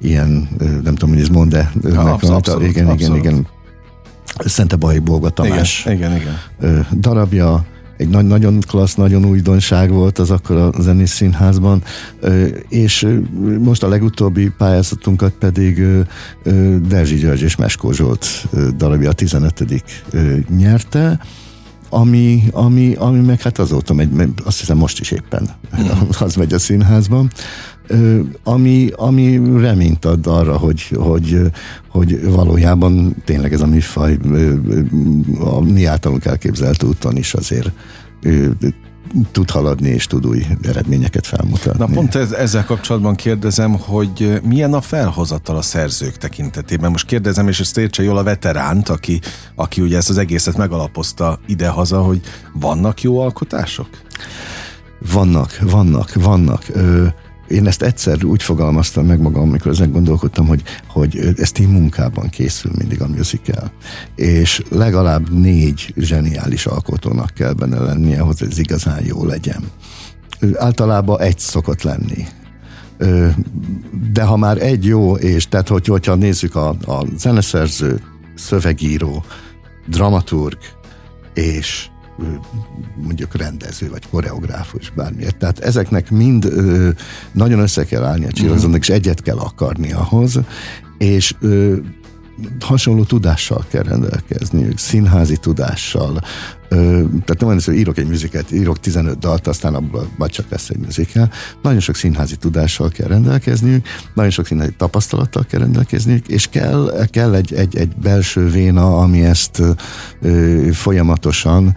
ilyen, 0.00 0.48
nem 0.58 0.94
tudom, 0.94 1.10
hogy 1.10 1.20
ez 1.20 1.28
mond-e, 1.28 1.72
Ja, 1.82 2.00
absz- 2.00 2.28
abszolút, 2.30 2.62
igen, 2.62 2.70
igen, 2.70 2.86
abszolút. 2.88 3.16
igen, 3.24 3.46
Szente 4.38 4.76
Baj 4.76 4.98
Bolga 4.98 5.28
Tamás 5.30 5.84
Igen, 5.86 5.96
igen, 5.96 6.16
igen. 6.60 6.86
darabja, 7.00 7.64
egy 7.96 8.08
nagy, 8.08 8.26
nagyon 8.26 8.60
klassz, 8.60 8.94
nagyon 8.94 9.24
újdonság 9.24 9.90
volt 9.90 10.18
az 10.18 10.30
akkor 10.30 10.56
a 10.56 10.72
zenész 10.80 11.12
színházban, 11.12 11.82
és 12.68 13.06
most 13.58 13.82
a 13.82 13.88
legutóbbi 13.88 14.50
pályázatunkat 14.58 15.32
pedig 15.32 15.82
Derzsi 16.88 17.14
György 17.16 17.42
és 17.42 17.56
Meskó 17.56 17.92
Zsolt 17.92 18.26
darabja 18.76 19.10
a 19.10 19.12
15. 19.12 19.64
ö, 20.10 20.36
nyerte, 20.56 21.20
ami, 21.90 22.42
ami, 22.52 22.94
ami 22.94 23.18
meg 23.20 23.40
hát 23.42 23.58
azóta 23.58 23.94
megy, 23.94 24.10
meg 24.10 24.28
azt 24.44 24.58
hiszem 24.58 24.76
most 24.76 25.00
is 25.00 25.10
éppen 25.10 25.48
az 26.20 26.34
megy 26.34 26.52
a 26.52 26.58
színházban, 26.58 27.30
ami, 28.44 28.90
ami 28.96 29.40
reményt 29.58 30.04
ad 30.04 30.26
arra, 30.26 30.56
hogy, 30.56 30.82
hogy, 30.96 31.40
hogy 31.88 32.30
valójában 32.30 33.16
tényleg 33.24 33.52
ez 33.52 33.60
a 33.60 33.66
műfaj 33.66 34.18
a 35.40 35.60
mi 35.60 35.84
általunk 35.84 36.24
elképzelt 36.24 36.82
úton 36.82 37.16
is 37.16 37.34
azért 37.34 37.70
tud 39.32 39.50
haladni 39.50 39.88
és 39.88 40.06
tud 40.06 40.26
új 40.26 40.46
eredményeket 40.62 41.26
felmutatni. 41.26 41.78
Na 41.78 41.94
pont 41.94 42.14
ez, 42.14 42.32
ezzel 42.32 42.64
kapcsolatban 42.64 43.14
kérdezem, 43.14 43.78
hogy 43.78 44.40
milyen 44.42 44.74
a 44.74 44.80
felhozatal 44.80 45.56
a 45.56 45.62
szerzők 45.62 46.16
tekintetében. 46.16 46.90
Most 46.90 47.06
kérdezem, 47.06 47.48
és 47.48 47.60
ezt 47.60 47.78
értse 47.78 48.02
jól 48.02 48.16
a 48.18 48.22
veteránt, 48.22 48.88
aki, 48.88 49.20
aki 49.54 49.80
ugye 49.80 49.96
ezt 49.96 50.10
az 50.10 50.18
egészet 50.18 50.56
megalapozta 50.56 51.38
idehaza, 51.46 52.02
hogy 52.02 52.20
vannak 52.52 53.02
jó 53.02 53.20
alkotások? 53.20 53.88
Vannak, 55.12 55.58
vannak, 55.60 56.14
vannak. 56.14 56.62
Ö, 56.72 57.06
én 57.48 57.66
ezt 57.66 57.82
egyszer 57.82 58.24
úgy 58.24 58.42
fogalmaztam 58.42 59.06
meg 59.06 59.20
magam, 59.20 59.42
amikor 59.42 59.70
ezen 59.70 59.92
gondolkodtam, 59.92 60.46
hogy, 60.46 60.62
hogy 60.88 61.34
ez 61.36 61.50
team 61.52 61.70
munkában 61.70 62.28
készül 62.28 62.72
mindig 62.78 63.02
a 63.02 63.06
musical. 63.06 63.72
És 64.14 64.62
legalább 64.68 65.30
négy 65.30 65.92
zseniális 65.96 66.66
alkotónak 66.66 67.30
kell 67.34 67.52
benne 67.52 67.78
lennie, 67.78 68.20
hogy 68.20 68.36
ez 68.50 68.58
igazán 68.58 69.04
jó 69.04 69.24
legyen. 69.24 69.64
Általában 70.54 71.20
egy 71.20 71.38
szokott 71.38 71.82
lenni. 71.82 72.26
De 74.12 74.22
ha 74.22 74.36
már 74.36 74.62
egy 74.62 74.84
jó, 74.84 75.16
és 75.16 75.48
tehát 75.48 75.68
hogy, 75.68 75.86
hogyha 75.86 76.14
nézzük 76.14 76.54
a, 76.54 76.68
a 76.68 77.06
zeneszerző, 77.16 78.00
szövegíró, 78.34 79.24
dramaturg 79.86 80.58
és 81.34 81.88
mondjuk 82.94 83.36
rendező, 83.36 83.88
vagy 83.90 84.08
koreográfus, 84.08 84.90
bármiért. 84.90 85.36
Tehát 85.36 85.58
ezeknek 85.58 86.10
mind 86.10 86.44
ö, 86.44 86.88
nagyon 87.32 87.58
össze 87.58 87.84
kell 87.84 88.04
állni 88.04 88.26
a 88.26 88.32
csillagzónak, 88.32 88.80
és 88.80 88.88
egyet 88.88 89.22
kell 89.22 89.38
akarni 89.38 89.92
ahhoz, 89.92 90.40
és 90.98 91.34
ö, 91.40 91.76
hasonló 92.60 93.04
tudással 93.04 93.64
kell 93.70 93.82
rendelkezniük, 93.82 94.78
színházi 94.78 95.36
tudással. 95.36 96.20
Tehát 96.68 97.36
nem 97.38 97.48
olyan, 97.48 97.60
hogy 97.64 97.74
írok 97.74 97.98
egy 97.98 98.06
műzikát, 98.06 98.52
írok 98.52 98.80
15 98.80 99.18
dalt, 99.18 99.46
aztán 99.46 99.74
abból 99.74 100.08
majd 100.16 100.30
csak 100.30 100.46
lesz 100.50 100.68
egy 100.68 100.78
műzikál. 100.78 101.30
Nagyon 101.62 101.80
sok 101.80 101.94
színházi 101.94 102.36
tudással 102.36 102.88
kell 102.88 103.06
rendelkezniük, 103.06 103.86
nagyon 104.14 104.30
sok 104.30 104.46
színházi 104.46 104.72
tapasztalattal 104.76 105.44
kell 105.48 105.60
rendelkezniük, 105.60 106.28
és 106.28 106.48
kell, 106.48 107.06
kell 107.10 107.34
egy, 107.34 107.54
egy, 107.54 107.76
egy 107.76 107.96
belső 107.96 108.50
véna, 108.50 108.98
ami 108.98 109.24
ezt 109.24 109.62
ö, 110.20 110.68
folyamatosan, 110.72 111.76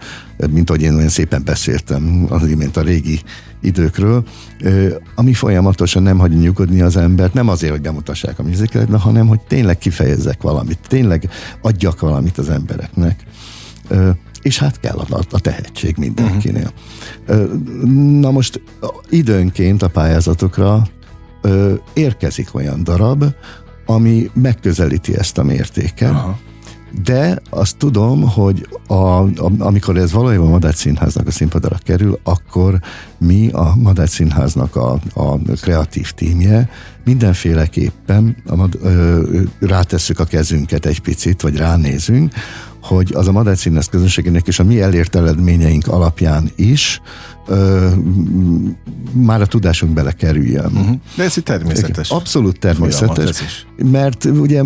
mint 0.50 0.70
ahogy 0.70 0.82
én 0.82 0.94
olyan 0.94 1.08
szépen 1.08 1.42
beszéltem 1.44 2.26
az 2.28 2.48
imént 2.48 2.76
a 2.76 2.82
régi 2.82 3.20
időkről, 3.60 4.24
ami 5.14 5.32
folyamatosan 5.32 6.02
nem 6.02 6.18
hagyja 6.18 6.38
nyugodni 6.38 6.80
az 6.80 6.96
embert, 6.96 7.34
nem 7.34 7.48
azért, 7.48 7.72
hogy 7.72 7.80
bemutassák 7.80 8.38
a 8.38 8.42
műzikát, 8.42 8.88
hanem 8.90 9.26
hogy 9.26 9.40
tényleg 9.40 9.78
kifejezzek 9.78 10.42
valamit, 10.42 10.78
tényleg 10.88 11.30
adjak 11.60 12.00
valamit 12.00 12.38
az 12.38 12.48
embereknek. 12.48 13.24
És 14.42 14.58
hát 14.58 14.80
kell 14.80 14.96
a, 14.96 15.20
a 15.30 15.40
tehetség 15.40 15.96
mindenkinél. 15.96 16.72
Uh-huh. 17.28 17.52
Na 18.20 18.30
most 18.30 18.62
időnként 19.08 19.82
a 19.82 19.88
pályázatokra 19.88 20.86
ö, 21.42 21.74
érkezik 21.92 22.54
olyan 22.54 22.84
darab, 22.84 23.24
ami 23.86 24.30
megközelíti 24.34 25.16
ezt 25.16 25.38
a 25.38 25.42
mértéket, 25.42 26.10
Aha. 26.10 26.38
de 27.04 27.38
azt 27.50 27.76
tudom, 27.76 28.28
hogy 28.28 28.68
a, 28.86 28.94
a, 28.94 29.50
amikor 29.58 29.96
ez 29.96 30.12
valójában 30.12 30.46
a 30.46 30.50
Madács 30.50 30.74
Színháznak 30.74 31.26
a 31.26 31.30
színpadra 31.30 31.76
kerül, 31.84 32.18
akkor 32.22 32.78
mi 33.18 33.48
a 33.52 33.74
Madács 33.76 34.08
Színháznak 34.08 34.76
a, 34.76 34.98
a 35.14 35.38
kreatív 35.60 36.10
tímje 36.10 36.70
mindenféleképpen 37.04 38.36
a, 38.46 38.64
ö, 38.82 39.40
rátesszük 39.60 40.18
a 40.18 40.24
kezünket 40.24 40.86
egy 40.86 41.00
picit, 41.00 41.40
vagy 41.40 41.56
ránézünk, 41.56 42.32
hogy 42.82 43.12
az 43.14 43.28
a 43.28 43.32
Madács 43.32 43.58
Színház 43.58 43.86
közönségének 43.86 44.46
és 44.46 44.58
a 44.58 44.64
mi 44.64 44.80
elért 44.80 45.16
eredményeink 45.16 45.86
alapján 45.86 46.50
is 46.56 47.00
ö, 47.46 47.88
már 49.12 49.40
a 49.40 49.46
tudásunk 49.46 49.92
belekerüljön. 49.92 50.64
Uh-huh. 50.74 50.96
De 51.16 51.22
ez 51.24 51.36
így 51.38 51.44
természetes. 51.44 52.10
Abszolút 52.10 52.58
természetes. 52.58 53.66
Mert 53.90 54.24
ugye, 54.24 54.62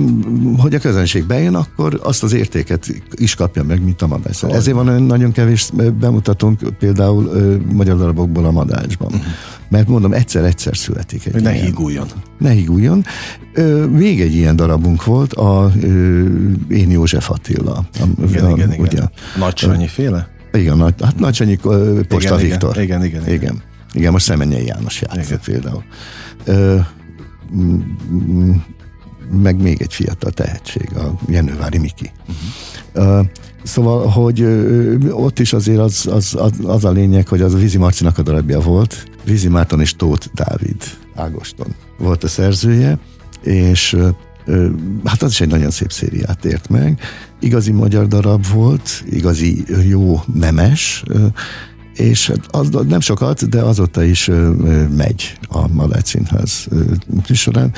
hogy 0.58 0.74
a 0.74 0.78
közönség 0.78 1.24
bejön, 1.26 1.54
akkor 1.54 2.00
azt 2.02 2.22
az 2.22 2.32
értéket 2.32 2.86
is 3.14 3.34
kapja 3.34 3.62
meg, 3.62 3.84
mint 3.84 4.02
a 4.02 4.06
madács. 4.06 4.40
Hogy. 4.40 4.50
Ezért 4.50 4.76
van 4.76 5.02
nagyon 5.02 5.32
kevés 5.32 5.70
bemutatónk 6.00 6.60
például 6.78 7.26
ö, 7.26 7.56
magyar 7.72 7.96
darabokból 7.96 8.44
a 8.44 8.50
madácsban. 8.50 9.08
Uh-huh. 9.12 9.24
Mert 9.68 9.88
mondom, 9.88 10.12
egyszer-egyszer 10.12 10.76
születik 10.76 11.26
egy 11.26 11.32
Hogy 11.32 11.42
ne 11.42 11.52
ilyen. 11.54 11.64
híguljon. 11.64 12.06
Ne 12.38 12.50
híguljon. 12.50 13.04
Ö, 13.54 13.86
még 13.86 14.20
egy 14.20 14.34
ilyen 14.34 14.56
darabunk 14.56 15.04
volt, 15.04 15.32
a 15.32 15.72
ö, 15.82 16.24
Én 16.68 16.90
József 16.90 17.30
Attila. 17.30 17.72
A, 17.72 17.86
Igen, 18.28 18.44
a, 18.44 18.50
igen, 18.50 18.72
igen. 18.72 18.80
Ugye, 18.80 19.00
Nagy 19.38 19.56
Sanyi 19.56 19.86
féle? 19.86 20.28
Igen, 20.55 20.76
nagy, 20.76 20.94
hát 21.02 21.18
Nagy 21.18 21.34
Sanyi 21.34 21.59
ö, 21.64 22.00
Posta 22.09 22.34
Igen, 22.34 22.48
Viktor. 22.50 22.78
Igen, 22.78 23.05
igen, 23.05 23.22
igen. 23.22 23.34
igen. 23.34 23.62
Igen. 23.92 24.12
Most 24.12 24.24
Szemenyei 24.24 24.66
János 24.66 25.02
Igen. 25.14 25.40
például. 25.44 25.84
Ö, 26.44 26.76
meg 29.42 29.61
még 29.61 29.82
egy 29.82 29.94
fiatal 29.94 30.30
tehetség, 30.30 30.90
a 30.96 31.14
Jenővári 31.28 31.78
Miki. 31.78 32.11
Uh-huh. 32.92 33.16
Ö, 33.16 33.20
szóval, 33.62 34.07
hogy 34.07 34.42
ott 35.11 35.38
is 35.38 35.52
azért 35.52 35.78
az, 35.78 36.07
az, 36.07 36.34
az, 36.38 36.52
az 36.64 36.84
a 36.84 36.90
lényeg, 36.90 37.28
hogy 37.28 37.40
az 37.40 37.55
a 37.55 37.59
Vízi 37.59 37.78
Marcinak 37.78 38.18
a 38.18 38.22
darabja 38.22 38.61
volt. 38.61 39.05
Vízi 39.24 39.48
Márton 39.48 39.80
és 39.80 39.96
Tóth 39.96 40.26
Dávid 40.34 40.82
Ágoston 41.14 41.74
volt 41.98 42.24
a 42.24 42.28
szerzője, 42.28 42.98
és 43.42 43.96
hát 45.05 45.22
az 45.22 45.30
is 45.30 45.40
egy 45.40 45.49
nagyon 45.49 45.70
szép 45.70 45.92
szériát 45.92 46.45
ért 46.45 46.68
meg. 46.68 47.01
Igazi 47.40 47.72
magyar 47.72 48.07
darab 48.07 48.47
volt, 48.47 49.05
igazi 49.11 49.64
jó 49.88 50.20
nemes, 50.34 51.03
és 51.95 52.26
hát 52.26 52.47
az, 52.51 52.68
nem 52.88 53.01
sokat, 53.01 53.49
de 53.49 53.61
azóta 53.61 54.03
is 54.03 54.30
megy 54.97 55.38
a 55.49 55.68
Madács 55.68 56.07
Színház 56.07 56.66
ö, 56.70 56.82
során. 57.32 57.72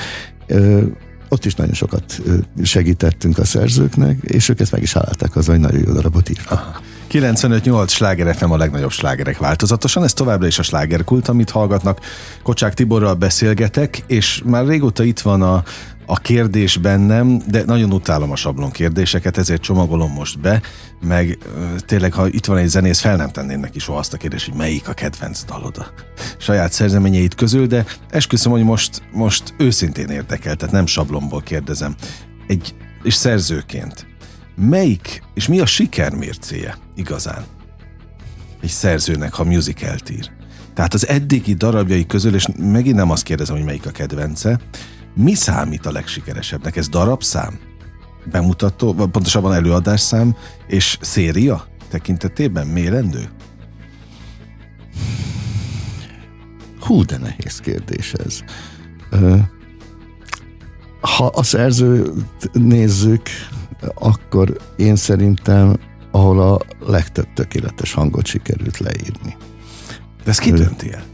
Ö, 0.47 0.83
ott 1.29 1.45
is 1.45 1.55
nagyon 1.55 1.75
sokat 1.75 2.23
segítettünk 2.63 3.39
a 3.39 3.45
szerzőknek, 3.45 4.19
és 4.23 4.49
ők 4.49 4.61
ezt 4.61 4.73
meg 4.73 4.83
is 4.83 4.97
állták 4.97 5.37
az, 5.37 5.47
hogy 5.47 5.61
nagyon 5.61 5.83
jó 5.87 5.93
darabot 5.93 6.31
írtak. 6.31 6.83
95-8 7.11 7.89
sláger 7.89 8.37
FM 8.37 8.51
a 8.51 8.57
legnagyobb 8.57 8.91
slágerek 8.91 9.39
változatosan, 9.39 10.05
ez 10.05 10.13
továbbra 10.13 10.47
is 10.47 10.59
a 10.59 10.63
slágerkult, 10.63 11.29
amit 11.29 11.51
hallgatnak. 11.51 12.01
Kocsák 12.43 12.75
Tiborral 12.75 13.15
beszélgetek, 13.15 14.03
és 14.07 14.43
már 14.45 14.67
régóta 14.67 15.03
itt 15.03 15.21
van 15.21 15.43
a, 15.43 15.63
a 16.07 16.19
kérdés 16.19 16.77
bennem, 16.77 17.41
de 17.47 17.63
nagyon 17.67 17.93
utálom 17.93 18.31
a 18.31 18.37
sablon 18.37 18.71
kérdéseket, 18.71 19.39
ezért 19.39 19.63
csomagolom 19.63 20.13
most 20.13 20.41
be, 20.41 20.61
meg 21.01 21.39
tényleg, 21.87 22.13
ha 22.13 22.27
itt 22.27 22.45
van 22.45 22.57
egy 22.57 22.69
zenész, 22.69 23.01
fel 23.01 23.17
nem 23.17 23.31
tenném 23.31 23.61
neki 23.61 23.79
soha 23.79 23.99
azt 23.99 24.13
a 24.13 24.17
kérdést, 24.17 24.47
hogy 24.49 24.59
melyik 24.59 24.89
a 24.89 24.93
kedvenc 24.93 25.45
dalod 25.45 25.77
a 25.77 25.87
saját 26.39 26.73
szerzeményeit 26.73 27.35
közül, 27.35 27.67
de 27.67 27.85
esküszöm, 28.11 28.53
hogy 28.53 28.65
most, 28.65 29.03
most 29.13 29.55
őszintén 29.59 30.09
érdekel, 30.09 30.57
tehát 30.57 30.75
nem 30.75 30.87
sablonból 30.87 31.43
kérdezem. 31.43 31.95
Egy, 32.47 32.75
és 33.03 33.15
szerzőként, 33.15 34.16
melyik, 34.57 35.23
és 35.35 35.49
mi 35.49 35.61
a 35.61 35.67
siker 35.67 36.15
mércéje 36.15 36.77
igazán 36.95 37.45
egy 38.61 38.69
szerzőnek, 38.69 39.35
ha 39.35 39.45
musicalt 39.45 40.11
ír? 40.11 40.31
Tehát 40.75 40.95
az 40.95 41.09
eddigi 41.09 41.55
darabjai 41.55 42.07
közül, 42.07 42.35
és 42.35 42.47
megint 42.59 42.97
nem 42.97 43.11
azt 43.11 43.23
kérdezem, 43.23 43.57
hogy 43.57 43.65
melyik 43.65 43.87
a 43.87 43.91
kedvence, 43.91 44.61
mi 45.15 45.35
számít 45.35 45.87
a 45.87 45.93
legsikeresebbnek? 45.93 46.77
Ez 46.77 46.89
darabszám? 46.89 47.59
Bemutató, 48.31 48.95
vagy 48.95 49.09
pontosabban 49.09 49.55
előadásszám 49.55 50.37
és 50.67 50.99
széria 51.01 51.67
tekintetében 51.89 52.67
mérendő? 52.67 53.29
Hú, 56.81 57.05
de 57.05 57.17
nehéz 57.17 57.61
kérdés 57.61 58.13
ez. 58.13 58.41
Ha 61.01 61.27
a 61.27 61.43
szerzőt 61.43 62.13
nézzük, 62.53 63.29
akkor 63.95 64.57
én 64.77 64.97
szerintem, 64.97 65.77
ahol 66.11 66.41
a 66.41 66.61
legtöbb 66.87 67.27
tökéletes 67.35 67.93
hangot 67.93 68.27
sikerült 68.27 68.79
leírni. 68.79 69.37
De 70.25 70.31
ez 70.31 70.39
ki 70.39 70.53
dönti 70.53 70.93
el? 70.93 71.05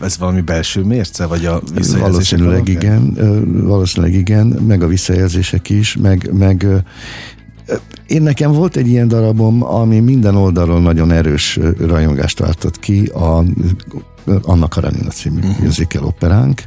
Ez 0.00 0.18
valami 0.18 0.40
belső 0.40 0.82
mérce, 0.82 1.26
vagy 1.26 1.46
a 1.46 1.60
Valószínűleg 1.98 2.68
igen, 2.68 3.14
valószínűleg 3.64 4.14
igen, 4.14 4.46
meg 4.46 4.82
a 4.82 4.86
visszajelzések 4.86 5.70
is, 5.70 5.96
meg, 5.96 6.30
meg 6.32 6.66
én 8.06 8.22
nekem 8.22 8.52
volt 8.52 8.76
egy 8.76 8.88
ilyen 8.88 9.08
darabom, 9.08 9.62
ami 9.62 10.00
minden 10.00 10.36
oldalról 10.36 10.80
nagyon 10.80 11.10
erős 11.10 11.58
rajongást 11.78 12.38
váltott 12.38 12.78
ki, 12.78 13.04
a 13.04 13.44
Anna 14.42 14.68
Karenina 14.68 15.10
című 15.10 15.38
uh-huh. 15.38 15.64
musical 15.64 16.04
operánk, 16.04 16.62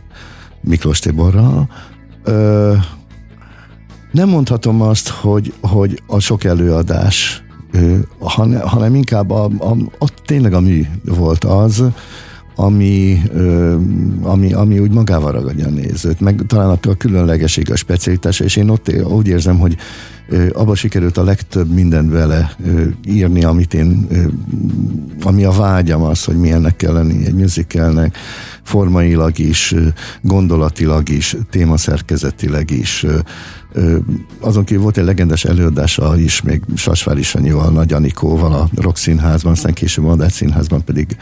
Miklós 0.61 0.99
Tiborral. 0.99 1.69
Ö, 2.23 2.73
nem 4.17 4.29
mondhatom 4.29 4.81
azt, 4.81 5.09
hogy, 5.09 5.53
hogy 5.61 6.01
a 6.07 6.19
sok 6.19 6.43
előadás, 6.43 7.43
hanem, 8.19 8.59
hanem 8.59 8.95
inkább 8.95 9.31
a, 9.31 9.43
a, 9.59 9.75
a, 9.99 10.09
tényleg 10.25 10.53
a 10.53 10.59
mű 10.59 10.85
volt 11.05 11.43
az, 11.43 11.83
ami, 12.59 13.21
ami, 14.21 14.53
ami 14.53 14.79
úgy 14.79 14.91
magával 14.91 15.31
ragadja 15.31 15.67
a 15.67 15.69
nézőt, 15.69 16.19
meg 16.19 16.43
talán 16.47 16.69
a 16.69 16.97
különlegesség, 16.97 17.71
a 17.71 17.75
specialitása, 17.75 18.43
és 18.43 18.55
én 18.55 18.69
ott 18.69 18.91
úgy 19.03 19.27
érzem, 19.27 19.59
hogy 19.59 19.77
abba 20.53 20.75
sikerült 20.75 21.17
a 21.17 21.23
legtöbb 21.23 21.73
mindent 21.73 22.11
vele 22.11 22.55
írni, 23.07 23.43
amit 23.43 23.73
én, 23.73 24.07
ami 25.23 25.43
a 25.43 25.51
vágyam 25.51 26.01
az, 26.01 26.23
hogy 26.23 26.37
milyennek 26.37 26.75
kell 26.75 26.93
lenni 26.93 27.25
egy 27.25 27.33
musicalnek, 27.33 28.17
formailag 28.63 29.39
is, 29.39 29.75
gondolatilag 30.21 31.09
is, 31.09 31.35
témaszerkezetileg 31.49 32.71
is. 32.71 33.05
Azon 34.39 34.63
kívül 34.63 34.83
volt 34.83 34.97
egy 34.97 35.05
legendes 35.05 35.45
előadása 35.45 36.19
is, 36.19 36.41
még 36.41 36.61
Sasvári 36.75 37.23
Sanyival, 37.23 37.71
Nagy 37.71 37.93
Anikóval 37.93 38.53
a 38.53 38.69
Rock 38.75 38.97
Színházban, 38.97 39.51
aztán 39.51 39.73
később 39.73 40.05
a 40.05 40.07
Madách 40.07 40.31
Színházban 40.31 40.83
pedig 40.83 41.17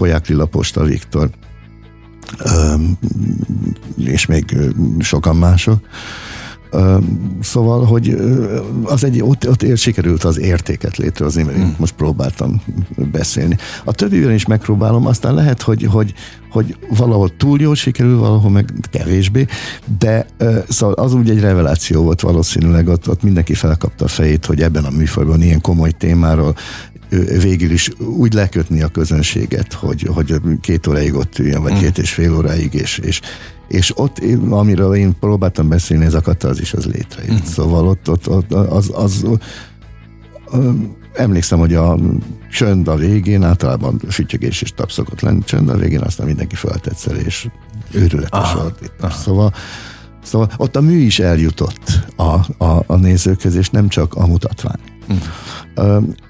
Poják 0.00 0.26
Lila 0.26 0.46
Posta 0.46 0.84
Viktor 0.84 1.30
és 3.96 4.26
még 4.26 4.56
sokan 4.98 5.36
mások 5.36 5.78
Szóval, 7.40 7.84
hogy 7.84 8.16
az 8.84 9.04
egy, 9.04 9.22
ott, 9.22 9.48
ott 9.48 9.76
sikerült 9.76 10.24
az 10.24 10.38
értéket 10.38 10.96
létrehozni, 10.96 11.42
mert 11.42 11.58
mm. 11.58 11.68
most 11.76 11.94
próbáltam 11.94 12.62
beszélni. 13.12 13.56
A 13.84 13.92
többiben 13.92 14.32
is 14.32 14.46
megpróbálom, 14.46 15.06
aztán 15.06 15.34
lehet, 15.34 15.62
hogy, 15.62 15.84
hogy, 15.84 16.14
hogy 16.50 16.76
valahol 16.96 17.36
túl 17.36 17.60
jól 17.60 17.74
sikerül, 17.74 18.18
valahol 18.18 18.50
meg 18.50 18.72
kevésbé, 18.90 19.46
de 19.98 20.26
szóval 20.68 20.94
az 20.94 21.14
úgy 21.14 21.30
egy 21.30 21.40
reveláció 21.40 22.02
volt 22.02 22.20
valószínűleg, 22.20 22.88
ott, 22.88 23.08
ott 23.08 23.22
mindenki 23.22 23.54
felkapta 23.54 24.04
a 24.04 24.08
fejét, 24.08 24.46
hogy 24.46 24.62
ebben 24.62 24.84
a 24.84 24.90
műfajban 24.90 25.42
ilyen 25.42 25.60
komoly 25.60 25.90
témáról 25.90 26.56
végül 27.42 27.70
is 27.70 27.90
úgy 27.98 28.32
lekötni 28.32 28.82
a 28.82 28.88
közönséget, 28.88 29.72
hogy, 29.72 30.02
hogy 30.02 30.40
két 30.60 30.86
óráig 30.86 31.14
ott 31.14 31.38
üljön, 31.38 31.62
vagy 31.62 31.72
mm. 31.72 31.78
két 31.78 31.98
és 31.98 32.12
fél 32.12 32.36
óráig, 32.36 32.74
és, 32.74 32.98
és, 32.98 33.20
és 33.68 33.98
ott, 33.98 34.22
amiről 34.50 34.94
én 34.94 35.18
próbáltam 35.20 35.68
beszélni, 35.68 36.04
ez 36.04 36.14
a 36.14 36.20
katarzis 36.20 36.72
az 36.72 36.84
létrejött. 36.84 37.42
Mm. 37.42 37.44
Szóval 37.44 37.88
ott, 37.88 38.10
ott, 38.10 38.28
ott 38.28 38.52
az, 38.52 38.90
az, 38.94 39.24
az 39.24 39.38
emlékszem, 41.14 41.58
hogy 41.58 41.74
a 41.74 41.98
csönd 42.50 42.88
a 42.88 42.96
végén, 42.96 43.42
általában 43.42 43.98
fütyögés 44.08 44.62
és 44.62 44.72
tap 44.72 44.90
szokott 44.90 45.20
lenni, 45.20 45.44
csönd 45.44 45.68
a 45.68 45.76
végén, 45.76 46.00
aztán 46.00 46.26
mindenki 46.26 46.54
föltetszer, 46.54 47.16
és 47.26 47.48
őrületes 47.92 48.52
volt. 48.52 48.92
Szóval, 49.10 49.52
szóval 50.22 50.50
ott 50.56 50.76
a 50.76 50.80
mű 50.80 50.98
is 50.98 51.18
eljutott 51.18 52.08
a, 52.16 52.64
a, 52.64 52.82
a 52.86 52.96
nézőköz, 52.96 53.54
és 53.54 53.70
nem 53.70 53.88
csak 53.88 54.14
a 54.14 54.26
mutatvány. 54.26 54.89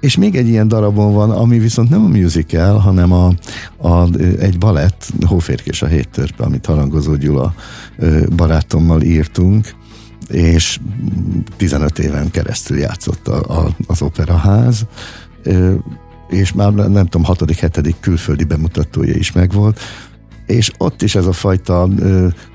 És 0.01 0.17
még 0.17 0.37
egy 0.37 0.49
ilyen 0.49 0.69
darabon 0.69 1.13
van, 1.13 1.31
ami 1.31 1.59
viszont 1.59 1.91
nem 1.91 2.05
a 2.05 2.09
musical, 2.09 2.79
hanem 2.79 3.13
a, 3.13 3.33
a, 3.77 4.13
egy 4.39 4.59
balett, 4.59 5.13
Hóférkés 5.27 5.83
a 5.83 5.87
hét 5.87 6.09
törpe, 6.09 6.45
amit 6.45 6.67
Harangozó 6.67 7.15
Gyula 7.15 7.55
barátommal 8.37 9.03
írtunk, 9.03 9.75
és 10.29 10.79
15 11.57 11.99
éven 11.99 12.31
keresztül 12.31 12.79
játszott 12.79 13.29
a, 13.29 13.59
a, 13.59 13.69
az 13.87 14.03
operaház, 14.03 14.87
és 16.29 16.53
már 16.53 16.73
nem 16.73 17.07
tudom, 17.07 17.25
hatodik, 17.25 17.59
hetedik 17.59 17.97
külföldi 18.01 18.45
bemutatója 18.45 19.15
is 19.15 19.33
megvolt, 19.33 19.81
és 20.51 20.71
ott 20.79 21.03
is 21.03 21.15
ez 21.15 21.27
a 21.27 21.33
fajta, 21.33 21.89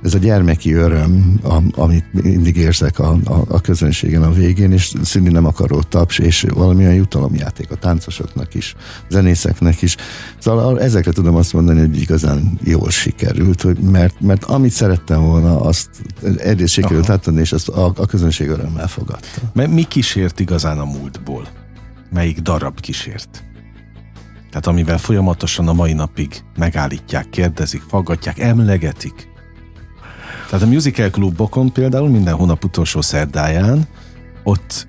ez 0.03 0.13
a 0.13 0.17
gyermeki 0.17 0.73
öröm, 0.73 1.39
amit 1.75 2.23
mindig 2.23 2.55
érzek 2.55 2.99
a, 2.99 3.17
a, 3.25 3.43
a 3.47 3.61
közönségen 3.61 4.23
a 4.23 4.31
végén, 4.31 4.71
és 4.71 4.93
szűnni 5.03 5.29
nem 5.29 5.45
akaró 5.45 5.81
taps, 5.81 6.19
és 6.19 6.45
valamilyen 6.53 6.93
jutalomjáték 6.93 7.71
a 7.71 7.75
táncosoknak 7.75 8.53
is, 8.53 8.75
zenészeknek 9.09 9.81
is. 9.81 9.95
Szóval 10.39 10.81
ezekre 10.81 11.11
tudom 11.11 11.35
azt 11.35 11.53
mondani, 11.53 11.79
hogy 11.79 12.01
igazán 12.01 12.59
jól 12.63 12.89
sikerült, 12.89 13.61
hogy 13.61 13.77
mert, 13.77 14.21
mert 14.21 14.43
amit 14.43 14.71
szerettem 14.71 15.21
volna, 15.21 15.61
azt 15.61 15.89
egyrészt 16.37 16.73
sikerült 16.73 17.09
átadni, 17.09 17.39
és 17.39 17.51
azt 17.51 17.67
a, 17.67 17.93
a 17.95 18.05
közönség 18.05 18.49
örömmel 18.49 18.87
fogadta. 18.87 19.41
Mert 19.53 19.71
mi 19.71 19.83
kísért 19.83 20.39
igazán 20.39 20.79
a 20.79 20.85
múltból? 20.85 21.47
Melyik 22.09 22.39
darab 22.39 22.79
kísért? 22.79 23.43
Tehát 24.55 24.69
amivel 24.69 24.97
folyamatosan 24.97 25.67
a 25.67 25.73
mai 25.73 25.93
napig 25.93 26.43
megállítják, 26.57 27.29
kérdezik, 27.29 27.81
faggatják, 27.81 28.39
emlegetik. 28.39 29.27
Tehát 30.49 30.65
a 30.65 30.69
musical 30.69 31.09
klubokon 31.09 31.71
például 31.71 32.09
minden 32.09 32.33
hónap 32.35 32.63
utolsó 32.63 33.01
szerdáján 33.01 33.87
ott 34.43 34.87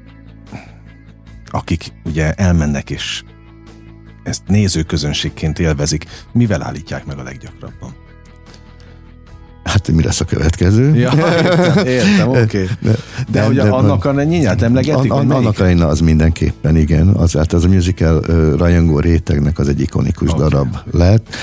akik 1.47 1.93
ugye 2.05 2.33
elmennek 2.33 2.91
és 2.91 3.23
ezt 4.23 4.43
nézőközönségként 4.47 5.59
élvezik, 5.59 6.07
mivel 6.33 6.63
állítják 6.63 7.05
meg 7.05 7.19
a 7.19 7.23
leggyakrabban? 7.23 7.95
Hát 9.87 9.97
mi 9.97 10.03
lesz 10.03 10.21
a 10.21 10.25
következő? 10.25 10.95
Ja, 10.95 11.13
értem, 11.13 11.87
értem 11.87 12.29
oké. 12.39 12.41
Okay. 12.41 12.67
De, 12.81 12.91
de, 13.29 13.49
de, 13.49 13.53
de 13.53 13.69
annak 13.69 14.05
a 14.05 14.23
nyínyát 14.23 14.63
emlegetik? 14.63 15.13
An, 15.13 15.31
an, 15.31 15.31
annak 15.31 15.61
a 15.61 15.89
az 15.89 16.01
mindenképpen, 16.01 16.77
igen. 16.77 17.09
Az, 17.09 17.33
hát 17.33 17.53
az 17.53 17.65
a 17.65 17.69
musical 17.69 18.17
uh, 18.29 18.59
rajongó 18.59 19.01
rétegnek 19.01 19.59
az 19.59 19.69
egy 19.69 19.81
ikonikus 19.81 20.31
okay. 20.31 20.49
darab 20.49 20.77
lett. 20.91 21.35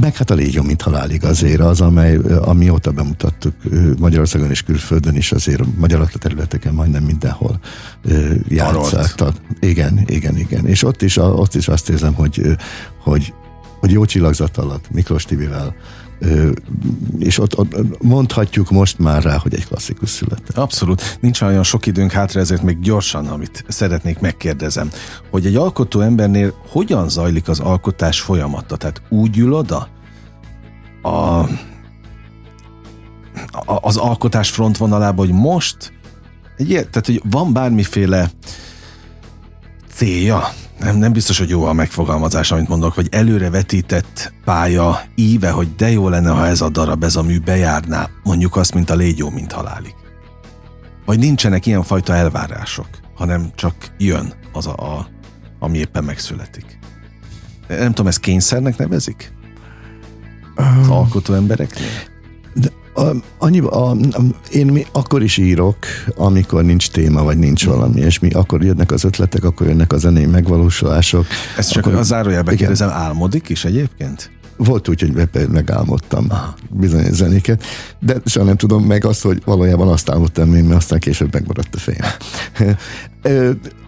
Meg 0.00 0.16
hát 0.16 0.30
a 0.30 0.34
Légió, 0.34 0.62
mint 0.62 0.82
halálig 0.82 1.24
azért 1.24 1.60
az, 1.60 1.80
amely, 1.80 2.18
amióta 2.40 2.90
bemutattuk 2.90 3.54
Magyarországon 3.98 4.50
és 4.50 4.62
külföldön 4.62 5.16
is 5.16 5.32
azért 5.32 5.62
magyar 5.78 6.08
területeken 6.18 6.74
majdnem 6.74 7.02
mindenhol 7.02 7.58
játszák. 8.48 9.14
Igen, 9.60 10.02
igen, 10.06 10.36
igen. 10.36 10.66
És 10.66 10.84
ott 10.84 11.02
is, 11.02 11.16
ott 11.16 11.54
is 11.54 11.68
azt 11.68 11.90
érzem, 11.90 12.14
hogy, 12.14 12.56
hogy, 13.02 13.34
hogy 13.80 13.90
jó 13.90 14.04
csillagzat 14.04 14.56
alatt 14.56 14.90
Miklós 14.90 15.24
Tibivel 15.24 15.74
és 17.18 17.38
ott, 17.38 17.58
ott 17.58 18.02
mondhatjuk 18.02 18.70
most 18.70 18.98
már 18.98 19.22
rá, 19.22 19.36
hogy 19.36 19.54
egy 19.54 19.66
klasszikus 19.66 20.10
született. 20.10 20.58
Abszolút. 20.58 21.18
Nincs 21.20 21.40
olyan 21.40 21.62
sok 21.62 21.86
időnk 21.86 22.12
hátra, 22.12 22.40
ezért 22.40 22.62
még 22.62 22.80
gyorsan, 22.80 23.26
amit 23.26 23.64
szeretnék 23.68 24.18
megkérdezem, 24.18 24.90
hogy 25.30 25.46
egy 25.46 25.56
alkotó 25.56 26.00
embernél 26.00 26.54
hogyan 26.68 27.08
zajlik 27.08 27.48
az 27.48 27.60
alkotás 27.60 28.20
folyamata? 28.20 28.76
Tehát 28.76 29.02
úgy 29.08 29.38
ül 29.38 29.52
oda 29.52 29.88
a, 31.02 31.08
a, 31.08 31.48
az 33.80 33.96
alkotás 33.96 34.50
frontvonalába, 34.50 35.22
hogy 35.22 35.32
most 35.32 35.92
egy, 36.56 36.68
tehát, 36.68 37.06
hogy 37.06 37.22
van 37.30 37.52
bármiféle 37.52 38.30
célja, 39.92 40.48
nem, 40.78 40.96
nem 40.96 41.12
biztos, 41.12 41.38
hogy 41.38 41.48
jó 41.48 41.64
a 41.64 41.72
megfogalmazás, 41.72 42.52
amit 42.52 42.68
mondok, 42.68 42.94
vagy 42.94 43.08
előre 43.10 43.50
vetített 43.50 44.32
pálya 44.44 45.00
íve, 45.14 45.50
hogy 45.50 45.74
de 45.74 45.90
jó 45.90 46.08
lenne, 46.08 46.30
ha 46.30 46.46
ez 46.46 46.60
a 46.60 46.68
darab, 46.68 47.04
ez 47.04 47.16
a 47.16 47.22
mű 47.22 47.40
bejárná, 47.40 48.08
mondjuk 48.22 48.56
azt, 48.56 48.74
mint 48.74 48.90
a 48.90 48.94
légy 48.94 49.18
jó, 49.18 49.30
mint 49.30 49.52
halálig. 49.52 49.94
Vagy 51.04 51.18
nincsenek 51.18 51.66
ilyenfajta 51.66 52.14
elvárások, 52.14 52.88
hanem 53.14 53.50
csak 53.54 53.74
jön 53.98 54.32
az 54.52 54.66
a, 54.66 54.98
a 54.98 55.08
ami 55.58 55.78
éppen 55.78 56.04
megszületik. 56.04 56.78
Nem 57.68 57.88
tudom, 57.88 58.06
ezt 58.06 58.20
kényszernek 58.20 58.76
nevezik? 58.76 59.32
Az 60.54 60.88
alkotó 60.88 61.34
embereknél? 61.34 62.12
A, 62.94 63.02
annyi, 63.38 63.60
a, 63.60 63.90
a, 63.90 63.96
én 64.52 64.66
mi, 64.66 64.86
akkor 64.92 65.22
is 65.22 65.36
írok, 65.36 65.76
amikor 66.16 66.64
nincs 66.64 66.90
téma, 66.90 67.22
vagy 67.22 67.38
nincs 67.38 67.64
valami, 67.66 68.00
és 68.00 68.18
mi 68.18 68.30
akkor 68.30 68.62
jönnek 68.62 68.92
az 68.92 69.04
ötletek, 69.04 69.44
akkor 69.44 69.66
jönnek 69.66 69.92
a 69.92 69.96
zenei 69.96 70.26
megvalósulások. 70.26 71.26
Ezt 71.56 71.72
csak 71.72 71.86
akkor, 71.86 71.98
a 71.98 72.02
zárójelbe 72.02 72.54
kérdezem, 72.54 72.88
álmodik 72.88 73.48
is 73.48 73.64
egyébként? 73.64 74.30
Volt 74.56 74.88
úgy, 74.88 75.00
hogy 75.00 75.28
megálmodtam 75.50 76.26
Aha. 76.28 76.54
bizonyos 76.70 77.14
zenéket, 77.14 77.64
de 78.00 78.16
sem 78.24 78.44
nem 78.44 78.56
tudom 78.56 78.84
meg 78.84 79.04
azt, 79.04 79.22
hogy 79.22 79.42
valójában 79.44 79.88
azt 79.88 80.10
álmodtam 80.10 80.54
én, 80.54 80.64
mert 80.64 80.80
aztán 80.80 80.98
később 80.98 81.32
megmaradt 81.32 81.74
a 81.74 81.78
fejem. 81.78 82.10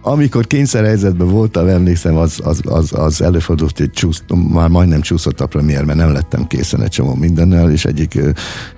Amikor 0.01 0.47
kényszerhelyzetben 0.47 1.27
voltam, 1.27 1.67
emlékszem, 1.67 2.15
az, 2.15 2.39
az, 2.43 2.61
az, 2.63 2.93
az 2.93 3.21
előfordult, 3.21 3.77
hogy 3.77 3.91
csúsz, 3.91 4.23
már 4.51 4.69
majdnem 4.69 5.01
csúszott 5.01 5.41
a 5.41 5.45
premier, 5.45 5.83
mert 5.83 5.97
nem 5.97 6.11
lettem 6.11 6.47
készen 6.47 6.81
egy 6.81 6.89
csomó 6.89 7.15
mindennel, 7.15 7.71
és 7.71 7.85
egyik 7.85 8.19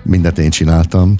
mindent 0.02 0.38
én 0.38 0.50
csináltam. 0.50 1.14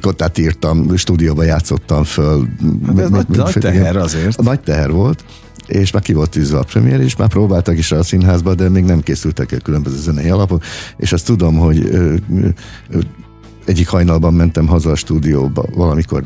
Kottát 0.00 0.38
írtam, 0.38 0.96
stúdióba 0.96 1.42
játszottam 1.42 2.04
föl. 2.04 2.48
Hát 2.86 2.98
ez 2.98 3.10
nagy, 3.10 3.28
nagy 3.28 3.54
teher 3.58 3.96
azért. 3.96 4.42
Nagy 4.42 4.60
teher 4.60 4.90
volt 4.90 5.24
és 5.66 5.90
már 5.90 6.02
ki 6.02 6.12
volt 6.12 6.30
tűzve 6.30 6.58
a 6.58 6.62
premier, 6.62 7.00
és 7.00 7.16
már 7.16 7.28
próbáltak 7.28 7.78
is 7.78 7.92
a 7.92 8.02
színházba, 8.02 8.54
de 8.54 8.68
még 8.68 8.84
nem 8.84 9.00
készültek 9.00 9.52
el 9.52 9.60
különböző 9.60 9.96
zenei 9.96 10.30
alapok, 10.30 10.62
és 10.96 11.12
azt 11.12 11.24
tudom, 11.26 11.56
hogy 11.56 11.88
ö, 11.90 12.14
ö, 12.90 12.98
egyik 13.64 13.88
hajnalban 13.88 14.34
mentem 14.34 14.66
haza 14.66 14.90
a 14.90 14.94
stúdióba, 14.94 15.64
valamikor, 15.74 16.22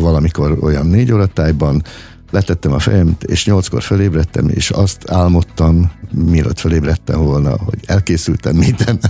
valamikor 0.00 0.58
olyan 0.60 0.86
négy 0.86 1.12
óratájban, 1.12 1.82
letettem 2.30 2.72
a 2.72 2.78
fejem, 2.78 3.16
és 3.20 3.46
nyolckor 3.46 3.82
felébredtem, 3.82 4.48
és 4.48 4.70
azt 4.70 5.10
álmodtam, 5.10 5.90
mielőtt 6.12 6.58
felébredtem 6.58 7.24
volna, 7.24 7.56
hogy 7.64 7.78
elkészültem 7.86 8.56
minden, 8.56 9.00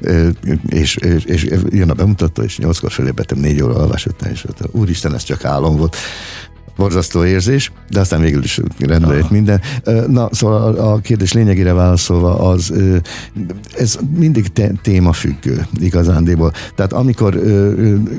és, 0.68 0.96
és, 0.96 1.24
és, 1.24 1.46
jön 1.68 1.90
a 1.90 1.94
bemutató, 1.94 2.42
és 2.42 2.58
nyolckor 2.58 2.90
felébredtem 2.90 3.38
négy 3.38 3.62
óra 3.62 3.74
alvás 3.74 4.06
után, 4.06 4.30
és 4.30 4.46
úristen, 4.72 5.14
ez 5.14 5.22
csak 5.22 5.44
álom 5.44 5.76
volt 5.76 5.96
borzasztó 6.78 7.24
érzés, 7.24 7.72
de 7.90 8.00
aztán 8.00 8.20
végül 8.20 8.42
is 8.42 8.60
rendbe 8.78 9.14
jött 9.14 9.30
minden. 9.30 9.60
Na, 10.06 10.28
szóval 10.32 10.74
a 10.74 10.98
kérdés 10.98 11.32
lényegére 11.32 11.72
válaszolva 11.72 12.38
az, 12.38 12.72
ez 13.76 13.98
mindig 14.16 14.46
téma 14.82 15.12
függő 15.12 15.66
igazándiból. 15.80 16.52
Tehát 16.74 16.92
amikor 16.92 17.34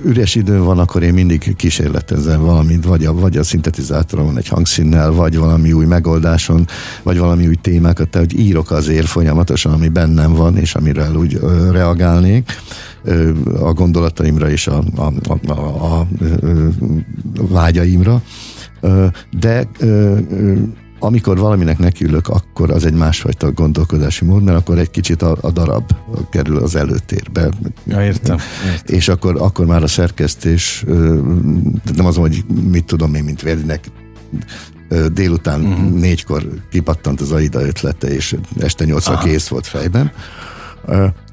üres 0.05 0.35
időn 0.35 0.63
van, 0.63 0.79
akkor 0.79 1.03
én 1.03 1.13
mindig 1.13 1.55
kísérletezem 1.55 2.41
valamit, 2.41 2.85
vagy 2.85 3.05
a, 3.05 3.13
vagy 3.13 3.37
a 3.37 3.43
szintetizátoron 3.43 4.37
egy 4.37 4.47
hangszínnel, 4.47 5.11
vagy 5.11 5.37
valami 5.37 5.73
új 5.73 5.85
megoldáson, 5.85 6.67
vagy 7.03 7.17
valami 7.17 7.47
új 7.47 7.55
témákat, 7.55 8.09
tehát 8.09 8.31
hogy 8.31 8.39
írok 8.39 8.71
azért 8.71 9.07
folyamatosan, 9.07 9.73
ami 9.73 9.87
bennem 9.87 10.33
van, 10.33 10.57
és 10.57 10.75
amiről 10.75 11.15
úgy 11.15 11.39
reagálnék 11.71 12.51
a 13.59 13.73
gondolataimra 13.73 14.49
és 14.49 14.67
a, 14.67 14.83
a, 14.95 15.11
a, 15.27 15.51
a, 15.51 15.99
a 15.99 16.07
vágyaimra, 17.47 18.21
de 19.39 19.67
amikor 20.99 21.37
valaminek 21.37 21.77
nekiülök, 21.77 22.27
akkor 22.27 22.71
az 22.71 22.85
egy 22.85 22.93
másfajta 22.93 23.51
gondolkodási 23.51 24.25
mód, 24.25 24.43
mert 24.43 24.57
akkor 24.57 24.77
egy 24.77 24.91
kicsit 24.91 25.21
a, 25.21 25.37
a 25.41 25.51
darab 25.51 25.91
kerül 26.31 26.57
az 26.57 26.75
előtérbe. 26.75 27.49
Ja, 27.85 28.03
értem. 28.03 28.37
értem. 28.37 28.37
És 28.85 29.07
akkor, 29.07 29.35
akkor 29.41 29.65
már 29.65 29.83
a 29.83 29.87
szerkesztés, 29.87 30.83
nem 31.95 32.05
az, 32.05 32.15
hogy 32.15 32.43
mit 32.69 32.85
tudom 32.85 33.15
én, 33.15 33.23
mint 33.23 33.41
Verdinek 33.41 33.91
délután 35.13 35.61
uh-huh. 35.61 35.99
négykor 35.99 36.49
kipattant 36.69 37.21
az 37.21 37.31
AIDA 37.31 37.61
ötlete, 37.61 38.07
és 38.07 38.35
este 38.59 38.85
nyolcra 38.85 39.17
kész 39.17 39.47
volt 39.47 39.67
fejben. 39.67 40.11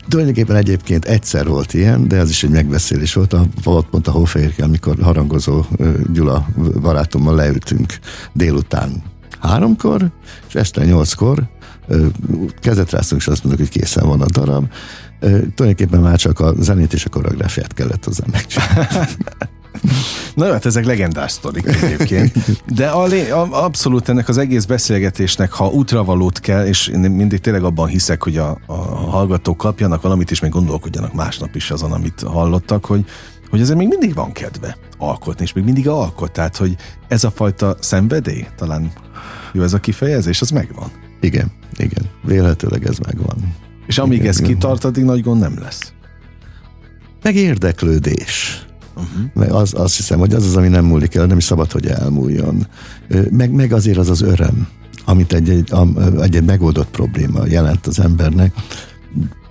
Tulajdonképpen 0.08 0.56
egyébként 0.56 1.04
egyszer 1.04 1.46
volt 1.46 1.74
ilyen, 1.74 2.08
de 2.08 2.16
ez 2.16 2.30
is 2.30 2.42
egy 2.42 2.50
megbeszélés 2.50 3.14
volt. 3.14 3.32
A, 3.32 3.46
pont 3.90 4.06
a 4.06 4.10
Hófehérke, 4.10 4.64
amikor 4.64 4.96
harangozó 5.02 5.64
Gyula 6.12 6.46
barátommal 6.80 7.34
leültünk 7.34 7.98
délután 8.32 9.02
háromkor, 9.40 10.10
és 10.48 10.54
este 10.54 10.84
nyolckor 10.84 11.48
kezet 12.60 12.90
ráztunk, 12.90 13.20
és 13.20 13.26
azt 13.26 13.44
mondjuk, 13.44 13.68
hogy 13.68 13.80
készen 13.80 14.06
van 14.06 14.20
a 14.20 14.26
darab. 14.26 14.72
Tulajdonképpen 15.20 16.00
már 16.00 16.18
csak 16.18 16.40
a 16.40 16.54
zenét 16.58 16.92
és 16.92 17.04
a 17.04 17.08
koreográfiát 17.08 17.74
kellett 17.74 18.04
hozzá 18.04 18.24
megcsinálni. 18.32 18.86
Na 20.34 20.52
hát 20.52 20.66
ezek 20.66 20.84
legendás 20.84 21.32
sztorik 21.32 21.66
egyébként. 21.66 22.32
De 22.74 22.88
a, 22.88 23.04
a, 23.40 23.64
abszolút 23.64 24.08
ennek 24.08 24.28
az 24.28 24.38
egész 24.38 24.64
beszélgetésnek, 24.64 25.52
ha 25.52 25.68
útravalót 25.68 26.40
kell, 26.40 26.66
és 26.66 26.88
én 26.88 26.98
mindig 26.98 27.40
tényleg 27.40 27.64
abban 27.64 27.88
hiszek, 27.88 28.22
hogy 28.22 28.36
a, 28.36 28.58
a 28.66 28.74
hallgatók 29.10 29.56
kapjanak 29.56 30.02
valamit, 30.02 30.30
és 30.30 30.40
még 30.40 30.50
gondolkodjanak 30.50 31.14
másnap 31.14 31.54
is 31.54 31.70
azon, 31.70 31.92
amit 31.92 32.20
hallottak, 32.20 32.84
hogy, 32.84 33.04
hogy 33.50 33.60
ezért 33.60 33.78
még 33.78 33.88
mindig 33.88 34.14
van 34.14 34.32
kedve 34.32 34.76
alkotni, 34.98 35.44
és 35.44 35.52
még 35.52 35.64
mindig 35.64 35.88
alkot. 35.88 36.32
Tehát, 36.32 36.56
hogy 36.56 36.76
ez 37.08 37.24
a 37.24 37.30
fajta 37.30 37.76
szenvedély, 37.80 38.46
talán 38.56 38.92
jó 39.52 39.62
ez 39.62 39.72
a 39.72 39.78
kifejezés, 39.78 40.40
az 40.40 40.50
megvan. 40.50 40.90
Igen, 41.20 41.52
igen. 41.76 42.04
Vélhetőleg 42.22 42.86
ez 42.86 42.98
megvan. 42.98 43.54
És 43.86 43.98
amíg 43.98 44.18
igen, 44.18 44.28
ez 44.28 44.40
kitart, 44.40 44.84
addig 44.84 45.04
nagy 45.04 45.22
gond 45.22 45.40
nem 45.40 45.58
lesz. 45.60 45.92
Meg 47.22 47.34
érdeklődés. 47.34 48.65
Uh-huh. 48.96 49.56
Az, 49.56 49.74
azt 49.74 49.96
hiszem, 49.96 50.18
hogy 50.18 50.34
az 50.34 50.46
az, 50.46 50.56
ami 50.56 50.68
nem 50.68 50.84
múlik 50.84 51.14
el, 51.14 51.26
nem 51.26 51.36
is 51.36 51.44
szabad, 51.44 51.72
hogy 51.72 51.86
elmúljon. 51.86 52.66
Meg, 53.30 53.50
meg 53.50 53.72
azért 53.72 53.98
az 53.98 54.10
az 54.10 54.20
öröm, 54.20 54.68
amit 55.04 55.32
egy, 55.32 55.48
egy, 55.48 55.72
egy, 56.20 56.34
egy 56.34 56.44
megoldott 56.44 56.90
probléma 56.90 57.46
jelent 57.46 57.86
az 57.86 58.00
embernek, 58.00 58.52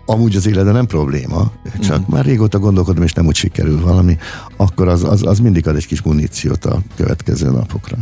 amúgy 0.05 0.35
az 0.35 0.47
életben 0.47 0.73
nem 0.73 0.85
probléma, 0.85 1.51
csak 1.81 1.99
mm. 1.99 2.03
már 2.07 2.25
régóta 2.25 2.59
gondolkodom, 2.59 3.03
és 3.03 3.13
nem 3.13 3.25
úgy 3.25 3.35
sikerül 3.35 3.81
valami, 3.81 4.17
akkor 4.57 4.87
az, 4.87 5.03
az, 5.03 5.25
az 5.25 5.39
mindig 5.39 5.67
ad 5.67 5.75
egy 5.75 5.87
kis 5.87 6.01
muníciót 6.01 6.65
a 6.65 6.79
következő 6.95 7.51
napokra. 7.51 7.97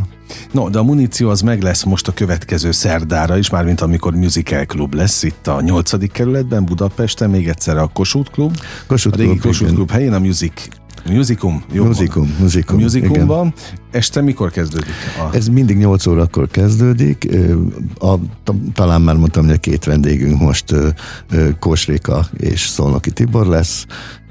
No, 0.52 0.68
de 0.68 0.78
a 0.78 0.82
muníció 0.82 1.28
az 1.28 1.40
meg 1.40 1.62
lesz 1.62 1.82
most 1.82 2.08
a 2.08 2.12
következő 2.12 2.70
szerdára 2.70 3.36
is, 3.36 3.50
mármint 3.50 3.80
amikor 3.80 4.14
Musical 4.14 4.64
Club 4.64 4.94
lesz 4.94 5.22
itt 5.22 5.46
a 5.46 5.60
8. 5.60 6.12
kerületben, 6.12 6.64
Budapesten, 6.64 7.30
még 7.30 7.48
egyszer 7.48 7.76
a 7.76 7.86
Kossuth 7.86 8.30
Club. 8.30 8.56
Kossuth 8.86 9.16
a 9.16 9.20
régi 9.20 9.30
Club, 9.30 9.42
Kossuth 9.42 9.72
Club 9.72 9.90
helyén 9.90 10.12
a 10.12 10.18
Music 10.18 10.68
Musicum? 11.12 11.62
Jó 11.72 11.84
musicum, 11.84 12.36
musicum. 12.40 12.78
Musicumban. 12.78 13.54
Este 13.90 14.20
mikor 14.20 14.50
kezdődik? 14.50 14.92
A... 15.30 15.36
Ez 15.36 15.48
mindig 15.48 15.76
8 15.76 16.06
órakor 16.06 16.48
kezdődik. 16.48 17.28
A, 17.98 18.14
talán 18.74 19.02
már 19.02 19.16
mondtam, 19.16 19.44
hogy 19.44 19.54
a 19.54 19.58
két 19.58 19.84
vendégünk 19.84 20.40
most 20.40 20.74
Kósréka 21.58 22.26
és 22.36 22.60
Szolnoki 22.60 23.10
Tibor 23.10 23.46
lesz, 23.46 23.86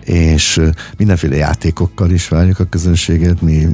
és 0.06 0.62
mindenféle 0.98 1.36
játékokkal 1.36 2.12
is 2.12 2.28
várjuk 2.28 2.60
a 2.60 2.64
közönséget, 2.64 3.42
mi 3.42 3.68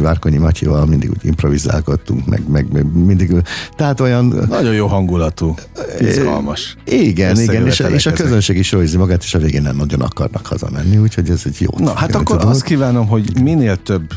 Várkonyi 0.00 0.38
Matyival 0.38 0.86
mindig 0.86 1.10
úgy 1.10 1.24
improvizálgattunk, 1.24 2.26
meg, 2.26 2.48
meg, 2.48 2.72
meg 2.72 2.94
mindig, 2.94 3.32
tehát 3.76 4.00
olyan... 4.00 4.46
Nagyon 4.48 4.74
jó 4.74 4.86
hangulatú, 4.86 5.54
izgalmas. 6.00 6.76
Igen, 6.84 7.40
igen, 7.40 7.66
és, 7.66 7.78
és 7.78 8.06
a 8.06 8.12
közönség 8.12 8.56
is 8.56 8.72
jól 8.72 8.84
magát, 8.98 9.22
és 9.22 9.34
a 9.34 9.38
végén 9.38 9.62
nem 9.62 9.76
nagyon 9.76 10.00
akarnak 10.00 10.46
hazamenni, 10.46 10.96
úgyhogy 10.96 11.30
ez 11.30 11.42
egy 11.44 11.56
jó. 11.60 11.70
Na, 11.84 11.94
hát 11.94 12.14
akkor 12.14 12.44
azt 12.44 12.62
kívánom, 12.62 13.06
hogy 13.06 13.40
minél 13.42 13.76
több 13.76 14.12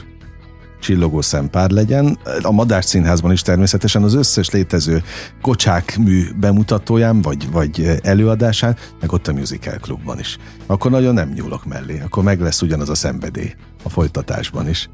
csillogó 0.85 1.21
szempár 1.21 1.69
legyen. 1.69 2.17
A 2.41 2.51
Madár 2.51 2.83
Színházban 2.85 3.31
is 3.31 3.41
természetesen 3.41 4.03
az 4.03 4.13
összes 4.13 4.49
létező 4.49 5.03
kocsák 5.41 5.97
mű 5.97 6.23
bemutatóján, 6.39 7.21
vagy, 7.21 7.51
vagy 7.51 7.99
előadásán, 8.03 8.75
meg 9.01 9.11
ott 9.11 9.27
a 9.27 9.33
Musical 9.33 9.77
Clubban 9.77 10.19
is. 10.19 10.37
Akkor 10.65 10.91
nagyon 10.91 11.13
nem 11.13 11.29
nyúlok 11.29 11.65
mellé, 11.65 11.99
akkor 11.99 12.23
meg 12.23 12.41
lesz 12.41 12.61
ugyanaz 12.61 12.89
a 12.89 12.95
szenvedély 12.95 13.55
a 13.83 13.89
folytatásban 13.89 14.69
is. 14.69 14.89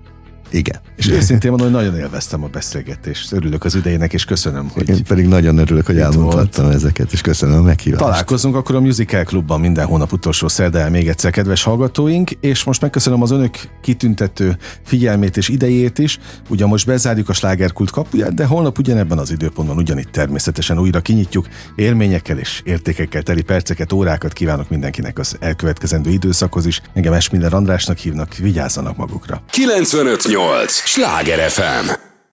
Igen. 0.52 0.80
És 0.96 1.10
őszintén 1.10 1.50
mondom, 1.50 1.72
hogy 1.72 1.82
nagyon 1.82 2.00
élveztem 2.00 2.44
a 2.44 2.48
beszélgetést. 2.48 3.32
Örülök 3.32 3.66
az 3.66 3.76
idejének, 3.76 4.14
és 4.14 4.26
köszönöm, 4.26 4.70
hogy... 4.74 4.90
Én 4.90 5.04
pedig 5.04 5.28
nagyon 5.28 5.58
örülök, 5.58 5.86
hogy 5.86 5.98
elmondhattam 5.98 6.64
volt. 6.64 6.76
ezeket, 6.76 7.12
és 7.12 7.22
köszönöm 7.22 7.60
a 7.60 7.62
meghívást. 7.62 8.04
Találkozunk 8.04 8.56
akkor 8.56 8.76
a 8.76 8.80
Musical 8.80 9.24
Clubban 9.24 9.60
minden 9.60 9.86
hónap 9.86 10.12
utolsó 10.12 10.48
szerdán 10.48 10.92
még 10.92 11.08
egyszer, 11.08 11.32
kedves 11.32 11.64
hallgatóink, 11.64 12.32
és 12.32 12.64
most 12.64 12.82
megköszönöm 12.82 13.22
az 13.22 13.32
önök 13.32 13.58
kitüntető 13.82 14.58
figyelmét 14.84 15.38
és 15.38 15.50
idejét 15.50 16.00
is. 16.00 16.20
Ugyan 16.50 16.70
most 16.70 16.86
bezárjuk 16.86 17.30
a 17.30 17.34
slágerkult 17.34 17.92
kapuját, 17.92 18.34
de 18.34 18.46
holnap 18.46 18.78
ugyanebben 18.78 19.18
az 19.18 19.32
időpontban 19.32 19.78
ugyanitt 19.78 20.12
természetesen 20.12 20.80
újra 20.80 21.00
kinyitjuk. 21.02 21.48
Élményekkel 21.76 22.38
és 22.38 22.62
értékekkel 22.64 23.22
teli 23.22 23.42
perceket, 23.42 23.94
órákat 23.94 24.34
kívánok 24.34 24.70
mindenkinek 24.70 25.20
az 25.20 25.38
elkövetkezendő 25.40 26.10
időszakhoz 26.10 26.66
is. 26.66 26.82
Engem 26.94 27.14
Esmiller 27.14 27.54
Andrásnak 27.54 27.98
hívnak, 27.98 28.36
vigyázzanak 28.36 28.98
magukra. 28.98 29.44
95 29.50 30.26
8. 30.42 30.72
Sláger 30.72 31.50
FM 31.50 32.11